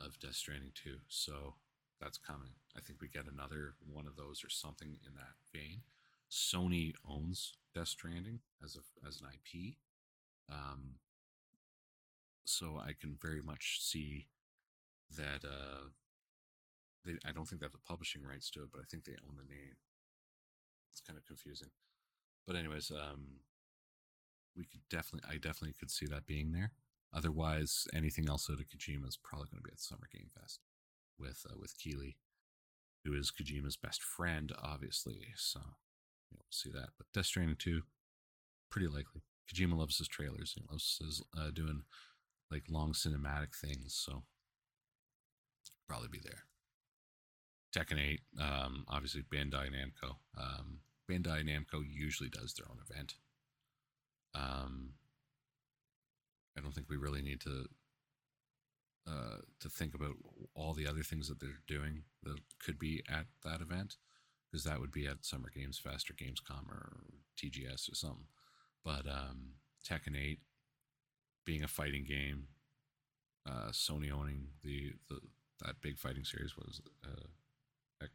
of 0.00 0.18
Death 0.18 0.34
Stranding 0.34 0.72
2. 0.74 0.96
So 1.08 1.54
that's 2.00 2.18
coming. 2.18 2.50
I 2.76 2.80
think 2.80 3.00
we 3.00 3.08
get 3.08 3.30
another 3.30 3.74
one 3.92 4.06
of 4.06 4.16
those 4.16 4.42
or 4.44 4.48
something 4.48 4.98
in 5.06 5.14
that 5.14 5.36
vein. 5.52 5.82
Sony 6.30 6.92
owns 7.08 7.54
Death 7.74 7.88
Stranding 7.88 8.40
as 8.62 8.76
a 8.76 9.06
as 9.06 9.20
an 9.20 9.28
IP. 9.32 9.74
Um, 10.50 10.96
so 12.44 12.80
I 12.82 12.92
can 12.98 13.16
very 13.20 13.42
much 13.42 13.78
see 13.80 14.26
that 15.16 15.44
uh, 15.44 15.88
they, 17.04 17.12
I 17.26 17.32
don't 17.32 17.46
think 17.46 17.60
they 17.60 17.66
have 17.66 17.72
the 17.72 17.78
publishing 17.86 18.22
rights 18.22 18.50
to 18.50 18.62
it, 18.62 18.68
but 18.72 18.80
I 18.80 18.84
think 18.90 19.04
they 19.04 19.16
own 19.28 19.36
the 19.36 19.48
name. 19.48 19.76
It's 20.90 21.00
kind 21.00 21.18
of 21.18 21.26
confusing. 21.26 21.68
But 22.46 22.56
anyways, 22.56 22.90
um, 22.90 23.40
we 24.56 24.64
could 24.64 24.80
definitely, 24.90 25.28
I 25.30 25.34
definitely 25.34 25.74
could 25.78 25.90
see 25.90 26.06
that 26.06 26.26
being 26.26 26.52
there. 26.52 26.72
Otherwise, 27.14 27.86
anything 27.94 28.28
else 28.28 28.48
out 28.50 28.60
of 28.60 28.66
Kojima 28.68 29.08
is 29.08 29.16
probably 29.16 29.48
going 29.50 29.62
to 29.62 29.68
be 29.68 29.72
at 29.72 29.80
Summer 29.80 30.08
Game 30.12 30.28
Fest 30.38 30.60
with 31.18 31.44
uh, 31.48 31.54
with 31.58 31.78
Keighley, 31.78 32.16
who 33.04 33.14
is 33.14 33.32
Kojima's 33.32 33.76
best 33.76 34.02
friend, 34.02 34.52
obviously. 34.62 35.28
So 35.36 35.60
you 35.60 36.36
know, 36.36 36.42
we'll 36.44 36.46
see 36.50 36.70
that. 36.70 36.90
But 36.98 37.06
Death 37.14 37.26
Stranding 37.26 37.56
two, 37.58 37.82
pretty 38.70 38.88
likely. 38.88 39.22
Kojima 39.50 39.78
loves 39.78 39.96
his 39.96 40.08
trailers. 40.08 40.54
He 40.54 40.62
loves 40.70 41.00
his 41.02 41.22
uh, 41.38 41.50
doing 41.50 41.84
like 42.50 42.64
long 42.68 42.92
cinematic 42.92 43.54
things. 43.54 43.94
So 43.94 44.24
probably 45.88 46.08
be 46.08 46.20
there. 46.22 46.44
Tekken 47.74 48.00
8, 48.00 48.20
um, 48.40 48.84
obviously 48.88 49.22
Bandai 49.22 49.68
Namco. 49.70 50.16
Um, 50.38 50.80
Bandai 51.10 51.44
Namco 51.44 51.82
usually 51.86 52.30
does 52.30 52.54
their 52.54 52.66
own 52.70 52.78
event. 52.90 53.14
Um, 54.34 54.90
I 56.56 56.60
don't 56.60 56.72
think 56.74 56.88
we 56.88 56.96
really 56.96 57.22
need 57.22 57.40
to 57.42 57.66
uh, 59.06 59.38
to 59.60 59.68
think 59.70 59.94
about 59.94 60.16
all 60.54 60.74
the 60.74 60.86
other 60.86 61.02
things 61.02 61.28
that 61.28 61.40
they're 61.40 61.62
doing 61.66 62.02
that 62.24 62.38
could 62.62 62.78
be 62.78 63.02
at 63.08 63.24
that 63.42 63.62
event, 63.62 63.96
because 64.50 64.64
that 64.64 64.80
would 64.80 64.92
be 64.92 65.06
at 65.06 65.24
Summer 65.24 65.50
Games 65.54 65.78
Fest 65.78 66.10
or 66.10 66.14
Gamescom 66.14 66.68
or 66.68 66.92
TGS 67.38 67.90
or 67.90 67.94
something. 67.94 68.26
But 68.84 69.06
um, 69.06 69.54
Tekken 69.88 70.14
8 70.14 70.40
being 71.46 71.64
a 71.64 71.68
fighting 71.68 72.04
game, 72.04 72.48
uh, 73.48 73.70
Sony 73.70 74.12
owning 74.12 74.48
the, 74.62 74.92
the 75.08 75.20
that 75.64 75.80
big 75.80 75.98
fighting 75.98 76.24
series 76.24 76.56
was 76.56 76.82
uh, 77.04 78.06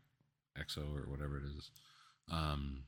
EVO 0.58 0.96
or 0.96 1.10
whatever 1.10 1.38
it 1.38 1.44
is. 1.58 1.72
Um, 2.32 2.84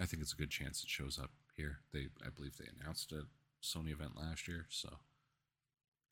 I 0.00 0.04
think 0.04 0.22
it's 0.22 0.32
a 0.32 0.36
good 0.36 0.50
chance 0.50 0.82
it 0.82 0.88
shows 0.88 1.18
up 1.18 1.30
here. 1.56 1.80
They, 1.92 2.08
I 2.24 2.28
believe, 2.34 2.56
they 2.56 2.68
announced 2.80 3.12
a 3.12 3.24
Sony 3.62 3.92
event 3.92 4.12
last 4.16 4.46
year, 4.48 4.66
so 4.68 4.88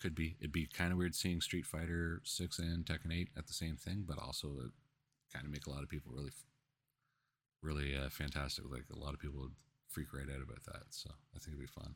could 0.01 0.15
be. 0.15 0.37
It'd 0.41 0.53
be 0.53 0.67
kind 0.67 0.93
of 0.93 0.99
weird 0.99 1.15
seeing 1.15 1.41
Street 1.41 1.67
Fighter 1.67 2.21
Six 2.25 2.59
and 2.59 2.85
Tekken 2.85 3.13
Eight 3.13 3.29
at 3.37 3.47
the 3.47 3.53
same 3.53 3.77
thing, 3.77 4.05
but 4.07 4.19
also 4.19 4.49
it 4.65 4.71
kind 5.33 5.47
of 5.47 5.53
make 5.53 5.67
a 5.67 5.71
lot 5.71 5.83
of 5.83 5.89
people 5.89 6.13
really, 6.15 6.33
really 7.63 7.97
uh, 7.97 8.09
fantastic. 8.09 8.65
Like 8.71 8.85
a 8.95 8.99
lot 8.99 9.15
of 9.15 9.21
people 9.21 9.41
would 9.41 9.55
freak 9.89 10.13
right 10.13 10.29
out 10.35 10.43
about 10.43 10.65
that. 10.67 10.85
So 10.91 11.11
I 11.35 11.39
think 11.39 11.57
it'd 11.57 11.61
be 11.61 11.67
fun. 11.67 11.95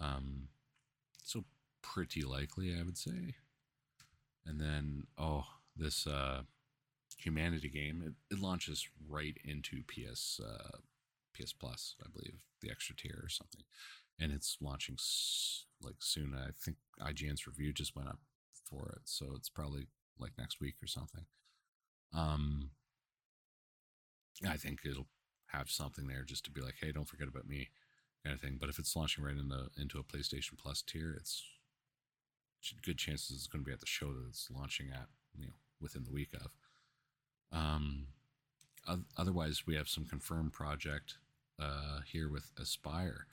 Um, 0.00 0.48
so 1.22 1.44
pretty 1.82 2.22
likely, 2.22 2.74
I 2.78 2.82
would 2.82 2.98
say. 2.98 3.34
And 4.46 4.60
then, 4.60 5.04
oh, 5.16 5.44
this 5.76 6.06
uh, 6.06 6.42
humanity 7.18 7.68
game. 7.68 8.02
It, 8.04 8.34
it 8.34 8.40
launches 8.40 8.86
right 9.08 9.36
into 9.44 9.82
PS 9.82 10.40
uh, 10.44 10.78
PS 11.34 11.52
Plus, 11.52 11.96
I 12.04 12.08
believe, 12.12 12.44
the 12.60 12.70
extra 12.70 12.94
tier 12.96 13.20
or 13.22 13.28
something, 13.28 13.62
and 14.20 14.32
it's 14.32 14.56
launching 14.60 14.96
like 15.82 15.96
soon. 16.00 16.34
I 16.34 16.50
think 16.58 16.76
IGN's 17.00 17.46
review 17.46 17.72
just 17.72 17.96
went 17.96 18.08
up 18.08 18.18
for 18.64 18.88
it, 18.96 19.02
so 19.04 19.32
it's 19.36 19.48
probably 19.48 19.86
like 20.18 20.32
next 20.38 20.60
week 20.60 20.76
or 20.82 20.86
something. 20.86 21.24
Um, 22.12 22.70
I 24.48 24.56
think 24.56 24.80
it'll 24.84 25.08
have 25.48 25.70
something 25.70 26.06
there 26.06 26.24
just 26.24 26.44
to 26.44 26.50
be 26.50 26.60
like, 26.60 26.76
hey, 26.80 26.92
don't 26.92 27.08
forget 27.08 27.28
about 27.28 27.48
me, 27.48 27.68
kind 28.24 28.34
of 28.34 28.40
thing. 28.40 28.56
But 28.60 28.68
if 28.68 28.78
it's 28.78 28.94
launching 28.96 29.24
right 29.24 29.36
into 29.36 29.68
into 29.80 29.98
a 29.98 30.04
PlayStation 30.04 30.58
Plus 30.58 30.82
tier, 30.82 31.14
it's 31.18 31.44
good 32.82 32.98
chances 32.98 33.36
it's 33.36 33.46
going 33.46 33.62
to 33.62 33.68
be 33.68 33.72
at 33.72 33.80
the 33.80 33.86
show 33.86 34.12
that 34.12 34.26
it's 34.28 34.48
launching 34.50 34.88
at, 34.90 35.06
you 35.38 35.46
know, 35.46 35.52
within 35.80 36.04
the 36.04 36.12
week 36.12 36.30
of. 36.34 36.50
Um, 37.56 38.06
otherwise, 39.16 39.66
we 39.66 39.76
have 39.76 39.88
some 39.88 40.06
confirmed 40.06 40.52
project 40.52 41.18
uh, 41.60 42.00
here 42.10 42.30
with 42.30 42.52
Aspyr. 42.56 43.24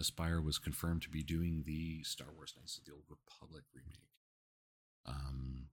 Aspyr 0.00 0.42
was 0.44 0.58
confirmed 0.58 1.02
to 1.02 1.10
be 1.10 1.22
doing 1.22 1.64
the 1.66 2.02
Star 2.04 2.28
Wars 2.34 2.54
Knights 2.56 2.78
of 2.78 2.84
the 2.84 2.92
Old 2.92 3.04
Republic 3.08 3.64
remake. 3.74 4.08
Um, 5.06 5.66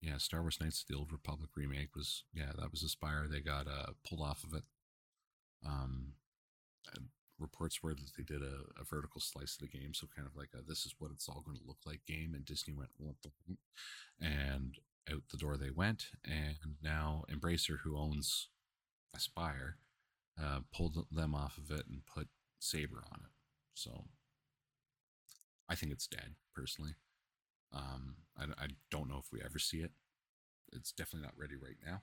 yeah, 0.00 0.18
Star 0.18 0.40
Wars 0.40 0.58
Knights 0.60 0.82
of 0.82 0.88
the 0.88 0.98
Old 0.98 1.12
Republic 1.12 1.50
remake 1.56 1.94
was 1.94 2.24
yeah 2.32 2.52
that 2.58 2.70
was 2.70 2.82
Aspyr. 2.82 3.30
They 3.30 3.40
got 3.40 3.66
uh, 3.66 3.92
pulled 4.08 4.20
off 4.20 4.44
of 4.44 4.54
it. 4.54 4.64
Um, 5.66 6.12
reports 7.38 7.82
were 7.82 7.94
that 7.94 8.12
they 8.16 8.22
did 8.22 8.42
a, 8.42 8.80
a, 8.80 8.84
vertical 8.84 9.20
slice 9.20 9.56
of 9.56 9.60
the 9.60 9.78
game, 9.78 9.92
so 9.92 10.06
kind 10.14 10.28
of 10.28 10.36
like 10.36 10.50
a, 10.54 10.62
this 10.62 10.86
is 10.86 10.94
what 10.98 11.10
it's 11.10 11.28
all 11.28 11.42
going 11.44 11.56
to 11.56 11.66
look 11.66 11.78
like 11.84 12.00
game. 12.06 12.32
And 12.34 12.44
Disney 12.44 12.74
went 12.74 12.90
and 14.20 14.76
out 15.12 15.22
the 15.30 15.36
door 15.36 15.56
they 15.56 15.70
went. 15.70 16.06
And 16.24 16.76
now 16.82 17.24
Embracer, 17.30 17.78
who 17.82 17.98
owns 17.98 18.48
Aspyr, 19.16 19.74
uh, 20.40 20.60
pulled 20.72 21.06
them 21.10 21.34
off 21.34 21.58
of 21.58 21.70
it 21.70 21.86
and 21.88 22.02
put 22.06 22.28
Saber 22.58 23.04
on 23.12 23.20
it. 23.24 23.30
So 23.74 24.04
I 25.68 25.74
think 25.74 25.92
it's 25.92 26.06
dead 26.06 26.34
personally. 26.54 26.94
Um, 27.72 28.16
I, 28.38 28.44
I 28.44 28.66
don't 28.90 29.08
know 29.08 29.18
if 29.18 29.32
we 29.32 29.40
ever 29.44 29.58
see 29.58 29.78
it. 29.78 29.92
It's 30.72 30.92
definitely 30.92 31.26
not 31.26 31.38
ready 31.38 31.54
right 31.56 31.76
now. 31.84 32.02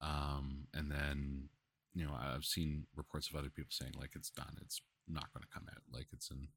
Um, 0.00 0.66
and 0.74 0.90
then, 0.90 1.48
you 1.94 2.04
know, 2.04 2.12
I've 2.18 2.44
seen 2.44 2.86
reports 2.94 3.28
of 3.30 3.36
other 3.36 3.48
people 3.48 3.70
saying 3.70 3.94
like 3.98 4.10
it's 4.14 4.30
done. 4.30 4.56
It's 4.60 4.80
not 5.08 5.32
going 5.32 5.42
to 5.42 5.52
come 5.52 5.66
out. 5.70 5.82
Like 5.92 6.08
it's 6.12 6.30
in 6.30 6.48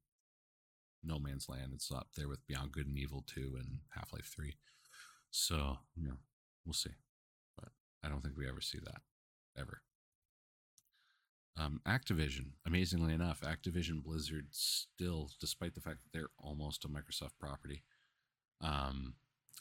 no 1.02 1.18
man's 1.18 1.48
land. 1.48 1.72
It's 1.74 1.90
up 1.90 2.08
there 2.16 2.28
with 2.28 2.46
Beyond 2.46 2.72
Good 2.72 2.86
and 2.86 2.98
Evil 2.98 3.24
2 3.26 3.56
and 3.58 3.78
Half 3.94 4.12
Life 4.12 4.30
3. 4.34 4.54
So, 5.30 5.78
you 5.96 6.08
know, 6.08 6.18
we'll 6.66 6.74
see. 6.74 6.90
But 7.56 7.70
I 8.04 8.08
don't 8.08 8.20
think 8.20 8.36
we 8.36 8.48
ever 8.48 8.60
see 8.60 8.78
that 8.84 9.00
ever. 9.58 9.82
Um, 11.60 11.80
Activision, 11.86 12.52
amazingly 12.66 13.12
enough, 13.12 13.42
Activision 13.42 14.02
Blizzard 14.02 14.46
still, 14.52 15.30
despite 15.38 15.74
the 15.74 15.80
fact 15.82 15.98
that 16.02 16.12
they're 16.16 16.30
almost 16.38 16.86
a 16.86 16.88
Microsoft 16.88 17.32
property, 17.38 17.82
um, 18.62 19.14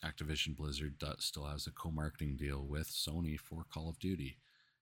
Activision 0.03 0.55
Blizzard 0.55 1.03
still 1.19 1.43
has 1.43 1.67
a 1.67 1.71
co-marketing 1.71 2.37
deal 2.37 2.65
with 2.65 2.87
Sony 2.87 3.37
for 3.37 3.65
Call 3.73 3.89
of 3.89 3.99
Duty, 3.99 4.37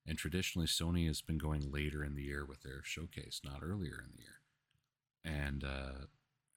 and 0.05 0.15
traditionally 0.15 0.67
Sony 0.67 1.07
has 1.07 1.23
been 1.23 1.39
going 1.39 1.71
later 1.71 2.03
in 2.03 2.13
the 2.13 2.21
year 2.21 2.45
with 2.45 2.61
their 2.61 2.81
showcase, 2.83 3.41
not 3.43 3.63
earlier 3.63 4.03
in 4.05 4.11
the 4.15 4.21
year. 4.21 4.41
And 5.25 5.63
uh, 5.63 6.05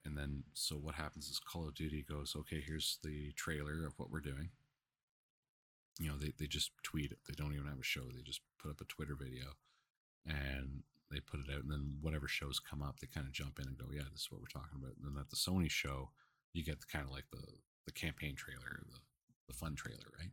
and 0.04 0.18
then 0.18 0.44
so 0.52 0.76
what 0.76 0.96
happens 0.96 1.30
is 1.30 1.40
Call 1.40 1.68
of 1.68 1.74
Duty 1.74 2.04
goes, 2.06 2.36
okay, 2.36 2.62
here's 2.64 2.98
the 3.02 3.32
trailer 3.32 3.86
of 3.86 3.94
what 3.96 4.11
we're 4.11 4.20
doing. 4.20 4.50
You 5.98 6.11
know, 6.11 6.18
they, 6.18 6.32
they 6.38 6.46
just 6.46 6.72
tweet 6.82 7.12
it. 7.12 7.18
They 7.26 7.34
don't 7.34 7.54
even 7.54 7.66
have 7.66 7.80
a 7.80 7.82
show. 7.82 8.02
They 8.14 8.22
just 8.22 8.42
put 8.58 8.70
up 8.70 8.82
a 8.82 8.84
Twitter 8.84 9.16
video 9.18 9.56
and 10.27 10.83
they 11.11 11.21
put 11.21 11.41
it 11.41 11.53
out. 11.53 11.62
And 11.62 11.71
then 11.71 11.97
whatever 12.01 12.29
shows 12.29 12.61
come 12.61 12.83
up, 12.83 13.01
they 13.01 13.07
kind 13.07 13.27
of 13.27 13.33
jump 13.33 13.59
in 13.59 13.66
and 13.66 13.79
go, 13.79 13.87
yeah, 13.93 14.07
this 14.12 14.23
is 14.23 14.29
what 14.31 14.41
we're 14.41 14.47
talking 14.47 14.79
about. 14.79 14.95
And 14.97 15.14
then 15.16 15.21
at 15.21 15.31
the 15.31 15.37
Sony 15.37 15.71
show, 15.71 16.11
you 16.53 16.64
get 16.64 16.81
the 16.81 16.87
kind 16.87 17.05
of 17.05 17.11
like 17.11 17.27
the 17.31 17.43
the 17.87 17.93
campaign 17.93 18.35
trailer, 18.37 18.83
the 18.91 18.99
the 19.49 19.55
fun 19.55 19.75
trailer, 19.75 20.12
right? 20.18 20.31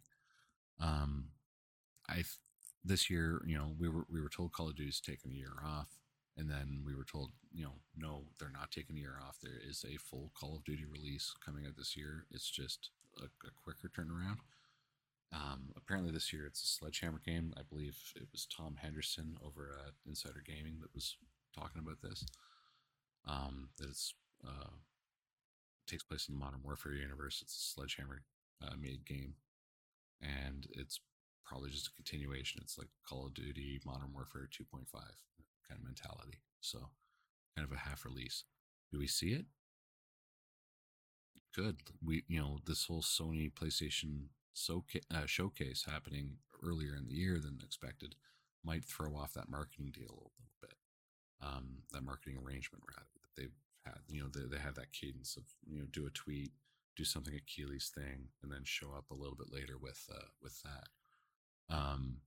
Um, 0.80 1.30
I 2.10 2.24
this 2.84 3.10
year, 3.10 3.42
you 3.46 3.58
know, 3.58 3.74
we 3.78 3.90
were 3.90 4.06
we 4.10 4.22
were 4.22 4.30
told 4.30 4.54
Call 4.54 4.70
of 4.70 4.76
Duty's 4.76 5.02
taking 5.02 5.32
a 5.32 5.36
year 5.36 5.54
off, 5.66 5.98
and 6.38 6.50
then 6.50 6.82
we 6.86 6.96
were 6.96 7.04
told, 7.04 7.32
you 7.54 7.64
know, 7.64 7.74
no, 7.96 8.24
they're 8.40 8.50
not 8.50 8.72
taking 8.72 8.96
a 8.98 9.00
year 9.00 9.20
off. 9.26 9.38
There 9.42 9.60
is 9.68 9.86
a 9.88 9.98
full 9.98 10.32
Call 10.40 10.56
of 10.56 10.64
Duty 10.64 10.86
release 10.86 11.34
coming 11.44 11.66
out 11.66 11.76
this 11.78 11.96
year. 11.98 12.26
It's 12.32 12.50
just 12.50 12.92
a, 13.20 13.26
a 13.26 13.52
quicker 13.64 13.90
turnaround. 13.90 14.38
Um, 15.34 15.74
apparently, 15.76 16.12
this 16.12 16.32
year 16.32 16.46
it's 16.46 16.64
a 16.64 16.68
Sledgehammer 16.68 17.22
game. 17.26 17.54
I 17.58 17.62
believe 17.68 17.98
it 18.16 18.28
was 18.32 18.46
Tom 18.46 18.78
Henderson 18.82 19.38
over 19.46 19.78
at 19.86 19.94
Insider 20.08 20.44
Gaming 20.46 20.78
that 20.82 20.94
was 20.94 21.18
talking 21.54 21.82
about 21.82 22.02
this. 22.02 22.26
Um, 23.28 23.70
that 23.78 23.90
it's 23.90 24.14
uh, 24.46 24.70
takes 25.88 26.04
place 26.04 26.28
in 26.28 26.36
the 26.36 26.40
Modern 26.40 26.62
Warfare 26.64 26.94
universe. 26.94 27.42
It's 27.42 27.56
a 27.56 27.74
Sledgehammer 27.74 28.22
uh, 28.64 28.76
made 28.80 29.06
game, 29.06 29.36
and 30.22 30.68
it's 30.72 31.00
probably 31.46 31.72
just 31.72 31.88
a 31.88 31.96
continuation. 31.96 32.62
It's 32.64 32.78
like 32.78 32.90
Call 33.08 33.26
of 33.26 33.34
Duty 33.34 33.80
Modern 33.86 34.14
Warfare 34.14 34.50
2.5 34.52 34.92
kind 34.94 35.80
of 35.80 35.84
mentality. 35.84 36.40
So, 36.62 36.80
kind 37.56 37.68
of 37.70 37.76
a 37.76 37.90
half 37.90 38.06
release. 38.06 38.44
Do 38.92 39.00
we 39.00 39.08
see 39.08 39.30
it? 39.34 39.46
Good. 41.56 41.78
We, 42.06 42.24
you 42.28 42.40
know, 42.40 42.60
this 42.66 42.86
whole 42.86 43.02
Sony 43.02 43.52
PlayStation 43.52 44.28
uh, 45.14 45.26
showcase 45.26 45.86
happening 45.90 46.38
earlier 46.64 46.96
in 46.96 47.08
the 47.08 47.16
year 47.16 47.40
than 47.40 47.60
expected 47.64 48.16
might 48.64 48.84
throw 48.84 49.16
off 49.16 49.34
that 49.34 49.50
marketing 49.50 49.92
deal 49.94 50.10
a 50.10 50.14
little 50.14 50.32
bit. 50.62 50.74
Um, 51.42 51.84
that 51.92 52.04
marketing 52.04 52.40
arrangement, 52.44 52.84
rather, 52.90 53.08
that 53.22 53.42
they've 53.42 53.56
had. 53.86 54.00
You 54.10 54.22
know, 54.22 54.30
they, 54.34 54.48
they 54.50 54.62
have 54.62 54.76
that 54.76 54.92
cadence 54.92 55.38
of, 55.38 55.44
you 55.66 55.80
know, 55.80 55.86
do 55.92 56.08
a 56.08 56.10
tweet, 56.10 56.52
do 56.96 57.04
something 57.04 57.36
at 57.36 57.46
Keighley's 57.46 57.92
thing, 57.94 58.30
and 58.42 58.52
then 58.52 58.64
show 58.64 58.88
up 58.98 59.06
a 59.12 59.16
little 59.16 59.36
bit 59.36 59.54
later 59.54 59.78
with, 59.80 60.10
uh, 60.12 60.28
with 60.42 60.62
that. 60.64 60.88
Um, 61.74 62.18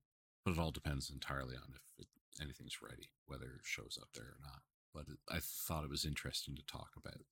but 0.45 0.53
it 0.53 0.59
all 0.59 0.71
depends 0.71 1.11
entirely 1.11 1.57
on 1.57 1.75
if 1.75 1.83
it, 1.99 2.07
anything's 2.41 2.81
ready, 2.81 3.11
whether 3.27 3.47
it 3.47 3.65
shows 3.65 3.99
up 4.01 4.09
there 4.15 4.25
or 4.25 4.39
not. 4.41 4.63
But 4.95 5.13
it, 5.13 5.19
I 5.29 5.39
thought 5.41 5.85
it 5.85 5.91
was 5.91 6.05
interesting 6.05 6.55
to 6.57 6.63
talk 6.65 6.91
about 6.97 7.23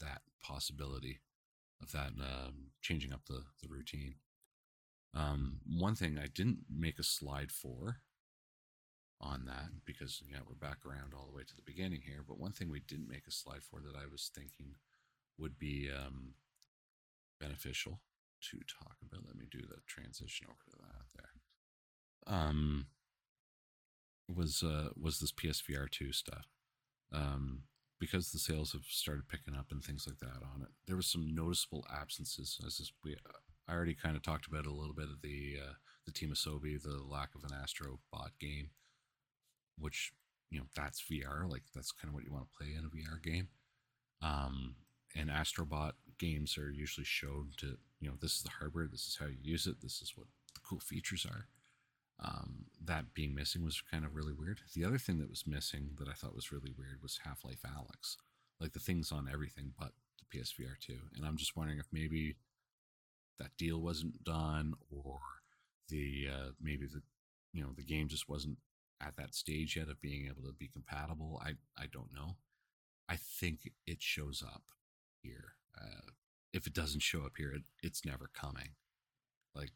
that 0.00 0.22
possibility 0.42 1.20
of 1.82 1.92
that 1.92 2.12
um, 2.20 2.70
changing 2.82 3.12
up 3.12 3.22
the, 3.26 3.42
the 3.62 3.68
routine. 3.68 4.14
Um, 5.14 5.60
one 5.66 5.94
thing 5.94 6.18
I 6.18 6.26
didn't 6.26 6.58
make 6.70 6.98
a 6.98 7.04
slide 7.04 7.50
for 7.52 8.00
on 9.20 9.44
that 9.46 9.70
because 9.84 10.22
yeah 10.30 10.38
we're 10.46 10.54
back 10.54 10.78
around 10.86 11.14
all 11.14 11.26
the 11.26 11.36
way 11.36 11.42
to 11.42 11.56
the 11.56 11.62
beginning 11.62 12.02
here 12.04 12.22
but 12.26 12.38
one 12.38 12.52
thing 12.52 12.70
we 12.70 12.80
didn't 12.80 13.08
make 13.08 13.26
a 13.26 13.32
slide 13.32 13.62
for 13.62 13.80
that 13.80 13.96
i 13.96 14.06
was 14.10 14.30
thinking 14.34 14.74
would 15.38 15.58
be 15.58 15.88
um, 15.90 16.34
beneficial 17.40 18.00
to 18.42 18.58
talk 18.58 18.96
about 19.02 19.26
let 19.26 19.36
me 19.36 19.46
do 19.50 19.60
the 19.60 19.76
transition 19.86 20.46
over 20.48 20.58
to 20.70 20.76
that 20.76 21.06
there 21.16 22.34
um 22.34 22.86
was 24.34 24.62
uh 24.62 24.88
was 25.00 25.18
this 25.20 25.32
psvr 25.32 25.90
2 25.90 26.12
stuff 26.12 26.46
um 27.12 27.62
because 27.98 28.30
the 28.30 28.38
sales 28.38 28.72
have 28.72 28.84
started 28.88 29.28
picking 29.28 29.54
up 29.54 29.66
and 29.70 29.82
things 29.82 30.06
like 30.06 30.18
that 30.18 30.44
on 30.54 30.62
it 30.62 30.68
there 30.86 30.96
was 30.96 31.06
some 31.06 31.34
noticeable 31.34 31.84
absences 31.92 32.58
as 32.66 32.78
this, 32.78 32.92
we 33.04 33.16
i 33.68 33.72
already 33.72 33.94
kind 33.94 34.16
of 34.16 34.22
talked 34.22 34.46
about 34.46 34.66
a 34.66 34.72
little 34.72 34.94
bit 34.94 35.04
of 35.04 35.22
the 35.22 35.56
uh, 35.60 35.72
the 36.04 36.12
team 36.12 36.30
of 36.30 36.36
Asobi, 36.36 36.80
the 36.80 37.02
lack 37.02 37.30
of 37.34 37.42
an 37.42 37.56
astro 37.60 37.98
bot 38.12 38.30
game 38.40 38.70
which 39.78 40.12
you 40.50 40.58
know 40.58 40.66
that's 40.74 41.02
VR. 41.10 41.50
Like 41.50 41.62
that's 41.74 41.92
kind 41.92 42.08
of 42.08 42.14
what 42.14 42.24
you 42.24 42.32
want 42.32 42.46
to 42.46 42.56
play 42.56 42.72
in 42.72 42.84
a 42.84 42.88
VR 42.88 43.22
game. 43.22 43.48
Um, 44.22 44.76
and 45.14 45.30
Astrobot 45.30 45.92
games 46.18 46.56
are 46.58 46.70
usually 46.70 47.04
shown 47.04 47.50
to 47.58 47.76
you 48.00 48.08
know 48.08 48.14
this 48.20 48.36
is 48.36 48.42
the 48.42 48.50
hardware, 48.50 48.86
this 48.90 49.06
is 49.06 49.16
how 49.18 49.26
you 49.26 49.38
use 49.42 49.66
it, 49.66 49.80
this 49.82 50.00
is 50.00 50.12
what 50.16 50.26
the 50.54 50.60
cool 50.68 50.80
features 50.80 51.26
are. 51.28 51.46
Um, 52.24 52.64
that 52.86 53.14
being 53.14 53.34
missing 53.34 53.64
was 53.64 53.82
kind 53.90 54.04
of 54.04 54.14
really 54.14 54.32
weird. 54.32 54.60
The 54.74 54.84
other 54.84 54.98
thing 54.98 55.18
that 55.18 55.30
was 55.30 55.46
missing 55.46 55.90
that 55.98 56.08
I 56.08 56.12
thought 56.12 56.34
was 56.34 56.52
really 56.52 56.72
weird 56.76 57.02
was 57.02 57.20
Half 57.24 57.44
Life 57.44 57.62
Alyx, 57.66 58.16
like 58.60 58.72
the 58.72 58.80
things 58.80 59.12
on 59.12 59.28
everything 59.32 59.72
but 59.78 59.92
the 60.18 60.38
PSVR 60.38 60.78
2. 60.80 60.94
And 61.16 61.26
I'm 61.26 61.36
just 61.36 61.56
wondering 61.56 61.78
if 61.78 61.86
maybe 61.92 62.36
that 63.38 63.56
deal 63.58 63.80
wasn't 63.80 64.24
done 64.24 64.74
or 64.90 65.20
the 65.88 66.28
uh, 66.32 66.50
maybe 66.60 66.86
the 66.86 67.02
you 67.52 67.62
know 67.62 67.70
the 67.76 67.84
game 67.84 68.08
just 68.08 68.28
wasn't 68.28 68.58
at 69.00 69.16
that 69.16 69.34
stage 69.34 69.76
yet 69.76 69.88
of 69.88 70.00
being 70.00 70.26
able 70.26 70.42
to 70.48 70.54
be 70.54 70.68
compatible. 70.68 71.40
I 71.44 71.52
I 71.78 71.86
don't 71.86 72.12
know. 72.14 72.36
I 73.08 73.16
think 73.16 73.70
it 73.86 74.02
shows 74.02 74.42
up 74.46 74.62
here. 75.22 75.52
Uh, 75.80 76.10
if 76.52 76.66
it 76.66 76.72
doesn't 76.72 77.02
show 77.02 77.20
up 77.20 77.34
here, 77.36 77.52
it, 77.52 77.62
it's 77.82 78.04
never 78.04 78.30
coming. 78.34 78.70
Like 79.54 79.72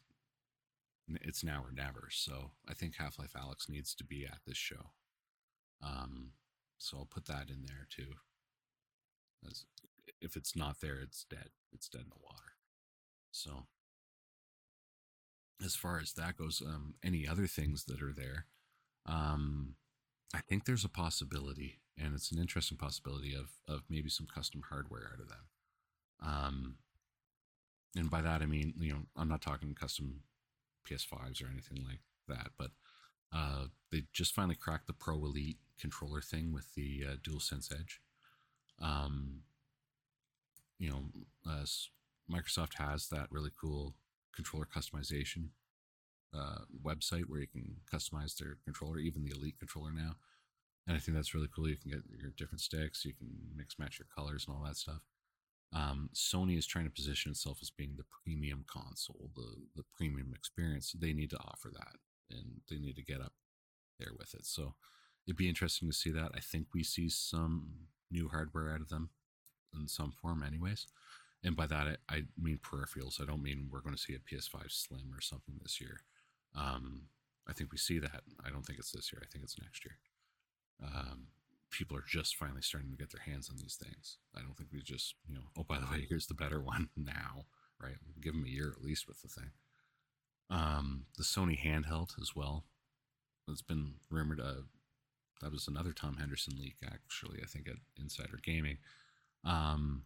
it's 1.22 1.44
now 1.44 1.62
or 1.62 1.72
never. 1.72 2.08
So 2.10 2.52
I 2.68 2.74
think 2.74 2.96
Half 2.96 3.18
Life 3.18 3.34
Alyx 3.34 3.68
needs 3.68 3.94
to 3.96 4.04
be 4.04 4.24
at 4.24 4.40
this 4.46 4.56
show. 4.56 4.92
Um, 5.82 6.32
so 6.78 6.98
I'll 6.98 7.04
put 7.06 7.26
that 7.26 7.48
in 7.48 7.64
there 7.66 7.86
too. 7.88 8.14
As 9.46 9.64
if 10.20 10.36
it's 10.36 10.54
not 10.54 10.80
there, 10.80 10.98
it's 11.02 11.24
dead. 11.24 11.50
It's 11.72 11.88
dead 11.88 12.02
in 12.02 12.10
the 12.10 12.22
water. 12.22 12.52
So 13.30 13.66
as 15.64 15.74
far 15.74 15.98
as 15.98 16.12
that 16.14 16.36
goes, 16.36 16.62
um, 16.64 16.94
any 17.02 17.26
other 17.26 17.46
things 17.46 17.84
that 17.84 18.02
are 18.02 18.12
there, 18.12 18.46
um, 19.06 19.74
I 20.34 20.40
think 20.40 20.64
there's 20.64 20.84
a 20.84 20.90
possibility, 20.90 21.80
and 21.98 22.14
it's 22.14 22.32
an 22.32 22.38
interesting 22.38 22.76
possibility 22.76 23.34
of 23.34 23.50
of 23.68 23.82
maybe 23.88 24.08
some 24.08 24.26
custom 24.32 24.62
hardware 24.68 25.10
out 25.12 25.20
of 25.20 25.28
them. 25.28 25.44
Um, 26.22 26.76
and 27.96 28.10
by 28.10 28.20
that 28.22 28.42
I 28.42 28.46
mean 28.46 28.74
you 28.78 28.92
know 28.92 29.00
I'm 29.16 29.28
not 29.28 29.42
talking 29.42 29.74
custom 29.74 30.20
PS5s 30.88 31.42
or 31.42 31.48
anything 31.50 31.84
like 31.86 32.00
that, 32.28 32.50
but 32.58 32.70
uh, 33.32 33.66
they 33.90 34.04
just 34.12 34.34
finally 34.34 34.56
cracked 34.56 34.86
the 34.86 34.92
Pro 34.92 35.16
Elite 35.16 35.58
controller 35.78 36.20
thing 36.20 36.52
with 36.52 36.74
the 36.74 37.04
uh, 37.08 37.14
DualSense 37.16 37.72
Edge. 37.72 38.00
Um, 38.80 39.42
you 40.78 40.90
know, 40.90 41.02
uh, 41.46 41.64
Microsoft 42.30 42.74
has 42.74 43.08
that 43.08 43.28
really 43.30 43.50
cool 43.58 43.94
controller 44.34 44.66
customization 44.66 45.48
uh, 46.34 46.60
website 46.82 47.24
where 47.28 47.40
you 47.40 47.46
can 47.46 47.76
customize 47.92 48.36
their 48.36 48.56
controller, 48.64 48.98
even 48.98 49.24
the 49.24 49.32
Elite 49.34 49.58
controller 49.58 49.92
now. 49.92 50.16
And 50.86 50.96
I 50.96 51.00
think 51.00 51.16
that's 51.16 51.34
really 51.34 51.48
cool. 51.54 51.68
You 51.68 51.76
can 51.76 51.90
get 51.90 52.02
your 52.18 52.30
different 52.36 52.60
sticks, 52.60 53.04
you 53.04 53.12
can 53.12 53.28
mix 53.54 53.78
match 53.78 53.98
your 53.98 54.06
colors 54.14 54.46
and 54.46 54.56
all 54.56 54.64
that 54.64 54.76
stuff. 54.76 55.02
Um, 55.72 56.10
Sony 56.14 56.58
is 56.58 56.66
trying 56.66 56.86
to 56.86 56.90
position 56.90 57.30
itself 57.30 57.58
as 57.62 57.70
being 57.70 57.94
the 57.96 58.04
premium 58.24 58.64
console, 58.66 59.30
the 59.36 59.54
the 59.76 59.84
premium 59.96 60.32
experience. 60.34 60.92
They 60.98 61.12
need 61.12 61.30
to 61.30 61.38
offer 61.38 61.70
that, 61.72 61.96
and 62.30 62.60
they 62.68 62.78
need 62.78 62.96
to 62.96 63.04
get 63.04 63.20
up 63.20 63.32
there 63.98 64.12
with 64.18 64.34
it. 64.34 64.46
So 64.46 64.74
it'd 65.26 65.36
be 65.36 65.48
interesting 65.48 65.88
to 65.88 65.94
see 65.94 66.10
that. 66.10 66.32
I 66.34 66.40
think 66.40 66.68
we 66.74 66.82
see 66.82 67.08
some 67.08 67.68
new 68.10 68.28
hardware 68.28 68.72
out 68.72 68.80
of 68.80 68.88
them 68.88 69.10
in 69.78 69.86
some 69.86 70.10
form, 70.10 70.42
anyways. 70.42 70.86
And 71.44 71.56
by 71.56 71.66
that, 71.66 71.86
I, 72.08 72.14
I 72.14 72.22
mean 72.38 72.58
peripherals. 72.58 73.20
I 73.20 73.24
don't 73.24 73.42
mean 73.42 73.68
we're 73.70 73.80
going 73.80 73.94
to 73.94 74.00
see 74.00 74.14
a 74.14 74.18
PS5 74.18 74.70
Slim 74.70 75.12
or 75.14 75.20
something 75.20 75.54
this 75.62 75.80
year. 75.80 76.00
Um, 76.56 77.02
I 77.48 77.52
think 77.52 77.72
we 77.72 77.78
see 77.78 77.98
that. 77.98 78.22
I 78.44 78.50
don't 78.50 78.66
think 78.66 78.78
it's 78.78 78.92
this 78.92 79.12
year. 79.12 79.22
I 79.24 79.28
think 79.30 79.44
it's 79.44 79.58
next 79.60 79.84
year. 79.84 79.96
Um, 80.82 81.28
people 81.70 81.96
are 81.96 82.04
just 82.06 82.36
finally 82.36 82.62
starting 82.62 82.90
to 82.90 82.96
get 82.96 83.10
their 83.12 83.22
hands 83.22 83.48
on 83.50 83.56
these 83.56 83.78
things. 83.80 84.18
I 84.36 84.40
don't 84.40 84.56
think 84.56 84.70
we 84.72 84.82
just, 84.82 85.14
you 85.28 85.34
know, 85.34 85.42
oh, 85.56 85.64
by 85.64 85.78
the 85.78 85.86
way, 85.90 86.06
here's 86.08 86.26
the 86.26 86.34
better 86.34 86.60
one 86.60 86.88
now, 86.96 87.46
right? 87.80 87.96
Give 88.20 88.34
them 88.34 88.44
a 88.44 88.50
year 88.50 88.72
at 88.76 88.84
least 88.84 89.08
with 89.08 89.22
the 89.22 89.28
thing. 89.28 89.50
Um, 90.50 91.04
the 91.16 91.24
Sony 91.24 91.58
handheld 91.58 92.20
as 92.20 92.34
well. 92.34 92.64
It's 93.48 93.62
been 93.62 93.94
rumored. 94.10 94.40
Uh, 94.40 94.62
that 95.40 95.52
was 95.52 95.68
another 95.68 95.92
Tom 95.92 96.16
Henderson 96.18 96.54
leak, 96.60 96.76
actually. 96.84 97.40
I 97.42 97.46
think 97.46 97.68
at 97.68 97.76
Insider 97.98 98.38
Gaming. 98.42 98.78
Um, 99.44 100.02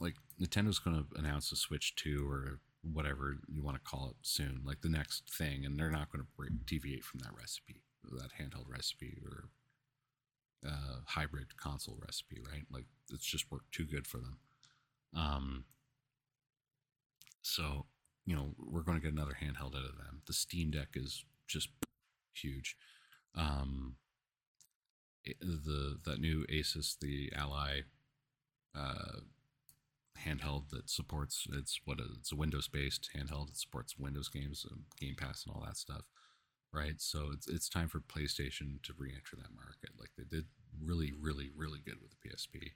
like 0.00 0.14
Nintendo's 0.40 0.78
going 0.78 0.96
to 0.96 1.18
announce 1.18 1.52
a 1.52 1.56
Switch 1.56 1.94
2 1.96 2.28
or 2.28 2.60
whatever 2.82 3.36
you 3.48 3.62
want 3.62 3.76
to 3.76 3.90
call 3.90 4.08
it 4.10 4.16
soon, 4.22 4.62
like 4.64 4.80
the 4.80 4.88
next 4.88 5.30
thing, 5.30 5.64
and 5.64 5.78
they're 5.78 5.90
not 5.90 6.10
going 6.10 6.24
to 6.24 6.54
deviate 6.64 7.04
from 7.04 7.20
that 7.20 7.34
recipe, 7.36 7.82
that 8.04 8.30
handheld 8.40 8.68
recipe 8.68 9.18
or 9.24 9.48
uh, 10.64 11.00
hybrid 11.06 11.56
console 11.56 11.98
recipe, 12.04 12.40
right? 12.40 12.64
Like 12.70 12.86
it's 13.12 13.26
just 13.26 13.50
worked 13.50 13.72
too 13.72 13.84
good 13.84 14.06
for 14.06 14.18
them. 14.18 14.38
Um, 15.14 15.64
so 17.42 17.86
you 18.24 18.34
know 18.34 18.54
we're 18.58 18.82
going 18.82 18.98
to 18.98 19.04
get 19.04 19.12
another 19.12 19.36
handheld 19.40 19.76
out 19.76 19.88
of 19.88 19.96
them. 19.96 20.22
The 20.26 20.32
Steam 20.32 20.70
Deck 20.70 20.88
is 20.94 21.24
just 21.46 21.68
huge. 22.34 22.76
Um, 23.34 23.96
the 25.40 25.98
that 26.04 26.20
new 26.20 26.44
Asus, 26.50 26.98
the 26.98 27.32
Ally 27.36 27.80
uh, 28.74 29.20
handheld 30.24 30.70
that 30.70 30.88
supports 30.88 31.46
it's 31.52 31.80
what 31.84 31.98
it's 32.00 32.32
a 32.32 32.36
Windows 32.36 32.68
based 32.68 33.10
handheld. 33.16 33.50
It 33.50 33.56
supports 33.56 33.98
Windows 33.98 34.28
games, 34.28 34.66
um, 34.70 34.84
Game 34.98 35.14
Pass, 35.16 35.44
and 35.44 35.54
all 35.54 35.64
that 35.64 35.76
stuff 35.76 36.04
right? 36.72 37.00
So 37.00 37.30
it's 37.32 37.48
it's 37.48 37.68
time 37.68 37.88
for 37.88 38.00
PlayStation 38.00 38.82
to 38.82 38.92
re-enter 38.96 39.36
that 39.36 39.54
market. 39.56 39.90
Like 39.98 40.10
they 40.16 40.24
did 40.24 40.46
really, 40.80 41.12
really, 41.18 41.50
really 41.56 41.80
good 41.84 41.96
with 42.02 42.10
the 42.10 42.28
PSP. 42.28 42.72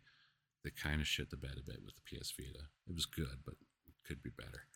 They 0.65 0.71
kind 0.71 1.01
of 1.01 1.07
shit 1.07 1.31
the 1.31 1.37
bed 1.37 1.57
a 1.59 1.63
bit 1.63 1.81
with 1.85 1.95
the 1.97 2.17
PS 2.19 2.33
Vita. 2.39 2.65
It 2.87 2.95
was 2.95 3.07
good, 3.07 3.41
but 3.45 3.55
it 3.87 3.95
could 4.07 4.23
be 4.23 4.31
better. 4.31 4.67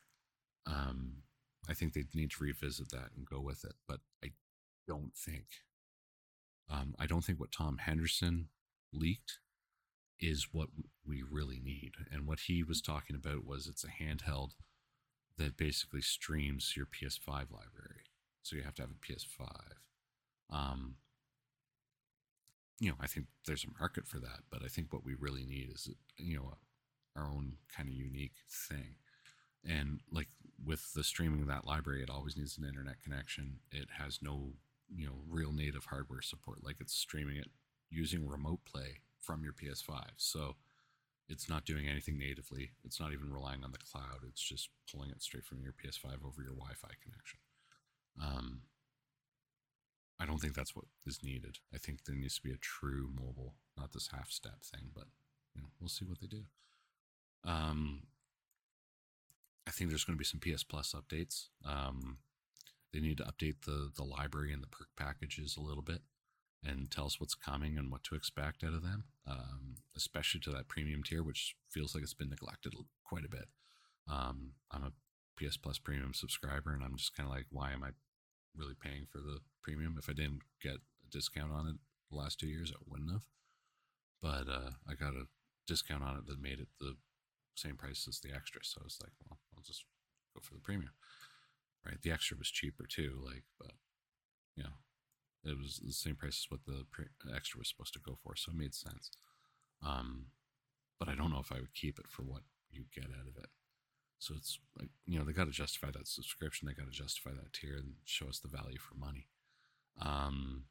Um, 0.66 1.22
I 1.68 1.74
think 1.74 1.92
they 1.92 2.04
need 2.14 2.30
to 2.32 2.44
revisit 2.44 2.90
that 2.90 3.10
and 3.16 3.26
go 3.26 3.40
with 3.40 3.64
it. 3.64 3.74
But 3.86 4.00
I 4.24 4.32
don't 4.86 5.12
think, 5.14 5.44
um, 6.70 6.94
I 6.98 7.06
don't 7.06 7.22
think 7.22 7.38
what 7.38 7.52
Tom 7.52 7.78
Henderson 7.78 8.48
leaked 8.92 9.38
is 10.20 10.48
what 10.52 10.68
we 11.06 11.22
really 11.22 11.60
need. 11.62 11.92
And 12.10 12.26
what 12.26 12.40
he 12.40 12.62
was 12.62 12.80
talking 12.80 13.16
about 13.16 13.44
was 13.44 13.66
it's 13.66 13.84
a 13.84 14.02
handheld 14.02 14.52
that 15.36 15.56
basically 15.56 16.00
streams 16.00 16.74
your 16.76 16.86
PS5 16.86 17.28
library 17.50 18.04
so 18.44 18.56
you 18.56 18.62
have 18.62 18.74
to 18.74 18.82
have 18.82 18.90
a 18.90 19.12
PS5. 19.12 19.48
Um, 20.50 20.96
you 22.78 22.90
know, 22.90 22.96
I 23.00 23.06
think 23.06 23.26
there's 23.46 23.64
a 23.64 23.78
market 23.80 24.06
for 24.06 24.18
that, 24.18 24.40
but 24.50 24.62
I 24.62 24.68
think 24.68 24.92
what 24.92 25.04
we 25.04 25.14
really 25.14 25.44
need 25.44 25.70
is, 25.74 25.88
you 26.18 26.36
know, 26.36 26.52
our 27.16 27.26
own 27.26 27.54
kind 27.74 27.88
of 27.88 27.94
unique 27.94 28.34
thing. 28.50 28.96
And 29.64 30.00
like 30.12 30.28
with 30.62 30.92
the 30.92 31.04
streaming 31.04 31.40
of 31.40 31.48
that 31.48 31.66
library, 31.66 32.02
it 32.02 32.10
always 32.10 32.36
needs 32.36 32.58
an 32.58 32.66
internet 32.68 33.02
connection. 33.02 33.60
It 33.72 33.88
has 33.98 34.18
no, 34.20 34.52
you 34.94 35.06
know, 35.06 35.14
real 35.28 35.52
native 35.52 35.86
hardware 35.86 36.20
support. 36.20 36.62
Like 36.62 36.76
it's 36.80 36.94
streaming 36.94 37.36
it 37.38 37.48
using 37.90 38.28
remote 38.28 38.60
play 38.70 39.00
from 39.20 39.42
your 39.42 39.54
PS5. 39.54 40.02
So 40.18 40.56
it's 41.28 41.48
not 41.48 41.64
doing 41.64 41.88
anything 41.88 42.18
natively. 42.18 42.72
It's 42.84 43.00
not 43.00 43.12
even 43.12 43.32
relying 43.32 43.64
on 43.64 43.72
the 43.72 43.78
cloud. 43.78 44.20
It's 44.28 44.42
just 44.42 44.68
pulling 44.92 45.10
it 45.10 45.22
straight 45.22 45.44
from 45.44 45.62
your 45.62 45.72
PS5 45.72 46.26
over 46.26 46.42
your 46.42 46.52
Wi 46.52 46.74
Fi 46.74 46.90
connection. 47.02 47.38
Um, 48.22 48.62
I 50.20 50.26
don't 50.26 50.38
think 50.38 50.54
that's 50.54 50.76
what 50.76 50.86
is 51.06 51.22
needed. 51.22 51.58
I 51.74 51.78
think 51.78 52.04
there 52.04 52.14
needs 52.14 52.36
to 52.36 52.42
be 52.42 52.52
a 52.52 52.56
true 52.56 53.10
mobile, 53.14 53.54
not 53.76 53.92
this 53.92 54.10
half 54.12 54.30
step 54.30 54.62
thing, 54.62 54.90
but 54.94 55.04
you 55.54 55.62
know, 55.62 55.68
we'll 55.80 55.88
see 55.88 56.04
what 56.04 56.20
they 56.20 56.26
do. 56.26 56.44
Um, 57.44 58.04
I 59.66 59.70
think 59.70 59.90
there's 59.90 60.04
going 60.04 60.16
to 60.16 60.18
be 60.18 60.24
some 60.24 60.40
PS 60.40 60.62
Plus 60.62 60.94
updates. 60.94 61.48
Um, 61.64 62.18
they 62.92 63.00
need 63.00 63.18
to 63.18 63.24
update 63.24 63.62
the 63.66 63.90
the 63.94 64.04
library 64.04 64.52
and 64.52 64.62
the 64.62 64.68
perk 64.68 64.88
packages 64.96 65.56
a 65.56 65.62
little 65.62 65.82
bit 65.82 66.02
and 66.64 66.90
tell 66.90 67.06
us 67.06 67.20
what's 67.20 67.34
coming 67.34 67.76
and 67.76 67.90
what 67.90 68.02
to 68.04 68.14
expect 68.14 68.64
out 68.64 68.72
of 68.72 68.82
them, 68.82 69.04
um, 69.26 69.74
especially 69.96 70.40
to 70.40 70.50
that 70.50 70.68
premium 70.68 71.02
tier, 71.02 71.22
which 71.22 71.56
feels 71.68 71.94
like 71.94 72.02
it's 72.02 72.14
been 72.14 72.30
neglected 72.30 72.72
quite 73.04 73.24
a 73.24 73.28
bit. 73.28 73.48
Um, 74.08 74.52
I'm 74.70 74.84
a 74.84 74.92
PS 75.36 75.56
Plus 75.56 75.78
premium 75.78 76.14
subscriber, 76.14 76.72
and 76.72 76.82
I'm 76.82 76.96
just 76.96 77.16
kind 77.16 77.28
of 77.28 77.34
like, 77.34 77.46
why 77.50 77.72
am 77.72 77.82
I 77.82 77.90
really 78.56 78.74
paying 78.80 79.06
for 79.10 79.18
the 79.18 79.40
premium? 79.62 79.96
If 79.98 80.08
I 80.08 80.12
didn't 80.12 80.42
get 80.62 80.74
a 80.74 81.10
discount 81.10 81.52
on 81.52 81.66
it 81.66 81.76
the 82.10 82.16
last 82.16 82.38
two 82.38 82.48
years, 82.48 82.72
I 82.74 82.82
wouldn't 82.86 83.10
have. 83.10 83.26
But 84.22 84.48
uh, 84.48 84.70
I 84.88 84.94
got 84.94 85.14
a 85.14 85.26
discount 85.66 86.02
on 86.02 86.16
it 86.16 86.26
that 86.26 86.40
made 86.40 86.60
it 86.60 86.68
the 86.80 86.96
same 87.56 87.76
price 87.76 88.06
as 88.08 88.20
the 88.20 88.34
extra. 88.34 88.60
So 88.64 88.78
I 88.80 88.84
was 88.84 88.98
like, 89.02 89.12
well, 89.28 89.38
I'll 89.56 89.62
just 89.62 89.84
go 90.34 90.40
for 90.42 90.54
the 90.54 90.60
premium. 90.60 90.92
Right? 91.84 92.00
The 92.00 92.10
extra 92.10 92.36
was 92.36 92.50
cheaper 92.50 92.86
too, 92.88 93.20
like, 93.24 93.44
but 93.58 93.72
you 94.56 94.64
know, 94.64 94.76
it 95.44 95.58
was 95.58 95.80
the 95.84 95.92
same 95.92 96.16
price 96.16 96.46
as 96.46 96.50
what 96.50 96.64
the 96.66 96.84
pre- 96.90 97.34
extra 97.34 97.58
was 97.58 97.68
supposed 97.68 97.92
to 97.94 98.00
go 98.00 98.16
for, 98.22 98.34
so 98.36 98.52
it 98.52 98.58
made 98.58 98.74
sense. 98.74 99.10
Um, 99.84 100.26
but 100.98 101.08
I 101.08 101.14
don't 101.14 101.30
know 101.30 101.40
if 101.40 101.52
I 101.52 101.56
would 101.56 101.74
keep 101.74 101.98
it 101.98 102.06
for 102.08 102.22
what 102.22 102.42
you 102.70 102.84
get 102.94 103.04
out 103.04 103.28
of 103.28 103.36
it. 103.36 103.50
So 104.24 104.34
it's 104.34 104.58
like, 104.78 104.88
you 105.06 105.18
know, 105.18 105.24
they 105.26 105.32
got 105.32 105.44
to 105.44 105.50
justify 105.50 105.90
that 105.90 106.08
subscription. 106.08 106.66
They 106.66 106.72
got 106.72 106.90
to 106.90 106.98
justify 106.98 107.32
that 107.32 107.52
tier 107.52 107.76
and 107.76 107.92
show 108.06 108.26
us 108.26 108.38
the 108.38 108.48
value 108.48 108.78
for 108.78 108.94
money. 108.94 109.28
Um, 110.00 110.64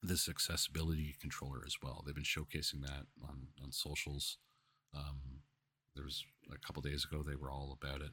this 0.00 0.28
accessibility 0.28 1.16
controller 1.20 1.62
as 1.66 1.78
well. 1.82 2.04
They've 2.06 2.14
been 2.14 2.22
showcasing 2.22 2.82
that 2.82 3.06
on, 3.20 3.48
on 3.60 3.72
socials. 3.72 4.38
Um, 4.94 5.42
there 5.96 6.04
was 6.04 6.24
a 6.54 6.64
couple 6.64 6.80
days 6.80 7.04
ago, 7.04 7.24
they 7.24 7.34
were 7.34 7.50
all 7.50 7.76
about 7.82 8.02
it. 8.02 8.12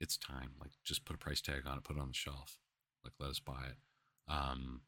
It's 0.00 0.16
time. 0.16 0.52
Like, 0.58 0.72
just 0.82 1.04
put 1.04 1.14
a 1.14 1.18
price 1.18 1.42
tag 1.42 1.66
on 1.66 1.76
it, 1.76 1.84
put 1.84 1.96
it 1.96 2.00
on 2.00 2.08
the 2.08 2.14
shelf. 2.14 2.56
Like, 3.04 3.12
let 3.20 3.28
us 3.28 3.40
buy 3.40 3.66
it. 3.68 3.76
Um, 4.26 4.80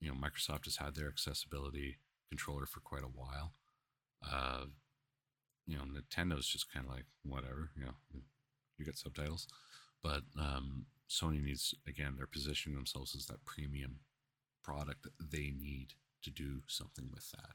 you 0.00 0.08
know, 0.08 0.16
Microsoft 0.16 0.64
has 0.64 0.78
had 0.78 0.96
their 0.96 1.06
accessibility 1.06 1.98
controller 2.28 2.66
for 2.66 2.80
quite 2.80 3.04
a 3.04 3.06
while. 3.06 3.52
Uh, 4.28 4.64
you 5.66 5.76
know, 5.76 5.84
Nintendo's 5.84 6.46
just 6.46 6.72
kind 6.72 6.86
of 6.86 6.92
like 6.92 7.06
whatever, 7.22 7.70
you 7.76 7.84
know, 7.84 7.94
you 8.78 8.84
get 8.84 8.98
subtitles, 8.98 9.46
but 10.02 10.22
um, 10.38 10.86
Sony 11.08 11.42
needs 11.42 11.74
again 11.86 12.14
they're 12.16 12.26
positioning 12.26 12.76
themselves 12.76 13.14
as 13.14 13.26
that 13.26 13.44
premium 13.44 14.00
product 14.62 15.02
that 15.02 15.30
they 15.30 15.52
need 15.56 15.94
to 16.22 16.30
do 16.30 16.60
something 16.66 17.08
with 17.12 17.30
that. 17.32 17.54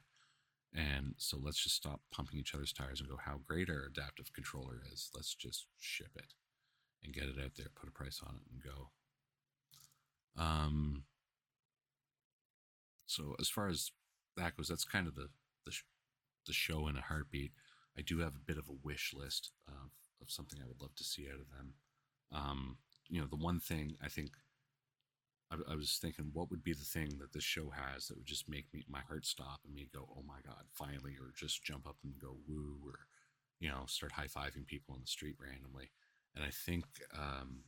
And 0.73 1.15
so 1.17 1.37
let's 1.41 1.61
just 1.63 1.75
stop 1.75 2.01
pumping 2.11 2.39
each 2.39 2.53
other's 2.53 2.73
tires 2.73 2.99
and 2.99 3.09
go 3.09 3.17
how 3.17 3.39
great 3.47 3.69
our 3.69 3.85
adaptive 3.87 4.31
controller 4.33 4.81
is. 4.93 5.09
Let's 5.15 5.33
just 5.33 5.65
ship 5.79 6.11
it 6.15 6.33
and 7.03 7.13
get 7.13 7.23
it 7.23 7.43
out 7.43 7.53
there, 7.57 7.67
put 7.75 7.89
a 7.89 7.91
price 7.91 8.21
on 8.25 8.35
it, 8.35 8.41
and 8.51 8.63
go. 8.63 8.89
Um. 10.41 11.03
So 13.07 13.35
as 13.39 13.49
far 13.49 13.67
as 13.67 13.91
that 14.37 14.55
goes, 14.55 14.67
that's 14.67 14.85
kind 14.85 15.07
of 15.07 15.15
the 15.15 15.29
the, 15.65 15.71
the 16.45 16.53
show 16.53 16.87
in 16.87 16.95
a 16.95 17.01
heartbeat. 17.01 17.51
I 17.97 18.01
do 18.01 18.19
have 18.19 18.35
a 18.35 18.45
bit 18.45 18.57
of 18.57 18.69
a 18.69 18.77
wish 18.83 19.13
list 19.13 19.51
of, 19.67 19.91
of 20.21 20.31
something 20.31 20.59
I 20.61 20.67
would 20.67 20.81
love 20.81 20.95
to 20.95 21.03
see 21.03 21.27
out 21.27 21.39
of 21.39 21.49
them. 21.49 21.73
Um, 22.31 22.77
you 23.09 23.19
know, 23.19 23.27
the 23.27 23.35
one 23.35 23.59
thing 23.59 23.95
I 24.03 24.07
think 24.07 24.31
I, 25.51 25.55
I, 25.71 25.75
was 25.75 25.97
thinking, 25.99 26.29
what 26.31 26.51
would 26.51 26.63
be 26.63 26.73
the 26.73 26.85
thing 26.85 27.17
that 27.19 27.33
this 27.33 27.43
show 27.43 27.71
has 27.71 28.07
that 28.07 28.17
would 28.17 28.25
just 28.25 28.47
make 28.47 28.65
me 28.73 28.83
my 28.87 29.01
heart 29.01 29.25
stop 29.25 29.61
and 29.65 29.73
me 29.73 29.89
go, 29.91 30.07
oh 30.11 30.23
my 30.27 30.39
god, 30.45 30.65
finally, 30.71 31.15
or 31.19 31.31
just 31.35 31.63
jump 31.63 31.87
up 31.87 31.97
and 32.03 32.13
go 32.21 32.37
woo, 32.47 32.77
or 32.85 32.99
you 33.59 33.69
know, 33.69 33.83
start 33.87 34.13
high 34.13 34.27
fiving 34.27 34.67
people 34.67 34.93
on 34.93 35.01
the 35.01 35.07
street 35.07 35.35
randomly. 35.39 35.91
And 36.35 36.45
I 36.45 36.49
think 36.51 36.85
um, 37.17 37.63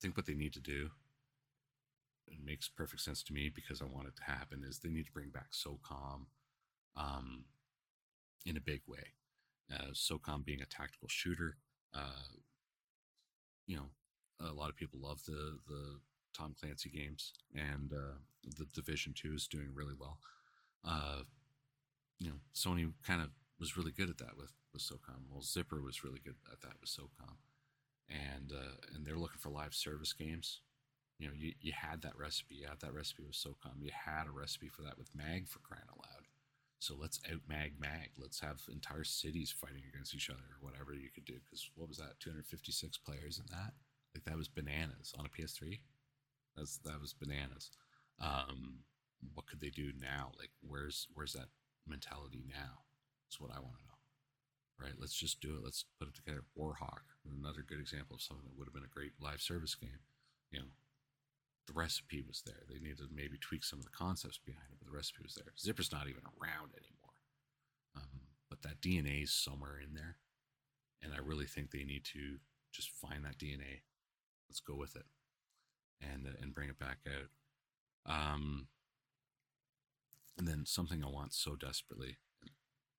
think 0.00 0.16
what 0.16 0.26
they 0.26 0.34
need 0.34 0.52
to 0.54 0.60
do. 0.60 0.90
It 2.26 2.44
makes 2.44 2.68
perfect 2.68 3.02
sense 3.02 3.22
to 3.24 3.32
me 3.32 3.50
because 3.52 3.82
I 3.82 3.86
want 3.86 4.08
it 4.08 4.16
to 4.16 4.22
happen. 4.24 4.64
Is 4.68 4.78
they 4.78 4.88
need 4.88 5.06
to 5.06 5.12
bring 5.12 5.30
back 5.30 5.50
SOCOM 5.52 6.26
um, 6.96 7.44
in 8.46 8.56
a 8.56 8.60
big 8.60 8.82
way. 8.86 9.14
SOCOM 9.92 10.44
being 10.44 10.60
a 10.62 10.66
tactical 10.66 11.08
shooter, 11.08 11.56
uh, 11.94 12.28
you 13.66 13.76
know, 13.76 13.86
a 14.40 14.52
lot 14.52 14.70
of 14.70 14.76
people 14.76 15.00
love 15.00 15.24
the 15.24 15.58
the 15.68 16.00
Tom 16.36 16.54
Clancy 16.58 16.90
games, 16.90 17.32
and 17.54 17.92
uh, 17.92 18.18
the 18.56 18.66
Division 18.72 19.12
Two 19.14 19.34
is 19.34 19.46
doing 19.46 19.68
really 19.74 19.94
well. 19.98 20.18
Uh, 20.84 21.22
you 22.18 22.28
know, 22.28 22.36
Sony 22.54 22.92
kind 23.06 23.22
of 23.22 23.30
was 23.58 23.76
really 23.76 23.92
good 23.92 24.10
at 24.10 24.18
that 24.18 24.36
with 24.36 24.52
with 24.72 24.82
SOCOM. 24.82 25.28
Well, 25.30 25.42
Zipper 25.42 25.82
was 25.82 26.04
really 26.04 26.20
good 26.24 26.36
at 26.52 26.60
that 26.62 26.80
with 26.80 26.90
SOCOM, 26.90 27.36
and 28.08 28.52
uh, 28.52 28.76
and 28.94 29.04
they're 29.04 29.18
looking 29.18 29.38
for 29.40 29.50
live 29.50 29.74
service 29.74 30.12
games. 30.12 30.60
You 31.18 31.28
know, 31.28 31.34
you, 31.36 31.52
you 31.60 31.72
had 31.76 32.00
that 32.02 32.16
recipe. 32.18 32.54
You 32.56 32.66
had 32.68 32.80
that 32.80 32.94
recipe 32.94 33.24
with 33.24 33.34
SOCOM. 33.36 33.82
You 33.82 33.90
had 33.92 34.26
a 34.26 34.30
recipe 34.30 34.68
for 34.68 34.82
that 34.82 34.96
with 34.96 35.14
Mag 35.14 35.48
for 35.48 35.58
crying 35.58 35.84
out 35.90 35.98
loud. 35.98 36.19
So 36.80 36.96
let's 36.98 37.20
out 37.30 37.42
mag 37.46 37.74
mag. 37.78 38.10
Let's 38.18 38.40
have 38.40 38.60
entire 38.72 39.04
cities 39.04 39.52
fighting 39.52 39.82
against 39.92 40.14
each 40.14 40.30
other 40.30 40.40
or 40.40 40.64
whatever 40.64 40.94
you 40.94 41.10
could 41.14 41.26
do. 41.26 41.36
Because 41.44 41.68
what 41.76 41.88
was 41.88 41.98
that? 41.98 42.18
256 42.20 42.96
players 42.98 43.38
in 43.38 43.44
that? 43.50 43.72
Like 44.14 44.24
that 44.24 44.36
was 44.36 44.48
bananas 44.48 45.12
on 45.18 45.26
a 45.26 45.28
PS3. 45.28 45.78
That's 46.56 46.78
that 46.78 47.00
was 47.00 47.12
bananas. 47.12 47.70
Um, 48.18 48.80
what 49.34 49.46
could 49.46 49.60
they 49.60 49.68
do 49.68 49.92
now? 50.00 50.32
Like 50.38 50.50
where's 50.66 51.06
where's 51.12 51.34
that 51.34 51.52
mentality 51.86 52.44
now? 52.48 52.88
That's 53.28 53.38
what 53.38 53.52
I 53.52 53.60
want 53.60 53.76
to 53.76 53.84
know. 53.84 54.00
Right? 54.80 54.96
Let's 54.98 55.14
just 55.14 55.42
do 55.42 55.56
it. 55.56 55.62
Let's 55.62 55.84
put 55.98 56.08
it 56.08 56.14
together. 56.14 56.44
Warhawk, 56.58 57.04
another 57.28 57.60
good 57.60 57.80
example 57.80 58.16
of 58.16 58.22
something 58.22 58.46
that 58.48 58.56
would 58.56 58.66
have 58.66 58.74
been 58.74 58.88
a 58.88 58.96
great 58.96 59.12
live 59.20 59.42
service 59.42 59.74
game. 59.74 60.00
You 60.50 60.60
know, 60.60 60.72
the 61.70 61.78
recipe 61.78 62.22
was 62.26 62.42
there. 62.44 62.62
They 62.68 62.80
needed 62.80 62.98
to 62.98 63.08
maybe 63.14 63.38
tweak 63.38 63.64
some 63.64 63.78
of 63.78 63.84
the 63.84 63.90
concepts 63.90 64.38
behind 64.44 64.66
it, 64.72 64.78
but 64.80 64.90
the 64.90 64.96
recipe 64.96 65.22
was 65.22 65.34
there. 65.34 65.52
Zipper's 65.58 65.92
not 65.92 66.08
even 66.08 66.22
around 66.26 66.74
anymore. 66.74 67.18
Um, 67.96 68.20
but 68.48 68.62
that 68.62 68.80
DNA 68.80 69.22
is 69.22 69.32
somewhere 69.32 69.78
in 69.78 69.94
there. 69.94 70.16
And 71.02 71.12
I 71.14 71.18
really 71.18 71.46
think 71.46 71.70
they 71.70 71.84
need 71.84 72.04
to 72.12 72.38
just 72.72 72.90
find 72.90 73.24
that 73.24 73.38
DNA. 73.38 73.82
Let's 74.48 74.60
go 74.60 74.74
with 74.74 74.96
it 74.96 75.06
and, 76.00 76.26
uh, 76.26 76.36
and 76.42 76.54
bring 76.54 76.68
it 76.68 76.78
back 76.78 76.98
out. 77.06 77.30
Um, 78.12 78.66
and 80.36 80.48
then 80.48 80.64
something 80.66 81.04
I 81.04 81.08
want 81.08 81.34
so 81.34 81.54
desperately, 81.54 82.16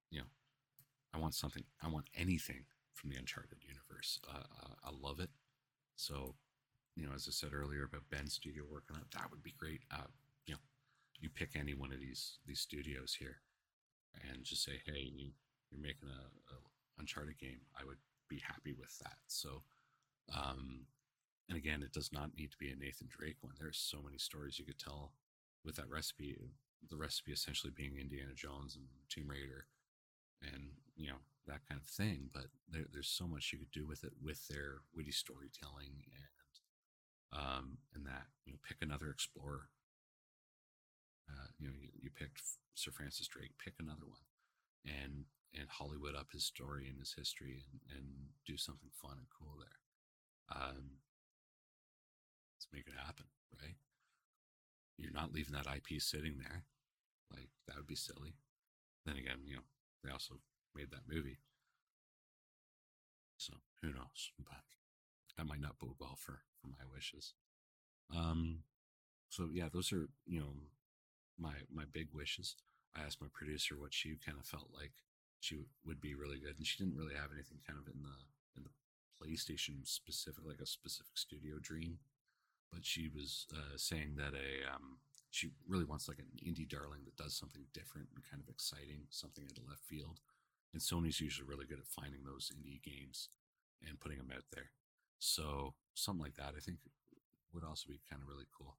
you 0.10 0.20
know, 0.20 0.28
I 1.14 1.18
want 1.18 1.36
something, 1.36 1.64
I 1.82 1.90
want 1.90 2.06
anything 2.16 2.66
from 2.94 3.10
the 3.10 3.18
Uncharted 3.18 3.60
universe. 3.68 4.20
Uh, 4.28 4.38
uh 4.38 4.74
I 4.86 4.92
love 4.92 5.20
it. 5.20 5.30
So 5.98 6.36
you 6.96 7.06
know, 7.06 7.14
as 7.16 7.28
I 7.28 7.32
said 7.32 7.54
earlier 7.54 7.84
about 7.84 8.10
Bend 8.10 8.32
Studio 8.32 8.64
working 8.70 8.96
on 8.96 9.04
that 9.14 9.32
would 9.32 9.44
be 9.44 9.56
great. 9.58 9.82
Uh, 9.92 10.10
you 10.46 10.54
know, 10.54 10.60
you 11.20 11.30
pick 11.30 11.52
any 11.56 11.74
one 11.74 11.92
of 11.94 12.00
these 12.00 12.40
these 12.46 12.60
studios 12.60 13.16
here, 13.18 13.38
and 14.30 14.44
just 14.44 14.64
say, 14.64 14.82
hey, 14.86 15.12
you, 15.16 15.32
you're 15.72 15.82
making 15.82 16.10
a, 16.10 16.54
a 16.54 16.58
Uncharted 17.00 17.40
game. 17.40 17.62
I 17.80 17.86
would 17.86 17.98
be 18.30 18.42
happy 18.46 18.74
with 18.78 18.98
that. 19.00 19.18
So, 19.28 19.64
um, 20.36 20.86
and 21.50 21.58
again, 21.58 21.82
it 21.84 21.94
does 21.94 22.12
not 22.14 22.32
need 22.38 22.52
to 22.52 22.58
be 22.58 22.70
a 22.72 22.76
Nathan 22.76 23.08
Drake 23.10 23.38
one. 23.42 23.54
There's 23.60 23.78
so 23.78 24.02
many 24.04 24.18
stories 24.18 24.60
you 24.60 24.66
could 24.66 24.80
tell 24.80 25.14
with 25.66 25.76
that 25.78 25.90
recipe. 25.90 26.38
The 26.90 26.98
recipe 26.98 27.32
essentially 27.32 27.72
being 27.76 27.98
Indiana 28.00 28.34
Jones 28.36 28.76
and 28.76 28.86
Tomb 29.10 29.30
Raider, 29.30 29.68
and 30.42 30.72
you 30.96 31.08
know 31.08 31.22
that 31.48 31.62
kind 31.68 31.80
of 31.80 31.88
thing. 31.88 32.30
But 32.34 32.46
there, 32.70 32.86
there's 32.92 33.10
so 33.10 33.28
much 33.28 33.52
you 33.52 33.60
could 33.60 33.72
do 33.72 33.88
with 33.88 34.04
it 34.04 34.14
with 34.22 34.48
their 34.48 34.82
witty 34.96 35.12
storytelling 35.12 36.04
and 36.16 36.31
um, 37.34 37.78
and 37.96 38.06
that 38.06 38.28
you 38.46 38.54
know 38.54 38.60
pick 38.68 38.78
another 38.82 39.10
explorer. 39.10 39.70
Uh, 41.30 41.48
you 41.60 41.68
know, 41.68 41.74
you, 41.80 41.90
you 42.02 42.10
picked 42.10 42.42
Sir 42.76 42.92
Francis 42.92 43.28
Drake. 43.28 43.56
Pick 43.64 43.76
another 43.80 44.08
one, 44.08 44.28
and 44.86 45.26
and 45.54 45.70
Hollywood 45.70 46.16
up 46.16 46.32
his 46.32 46.46
story 46.46 46.88
and 46.88 47.00
his 47.00 47.14
history, 47.18 47.64
and 47.64 47.98
and 47.98 48.06
do 48.46 48.58
something 48.58 48.90
fun 48.92 49.18
and 49.18 49.28
cool 49.32 49.56
there. 49.60 49.80
Um, 50.52 51.00
let's 52.58 52.68
make 52.74 52.88
it 52.88 53.00
happen, 53.00 53.26
right? 53.62 53.80
You're 54.98 55.14
not 55.14 55.34
leaving 55.34 55.54
that 55.54 55.68
IP 55.68 56.02
sitting 56.02 56.38
there. 56.38 56.66
Like 57.32 57.50
that 57.68 57.78
would 57.78 57.88
be 57.88 57.96
silly. 57.96 58.36
Then 59.06 59.16
again, 59.16 59.40
you 59.46 59.56
know, 59.56 59.68
they 60.04 60.12
also 60.12 60.36
made 60.76 60.92
that 60.92 61.10
movie. 61.10 61.40
So 63.38 63.54
who 63.82 63.88
knows? 63.90 64.32
But 64.38 64.62
that 65.38 65.48
might 65.48 65.62
not 65.62 65.80
bode 65.80 65.96
well 66.00 66.18
for 66.18 66.42
for 66.60 66.68
my 66.68 66.86
wishes. 66.94 67.34
Um, 68.16 68.60
so 69.30 69.50
yeah, 69.52 69.70
those 69.72 69.92
are 69.94 70.10
you 70.26 70.40
know 70.40 70.54
my 71.40 71.54
my 71.74 71.84
big 71.92 72.10
wishes. 72.14 72.56
I 72.96 73.02
asked 73.04 73.22
my 73.22 73.32
producer 73.32 73.78
what 73.80 73.94
she 73.94 74.18
kind 74.24 74.38
of 74.38 74.46
felt 74.46 74.70
like 74.74 74.92
she 75.40 75.58
would 75.86 76.02
be 76.02 76.14
really 76.14 76.40
good, 76.40 76.58
and 76.58 76.68
she 76.68 76.78
didn't 76.78 76.98
really 76.98 77.16
have 77.16 77.32
anything 77.34 77.60
kind 77.66 77.80
of 77.80 77.88
in 77.88 78.02
the 78.04 78.18
in 78.58 78.64
the 78.64 78.74
PlayStation 79.18 79.88
specific, 79.88 80.44
like 80.46 80.60
a 80.62 80.66
specific 80.66 81.18
studio 81.18 81.58
dream. 81.62 82.00
But 82.72 82.86
she 82.86 83.10
was 83.14 83.48
uh, 83.54 83.76
saying 83.76 84.16
that 84.18 84.34
a 84.34 84.74
um, 84.74 85.00
she 85.32 85.52
really 85.68 85.86
wants 85.86 86.08
like 86.08 86.20
an 86.20 86.32
indie 86.46 86.68
darling 86.68 87.02
that 87.06 87.16
does 87.16 87.34
something 87.34 87.64
different 87.74 88.10
and 88.16 88.24
kind 88.30 88.44
of 88.44 88.50
exciting, 88.50 89.08
something 89.10 89.46
of 89.46 89.68
left 89.68 89.84
field. 89.84 90.20
And 90.74 90.82
Sony's 90.82 91.20
usually 91.20 91.48
really 91.48 91.66
good 91.66 91.80
at 91.80 91.88
finding 91.88 92.24
those 92.24 92.52
indie 92.56 92.82
games 92.84 93.30
and 93.88 94.00
putting 94.00 94.18
them 94.20 94.32
out 94.34 94.46
there. 94.54 94.72
So 95.22 95.76
something 95.94 96.24
like 96.24 96.36
that, 96.42 96.58
I 96.58 96.60
think, 96.60 96.82
would 97.54 97.64
also 97.64 97.86
be 97.88 98.02
kind 98.10 98.22
of 98.24 98.28
really 98.28 98.50
cool. 98.50 98.78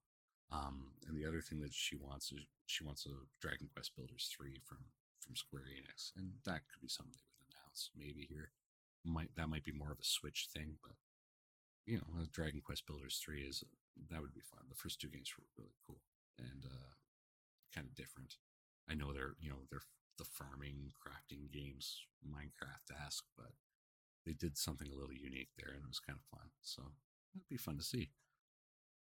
Um, 0.51 0.99
and 1.07 1.17
the 1.17 1.25
other 1.25 1.41
thing 1.41 1.61
that 1.61 1.73
she 1.73 1.95
wants 1.95 2.33
is 2.33 2.43
she 2.67 2.83
wants 2.83 3.07
a 3.07 3.15
Dragon 3.41 3.71
Quest 3.73 3.95
Builders 3.95 4.29
three 4.35 4.59
from 4.67 4.91
from 5.21 5.37
Square 5.37 5.71
Enix, 5.71 6.11
and 6.19 6.35
that 6.45 6.67
could 6.67 6.83
be 6.83 6.91
something 6.91 7.15
they 7.15 7.31
would 7.39 7.47
announce 7.55 7.91
maybe 7.95 8.27
here. 8.29 8.51
Might 9.07 9.31
that 9.37 9.49
might 9.49 9.63
be 9.65 9.73
more 9.73 9.93
of 9.93 10.03
a 10.03 10.05
Switch 10.05 10.49
thing, 10.53 10.77
but 10.83 10.99
you 11.87 11.99
know, 12.03 12.27
Dragon 12.33 12.61
Quest 12.61 12.87
Builders 12.87 13.23
three 13.23 13.43
is 13.43 13.63
that 14.11 14.21
would 14.21 14.35
be 14.35 14.43
fun. 14.43 14.67
The 14.69 14.75
first 14.75 15.01
two 15.01 15.09
games 15.09 15.31
were 15.39 15.47
really 15.57 15.79
cool 15.87 16.03
and 16.39 16.67
uh, 16.67 16.93
kind 17.73 17.87
of 17.87 17.95
different. 17.95 18.37
I 18.91 18.95
know 18.95 19.13
they're 19.15 19.39
you 19.41 19.49
know 19.49 19.63
they're 19.71 19.87
the 20.19 20.25
farming 20.27 20.91
crafting 20.99 21.53
games 21.55 22.03
Minecraft 22.27 22.91
esque, 23.07 23.31
but 23.39 23.55
they 24.27 24.33
did 24.33 24.57
something 24.57 24.89
a 24.89 24.95
little 24.95 25.15
unique 25.15 25.51
there, 25.59 25.75
and 25.75 25.85
it 25.85 25.89
was 25.89 26.01
kind 26.01 26.19
of 26.19 26.39
fun. 26.39 26.49
So 26.63 26.83
it'd 27.35 27.49
be 27.49 27.57
fun 27.57 27.77
to 27.79 27.85
see. 27.85 28.11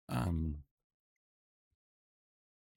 Um. 0.08 0.58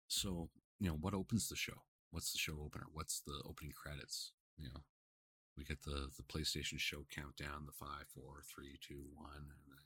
So 0.07 0.49
you 0.79 0.89
know 0.89 0.97
what 0.99 1.13
opens 1.13 1.49
the 1.49 1.55
show? 1.55 1.83
What's 2.11 2.31
the 2.31 2.39
show 2.39 2.57
opener? 2.63 2.85
What's 2.91 3.21
the 3.21 3.41
opening 3.45 3.73
credits? 3.75 4.31
You 4.57 4.69
know, 4.69 4.81
we 5.57 5.63
get 5.63 5.83
the 5.83 6.09
the 6.15 6.23
PlayStation 6.23 6.79
show 6.79 7.05
countdown, 7.13 7.65
the 7.65 7.71
five, 7.71 8.05
four, 8.13 8.41
three, 8.43 8.77
two, 8.81 9.03
one, 9.13 9.49
and 9.51 9.61
then 9.67 9.83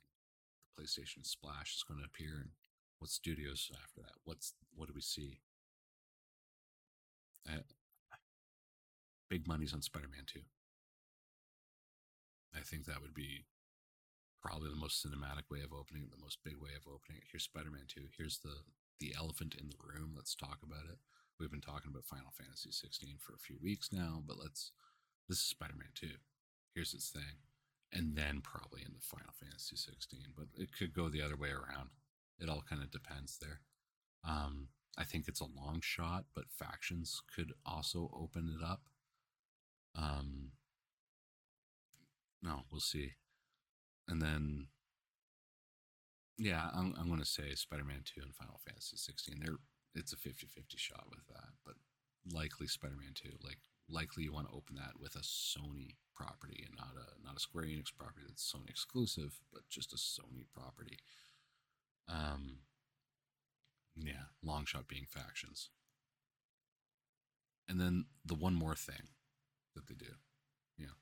the 0.75 0.81
PlayStation 0.83 1.25
splash 1.25 1.75
is 1.75 1.83
going 1.83 1.99
to 1.99 2.05
appear. 2.05 2.37
And 2.39 2.51
what 2.99 3.09
studios 3.09 3.71
after 3.83 4.01
that? 4.01 4.19
What's 4.25 4.53
what 4.75 4.87
do 4.87 4.93
we 4.93 5.01
see? 5.01 5.39
Uh, 7.47 7.61
big 9.29 9.47
money's 9.47 9.73
on 9.73 9.81
Spider-Man 9.81 10.23
2. 10.27 10.41
I 12.55 12.61
think 12.61 12.85
that 12.85 13.01
would 13.01 13.13
be 13.13 13.45
probably 14.41 14.69
the 14.69 14.79
most 14.79 15.05
cinematic 15.05 15.51
way 15.51 15.61
of 15.61 15.73
opening 15.73 16.03
it, 16.03 16.11
the 16.11 16.23
most 16.23 16.39
big 16.43 16.57
way 16.57 16.71
of 16.75 16.87
opening 16.87 17.19
it. 17.19 17.27
Here's 17.31 17.43
Spider-Man 17.43 17.87
2. 17.87 18.01
Here's 18.17 18.39
the 18.39 18.63
the 18.99 19.15
elephant 19.17 19.55
in 19.55 19.69
the 19.69 19.79
room. 19.79 20.11
Let's 20.15 20.35
talk 20.35 20.59
about 20.61 20.83
it. 20.91 20.99
We've 21.39 21.51
been 21.51 21.61
talking 21.61 21.89
about 21.89 22.03
Final 22.03 22.33
Fantasy 22.35 22.71
16 22.71 23.15
for 23.19 23.33
a 23.33 23.39
few 23.39 23.55
weeks 23.61 23.93
now, 23.93 24.21
but 24.27 24.37
let's 24.37 24.71
this 25.27 25.37
is 25.37 25.45
Spider-Man 25.45 25.93
2. 25.95 26.07
Here's 26.73 26.93
its 26.93 27.09
thing. 27.09 27.45
And 27.91 28.15
then 28.15 28.41
probably 28.41 28.81
into 28.81 28.99
Final 29.01 29.33
Fantasy 29.39 29.75
16, 29.75 30.19
but 30.37 30.47
it 30.55 30.69
could 30.77 30.93
go 30.93 31.09
the 31.09 31.21
other 31.21 31.37
way 31.37 31.49
around. 31.49 31.89
It 32.39 32.49
all 32.49 32.63
kind 32.67 32.83
of 32.83 32.91
depends 32.91 33.37
there. 33.39 33.61
Um, 34.23 34.67
I 34.97 35.05
think 35.05 35.27
it's 35.27 35.41
a 35.41 35.45
long 35.45 35.79
shot, 35.81 36.25
but 36.35 36.51
factions 36.51 37.21
could 37.33 37.53
also 37.65 38.11
open 38.13 38.53
it 38.59 38.63
up. 38.63 38.83
Um, 39.95 40.51
no, 42.41 42.63
we'll 42.71 42.81
see. 42.81 43.13
And 44.07 44.21
then, 44.21 44.67
yeah, 46.37 46.69
I'm, 46.73 46.95
I'm 46.99 47.07
going 47.07 47.19
to 47.19 47.25
say 47.25 47.53
Spider 47.55 47.83
Man 47.83 48.03
2 48.03 48.21
and 48.21 48.35
Final 48.35 48.59
Fantasy 48.65 48.97
16. 48.97 49.39
They're, 49.43 49.57
it's 49.95 50.13
a 50.13 50.17
50 50.17 50.47
50 50.47 50.77
shot 50.77 51.05
with 51.09 51.25
that, 51.27 51.49
but 51.65 51.75
likely 52.31 52.67
Spider 52.67 52.95
Man 52.97 53.13
2. 53.13 53.29
Like, 53.43 53.59
likely 53.89 54.23
you 54.23 54.33
want 54.33 54.47
to 54.47 54.55
open 54.55 54.75
that 54.75 54.99
with 54.99 55.15
a 55.15 55.19
Sony 55.19 55.95
property 56.15 56.63
and 56.65 56.75
not 56.77 56.93
a 56.95 57.25
not 57.25 57.37
a 57.37 57.39
Square 57.39 57.65
Enix 57.65 57.95
property 57.97 58.25
that's 58.27 58.51
Sony 58.51 58.69
exclusive, 58.69 59.39
but 59.51 59.67
just 59.69 59.93
a 59.93 59.97
Sony 59.97 60.45
property. 60.53 60.97
Um, 62.07 62.59
yeah, 63.95 64.31
long 64.43 64.65
shot 64.65 64.87
being 64.87 65.05
factions. 65.07 65.69
And 67.67 67.79
then 67.79 68.05
the 68.25 68.35
one 68.35 68.55
more 68.55 68.75
thing 68.75 69.09
that 69.75 69.87
they 69.87 69.93
do, 69.93 70.13
know, 70.79 70.93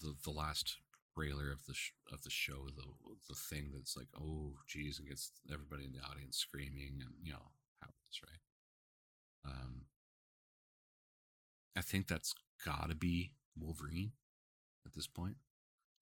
the 0.00 0.14
the 0.24 0.30
last 0.30 0.78
trailer 1.16 1.50
of 1.50 1.66
the 1.66 1.74
sh- 1.74 1.92
of 2.12 2.22
the 2.22 2.30
show, 2.30 2.68
the 2.74 2.84
the 3.28 3.34
thing 3.34 3.70
that's 3.74 3.96
like, 3.96 4.08
oh, 4.18 4.54
geez, 4.66 4.98
and 4.98 5.08
gets 5.08 5.32
everybody 5.52 5.84
in 5.84 5.92
the 5.92 6.06
audience 6.08 6.36
screaming, 6.36 7.00
and 7.00 7.14
you 7.22 7.32
know 7.32 7.50
is, 8.10 8.20
right? 8.22 9.52
Um, 9.52 9.82
I 11.76 11.80
think 11.80 12.08
that's 12.08 12.34
got 12.64 12.88
to 12.88 12.96
be 12.96 13.32
Wolverine 13.58 14.12
at 14.86 14.94
this 14.94 15.06
point. 15.06 15.36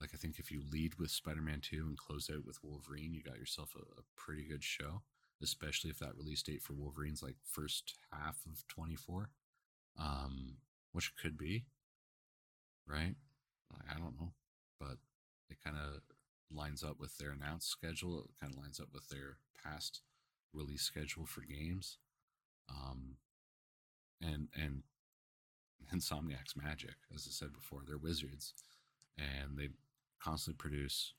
Like, 0.00 0.10
I 0.12 0.16
think 0.16 0.38
if 0.38 0.50
you 0.50 0.62
lead 0.70 0.98
with 0.98 1.10
Spider 1.10 1.40
Man 1.40 1.60
2 1.60 1.86
and 1.88 1.96
close 1.96 2.30
out 2.30 2.44
with 2.46 2.58
Wolverine, 2.62 3.14
you 3.14 3.22
got 3.22 3.38
yourself 3.38 3.74
a, 3.74 3.80
a, 3.80 4.04
pretty 4.14 4.44
good 4.44 4.62
show, 4.62 5.02
especially 5.42 5.88
if 5.88 5.98
that 6.00 6.16
release 6.16 6.42
date 6.42 6.62
for 6.62 6.74
Wolverine's 6.74 7.22
like 7.22 7.36
first 7.42 7.94
half 8.12 8.40
of 8.46 8.66
24, 8.68 9.30
um, 9.98 10.56
which 10.92 11.12
could 11.16 11.38
be, 11.38 11.64
right? 12.86 13.14
I 13.88 13.94
don't 13.94 14.18
know, 14.20 14.32
but 14.80 14.98
it 15.48 15.58
kind 15.64 15.76
of 15.76 16.00
lines 16.50 16.82
up 16.84 16.98
with 16.98 17.16
their 17.18 17.32
announced 17.32 17.68
schedule. 17.68 18.20
It 18.20 18.40
kind 18.40 18.52
of 18.52 18.58
lines 18.60 18.80
up 18.80 18.88
with 18.92 19.08
their 19.08 19.38
past 19.62 20.02
release 20.52 20.82
schedule 20.82 21.26
for 21.26 21.42
games. 21.42 21.98
Um, 22.68 23.16
and, 24.22 24.48
and 24.54 24.82
Insomniac's 25.94 26.56
magic, 26.56 26.94
as 27.14 27.26
I 27.28 27.32
said 27.32 27.52
before, 27.52 27.80
they're 27.86 27.98
wizards 27.98 28.54
and 29.18 29.56
they 29.56 29.68
constantly 30.20 30.58
produce 30.58 31.14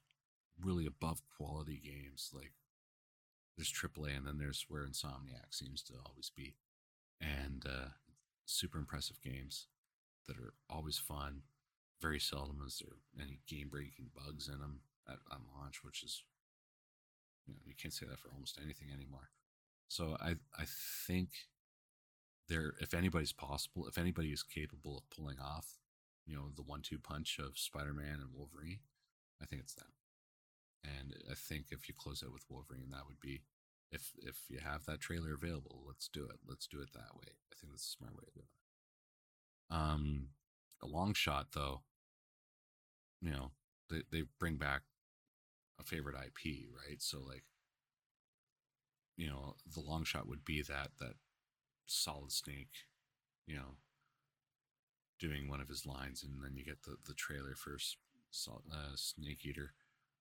really 0.61 0.85
above 0.85 1.21
quality 1.37 1.79
games. 1.83 2.31
Like 2.33 2.53
there's 3.57 3.71
AAA, 3.71 4.17
and 4.17 4.27
then 4.27 4.37
there's 4.37 4.65
where 4.67 4.85
Insomniac 4.85 5.51
seems 5.51 5.81
to 5.83 5.93
always 6.05 6.31
be, 6.35 6.55
and 7.19 7.63
uh, 7.67 7.89
super 8.45 8.77
impressive 8.77 9.21
games 9.21 9.67
that 10.27 10.37
are 10.37 10.53
always 10.69 10.97
fun. 10.97 11.41
Very 12.01 12.19
seldom 12.19 12.61
is 12.65 12.81
there 12.81 12.97
any 13.25 13.39
game 13.47 13.69
breaking 13.69 14.11
bugs 14.15 14.47
in 14.47 14.59
them 14.59 14.81
at 15.07 15.17
launch, 15.57 15.83
which 15.83 16.03
is 16.03 16.23
you 17.45 17.53
know 17.53 17.59
you 17.65 17.73
can't 17.79 17.93
say 17.93 18.05
that 18.05 18.19
for 18.19 18.29
almost 18.33 18.59
anything 18.63 18.89
anymore. 18.93 19.29
So 19.87 20.17
I 20.19 20.35
I 20.57 20.65
think 21.07 21.29
there 22.49 22.73
if 22.79 22.93
anybody's 22.93 23.33
possible, 23.33 23.87
if 23.87 23.97
anybody 23.97 24.29
is 24.29 24.43
capable 24.43 24.97
of 24.97 25.09
pulling 25.09 25.39
off 25.39 25.79
you 26.27 26.35
know, 26.35 26.49
the 26.55 26.61
one 26.61 26.81
two 26.81 26.99
punch 26.99 27.39
of 27.39 27.57
Spider 27.57 27.93
Man 27.93 28.19
and 28.19 28.33
Wolverine, 28.35 28.79
I 29.41 29.45
think 29.45 29.61
it's 29.61 29.73
them. 29.73 29.87
And 30.83 31.15
I 31.31 31.33
think 31.33 31.67
if 31.71 31.87
you 31.87 31.95
close 31.97 32.21
out 32.23 32.33
with 32.33 32.45
Wolverine, 32.49 32.89
that 32.91 33.07
would 33.07 33.19
be 33.21 33.41
if 33.91 34.11
if 34.17 34.35
you 34.49 34.59
have 34.59 34.85
that 34.85 34.99
trailer 34.99 35.33
available, 35.33 35.83
let's 35.87 36.09
do 36.09 36.25
it. 36.25 36.39
Let's 36.45 36.67
do 36.67 36.81
it 36.81 36.91
that 36.93 37.15
way. 37.15 37.31
I 37.51 37.55
think 37.55 37.71
that's 37.71 37.87
a 37.87 37.97
smart 37.97 38.13
way 38.13 38.25
of 38.27 38.33
doing 38.33 38.47
it. 38.51 39.73
Um, 39.73 40.27
a 40.83 40.87
long 40.87 41.13
shot 41.13 41.47
though, 41.53 41.81
you 43.21 43.31
know, 43.31 43.51
they 43.89 44.01
they 44.11 44.23
bring 44.39 44.57
back 44.57 44.81
a 45.79 45.83
favorite 45.83 46.15
IP, 46.15 46.67
right? 46.87 47.01
So 47.01 47.19
like, 47.19 47.43
you 49.15 49.27
know, 49.27 49.55
the 49.73 49.81
long 49.81 50.03
shot 50.03 50.27
would 50.27 50.45
be 50.45 50.61
that 50.61 50.89
that 50.99 51.15
Solid 51.85 52.31
Snake, 52.31 52.85
you 53.45 53.55
know, 53.55 53.77
doing 55.19 55.49
one 55.49 55.61
of 55.61 55.69
his 55.69 55.85
lines, 55.85 56.23
and 56.23 56.43
then 56.43 56.55
you 56.55 56.63
get 56.63 56.83
the 56.83 56.97
the 57.05 57.13
trailer 57.13 57.55
for 57.55 57.77
uh, 58.49 58.95
Snake 58.95 59.45
Eater, 59.45 59.73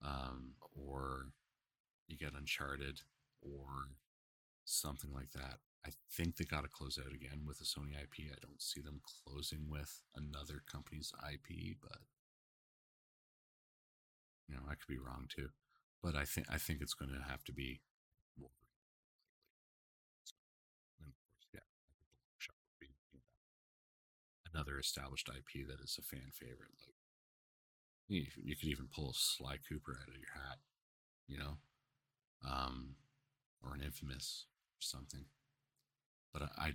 um, 0.05 0.55
or 0.75 1.27
you 2.09 2.17
get 2.17 2.35
Uncharted, 2.35 3.01
or 3.43 3.91
something 4.65 5.13
like 5.13 5.33
that. 5.33 5.59
I 5.87 5.91
think 6.11 6.37
they 6.37 6.45
got 6.45 6.63
to 6.63 6.69
close 6.69 6.99
out 6.99 7.13
again 7.13 7.43
with 7.47 7.61
a 7.61 7.65
Sony 7.65 7.95
IP. 7.95 8.31
I 8.31 8.39
don't 8.43 8.61
see 8.61 8.81
them 8.81 9.01
closing 9.25 9.69
with 9.71 10.03
another 10.17 10.63
company's 10.71 11.13
IP, 11.33 11.77
but 11.81 11.99
you 14.49 14.55
know 14.55 14.63
I 14.67 14.75
could 14.75 14.89
be 14.89 14.99
wrong 14.99 15.27
too. 15.29 15.49
But 16.03 16.15
I 16.15 16.25
think 16.25 16.47
I 16.51 16.59
think 16.59 16.81
it's 16.81 16.95
going 16.95 17.11
to 17.11 17.31
have 17.31 17.45
to 17.45 17.53
be 17.53 17.81
another 24.57 24.79
established 24.79 25.29
IP 25.29 25.67
that 25.69 25.81
is 25.85 25.99
a 25.99 26.03
fan 26.03 26.31
favorite. 26.33 26.73
Like 26.81 26.97
you, 28.09 28.25
you 28.43 28.57
could 28.57 28.69
even 28.69 28.89
pull 28.95 29.11
a 29.11 29.15
Sly 29.15 29.57
Cooper 29.69 29.99
out 30.01 30.09
of 30.09 30.15
your 30.17 30.33
hat, 30.35 30.59
you 31.29 31.39
know, 31.39 31.59
um, 32.49 32.97
or 33.63 33.75
an 33.75 33.83
Infamous 33.83 34.47
or 34.79 34.83
something. 34.83 35.27
But 36.33 36.43
I, 36.57 36.73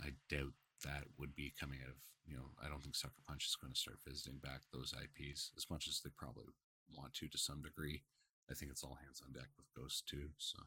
I 0.00 0.10
doubt 0.28 0.52
that 0.84 1.04
would 1.18 1.34
be 1.34 1.52
coming 1.58 1.80
out 1.82 1.90
of 1.90 1.96
you 2.26 2.36
know. 2.36 2.52
I 2.62 2.68
don't 2.68 2.82
think 2.82 2.96
Sucker 2.96 3.24
Punch 3.26 3.46
is 3.46 3.56
going 3.56 3.72
to 3.72 3.78
start 3.78 3.98
visiting 4.06 4.38
back 4.38 4.62
those 4.72 4.92
IPs 4.92 5.52
as 5.56 5.68
much 5.70 5.88
as 5.88 6.00
they 6.00 6.10
probably 6.16 6.52
want 6.92 7.14
to 7.14 7.28
to 7.28 7.38
some 7.38 7.62
degree. 7.62 8.02
I 8.50 8.54
think 8.54 8.70
it's 8.70 8.84
all 8.84 8.98
hands 9.02 9.22
on 9.24 9.32
deck 9.32 9.48
with 9.56 9.72
Ghost 9.74 10.06
too. 10.08 10.30
So. 10.38 10.58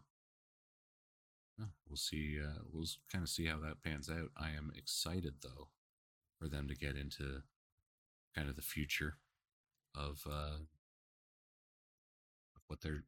we'll 1.88 1.98
see. 1.98 2.38
Uh, 2.44 2.62
we'll 2.72 2.86
kind 3.12 3.24
of 3.24 3.30
see 3.30 3.48
how 3.48 3.60
that 3.60 3.84
pans 3.84 4.10
out. 4.10 4.30
I 4.38 4.50
am 4.50 4.72
excited 4.76 5.36
though 5.42 5.70
for 6.40 6.48
them 6.48 6.68
to 6.68 6.76
get 6.76 6.96
into 6.96 7.42
kind 8.36 8.50
of 8.50 8.56
the 8.56 8.62
future 8.62 9.18
of, 9.96 10.22
uh, 10.30 10.58
what 12.68 12.82
they're 12.82 13.04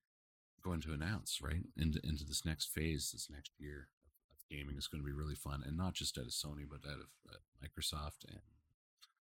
going 0.63 0.81
to 0.81 0.93
announce, 0.93 1.41
right? 1.41 1.63
Into 1.77 1.99
into 2.03 2.23
this 2.23 2.45
next 2.45 2.67
phase, 2.67 3.11
this 3.11 3.29
next 3.29 3.51
year 3.59 3.89
of, 4.05 4.11
of 4.37 4.37
gaming 4.49 4.77
is 4.77 4.87
going 4.87 5.01
to 5.01 5.05
be 5.05 5.13
really 5.13 5.35
fun, 5.35 5.63
and 5.65 5.77
not 5.77 5.93
just 5.93 6.17
out 6.17 6.25
of 6.25 6.31
Sony, 6.31 6.65
but 6.69 6.89
out 6.89 6.99
of 6.99 7.07
uh, 7.29 7.37
Microsoft 7.63 8.25
and 8.27 8.39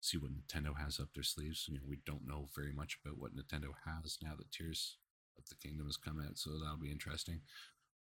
see 0.06 0.18
what 0.18 0.32
Nintendo 0.32 0.76
has 0.78 1.00
up 1.00 1.08
their 1.14 1.22
sleeves. 1.22 1.66
You 1.68 1.74
know, 1.74 1.80
we 1.88 1.98
don't 2.06 2.26
know 2.26 2.48
very 2.54 2.72
much 2.72 2.98
about 3.04 3.18
what 3.18 3.34
Nintendo 3.34 3.70
has 3.84 4.18
now 4.22 4.34
that 4.36 4.52
Tears 4.52 4.98
of 5.38 5.48
the 5.48 5.54
Kingdom 5.56 5.86
has 5.86 5.96
come 5.96 6.20
out, 6.20 6.38
so 6.38 6.50
that'll 6.58 6.78
be 6.78 6.90
interesting. 6.90 7.40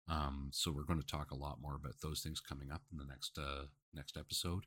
Um, 0.09 0.49
so 0.51 0.71
we're 0.71 0.83
going 0.83 1.01
to 1.01 1.05
talk 1.05 1.31
a 1.31 1.37
lot 1.37 1.61
more 1.61 1.75
about 1.75 1.95
those 2.01 2.21
things 2.21 2.41
coming 2.41 2.71
up 2.71 2.81
in 2.91 2.97
the 2.97 3.05
next 3.05 3.37
uh, 3.37 3.65
next 3.93 4.17
episode. 4.17 4.65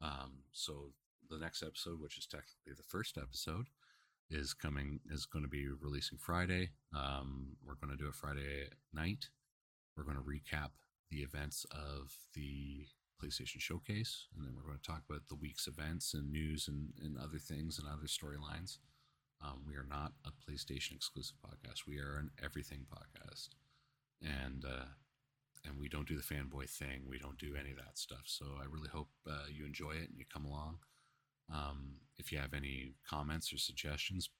Um, 0.00 0.44
so 0.52 0.92
the 1.28 1.38
next 1.38 1.62
episode, 1.62 2.00
which 2.00 2.18
is 2.18 2.26
technically 2.26 2.72
the 2.76 2.82
first 2.82 3.18
episode, 3.18 3.66
is 4.30 4.54
coming 4.54 5.00
is 5.10 5.26
going 5.26 5.44
to 5.44 5.50
be 5.50 5.68
releasing 5.68 6.18
Friday. 6.18 6.70
Um, 6.96 7.56
we're 7.64 7.74
going 7.74 7.96
to 7.96 8.02
do 8.02 8.08
a 8.08 8.12
Friday 8.12 8.68
night. 8.92 9.28
We're 9.96 10.04
going 10.04 10.16
to 10.16 10.22
recap 10.22 10.70
the 11.10 11.18
events 11.18 11.66
of 11.70 12.12
the 12.34 12.86
PlayStation 13.22 13.60
Showcase, 13.60 14.26
and 14.34 14.46
then 14.46 14.54
we're 14.54 14.66
going 14.66 14.78
to 14.78 14.90
talk 14.90 15.02
about 15.08 15.28
the 15.28 15.34
week's 15.34 15.66
events 15.66 16.14
and 16.14 16.30
news 16.30 16.68
and, 16.68 16.92
and 17.02 17.18
other 17.18 17.38
things 17.38 17.78
and 17.78 17.88
other 17.88 18.06
storylines. 18.06 18.78
Um, 19.42 19.62
we 19.66 19.74
are 19.74 19.86
not 19.88 20.12
a 20.24 20.30
PlayStation 20.30 20.94
exclusive 20.94 21.36
podcast. 21.44 21.86
We 21.86 21.98
are 21.98 22.16
an 22.16 22.30
everything 22.42 22.86
podcast, 22.92 23.50
and 24.22 24.64
uh, 24.64 24.86
and 25.64 25.78
we 25.78 25.88
don't 25.88 26.08
do 26.08 26.16
the 26.16 26.22
fanboy 26.22 26.68
thing. 26.70 27.02
We 27.08 27.18
don't 27.18 27.38
do 27.38 27.54
any 27.58 27.70
of 27.70 27.76
that 27.78 27.98
stuff. 27.98 28.22
So 28.24 28.46
I 28.60 28.64
really 28.64 28.88
hope 28.88 29.08
uh, 29.28 29.46
you 29.52 29.66
enjoy 29.66 29.92
it 29.92 30.08
and 30.08 30.18
you 30.18 30.24
come 30.32 30.44
along. 30.44 30.78
Um, 31.52 31.96
if 32.18 32.30
you 32.32 32.38
have 32.38 32.54
any 32.54 32.94
comments 33.08 33.52
or 33.52 33.58
suggestions, 33.58 34.30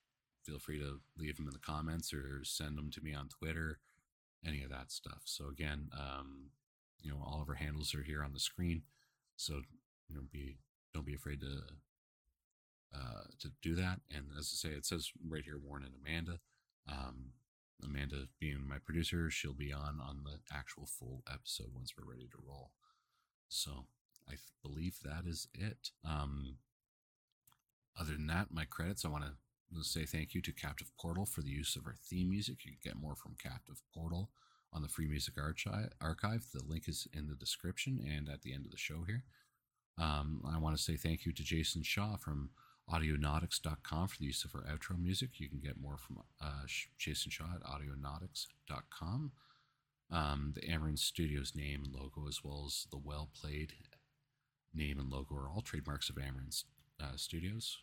feel 0.45 0.59
free 0.59 0.79
to 0.79 1.01
leave 1.17 1.37
them 1.37 1.47
in 1.47 1.53
the 1.53 1.59
comments 1.59 2.13
or 2.13 2.41
send 2.45 2.77
them 2.77 2.91
to 2.91 3.01
me 3.03 3.15
on 3.15 3.29
Twitter, 3.29 3.79
any 4.47 4.63
of 4.63 4.71
that 4.71 4.91
stuff. 4.91 5.23
So 5.25 5.49
again, 5.49 5.89
um, 5.93 6.51
you 7.03 7.11
know, 7.11 7.23
all 7.25 7.41
of 7.43 7.49
our 7.49 7.55
handles 7.55 7.95
are 7.95 8.03
here 8.03 8.23
on 8.23 8.33
the 8.33 8.41
screen. 8.41 8.83
So 9.37 9.63
you 10.09 10.17
know, 10.17 10.23
be 10.33 10.59
don't 10.95 11.07
be 11.07 11.15
afraid 11.15 11.41
to 11.41 11.63
uh, 12.95 13.25
to 13.41 13.51
do 13.63 13.75
that. 13.77 14.01
And 14.15 14.27
as 14.39 14.51
I 14.53 14.69
say, 14.69 14.75
it 14.75 14.87
says 14.87 15.11
right 15.27 15.45
here, 15.45 15.59
Warren 15.59 15.85
and 15.85 15.95
Amanda. 15.95 16.41
Um, 16.91 17.33
Amanda 17.85 18.27
being 18.41 18.67
my 18.69 18.79
producer, 18.79 19.31
she'll 19.31 19.53
be 19.53 19.73
on 19.73 20.01
on 20.01 20.25
the 20.25 20.39
actual 20.53 20.87
full 20.87 21.23
episode 21.33 21.69
once 21.75 21.93
we're 21.97 22.11
ready 22.11 22.27
to 22.27 22.39
roll. 22.45 22.71
So 23.49 23.87
I 24.29 24.35
believe 24.63 24.99
that 25.05 25.25
is 25.27 25.49
it. 25.55 25.91
Um, 26.05 26.57
other 27.99 28.13
than 28.13 28.27
that, 28.29 28.49
my 28.51 28.65
credits, 28.65 29.05
I 29.05 29.09
want 29.09 29.25
to 29.25 29.85
say 29.85 30.05
thank 30.05 30.35
you 30.35 30.43
to 30.43 30.53
Captive 30.53 30.91
Portal 31.01 31.27
for 31.27 31.43
the 31.43 31.51
use 31.51 31.77
of 31.77 31.87
our 31.87 31.95
theme 32.05 32.31
music. 32.31 32.65
You 32.65 32.73
can 32.73 32.93
get 32.93 33.01
more 33.01 33.15
from 33.15 33.37
Captive 33.41 33.81
Portal 33.95 34.31
on 34.73 34.83
the 34.83 34.89
Free 34.89 35.07
Music 35.07 35.35
Archive. 35.39 36.47
The 36.53 36.65
link 36.67 36.89
is 36.89 37.07
in 37.13 37.29
the 37.29 37.35
description 37.35 38.01
and 38.07 38.29
at 38.29 38.43
the 38.43 38.53
end 38.53 38.65
of 38.65 38.71
the 38.71 38.77
show 38.77 39.05
here. 39.07 39.25
Um, 39.99 40.43
I 40.49 40.59
want 40.59 40.77
to 40.77 40.83
say 40.83 40.97
thank 40.97 41.27
you 41.27 41.33
to 41.33 41.43
Jason 41.43 41.83
Shaw 41.83 42.17
from 42.17 42.51
Audionautix.com 42.93 44.09
for 44.09 44.19
the 44.19 44.25
use 44.25 44.45
of 44.45 44.55
our 44.55 44.63
outro 44.63 44.99
music. 44.99 45.41
You 45.41 45.49
can 45.49 45.59
get 45.59 45.81
more 45.81 45.99
from 45.99 46.19
uh, 46.41 46.65
Jason 46.99 47.31
Shaw 47.31 47.45
at 47.55 47.63
Audionautix.com. 47.63 49.33
Um, 50.11 50.55
the 50.55 50.63
Amarren 50.63 50.99
Studios 50.99 51.53
name 51.55 51.83
and 51.85 51.95
logo, 51.95 52.27
as 52.29 52.43
well 52.43 52.65
as 52.67 52.87
the 52.91 52.97
well 52.97 53.29
played 53.39 53.75
name 54.75 54.99
and 54.99 55.11
logo, 55.11 55.35
are 55.35 55.51
all 55.51 55.61
trademarks 55.61 56.09
of 56.09 56.17
Amarren 56.17 56.65
uh, 57.01 57.17
Studios. 57.17 57.79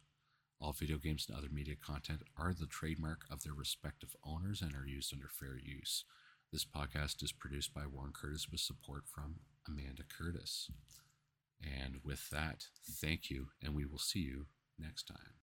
All 0.60 0.74
video 0.74 0.98
games 0.98 1.28
and 1.28 1.38
other 1.38 1.50
media 1.52 1.76
content 1.76 2.24
are 2.38 2.54
the 2.54 2.66
trademark 2.66 3.26
of 3.30 3.44
their 3.44 3.54
respective 3.54 4.16
owners 4.24 4.62
and 4.62 4.74
are 4.74 4.88
used 4.88 5.14
under 5.14 5.28
fair 5.28 5.58
use. 5.58 6.06
This 6.52 6.66
podcast 6.66 7.22
is 7.24 7.32
produced 7.32 7.74
by 7.74 7.86
Warren 7.86 8.14
Curtis 8.14 8.48
with 8.50 8.62
support 8.62 9.04
from 9.14 9.36
Amanda 9.68 10.04
Curtis. 10.04 10.70
And 11.62 11.98
with 12.04 12.30
that, 12.30 12.68
thank 13.02 13.30
you, 13.30 13.48
and 13.62 13.76
we 13.76 13.86
will 13.86 13.98
see 13.98 14.20
you 14.20 14.46
next 14.80 15.08
time. 15.08 15.34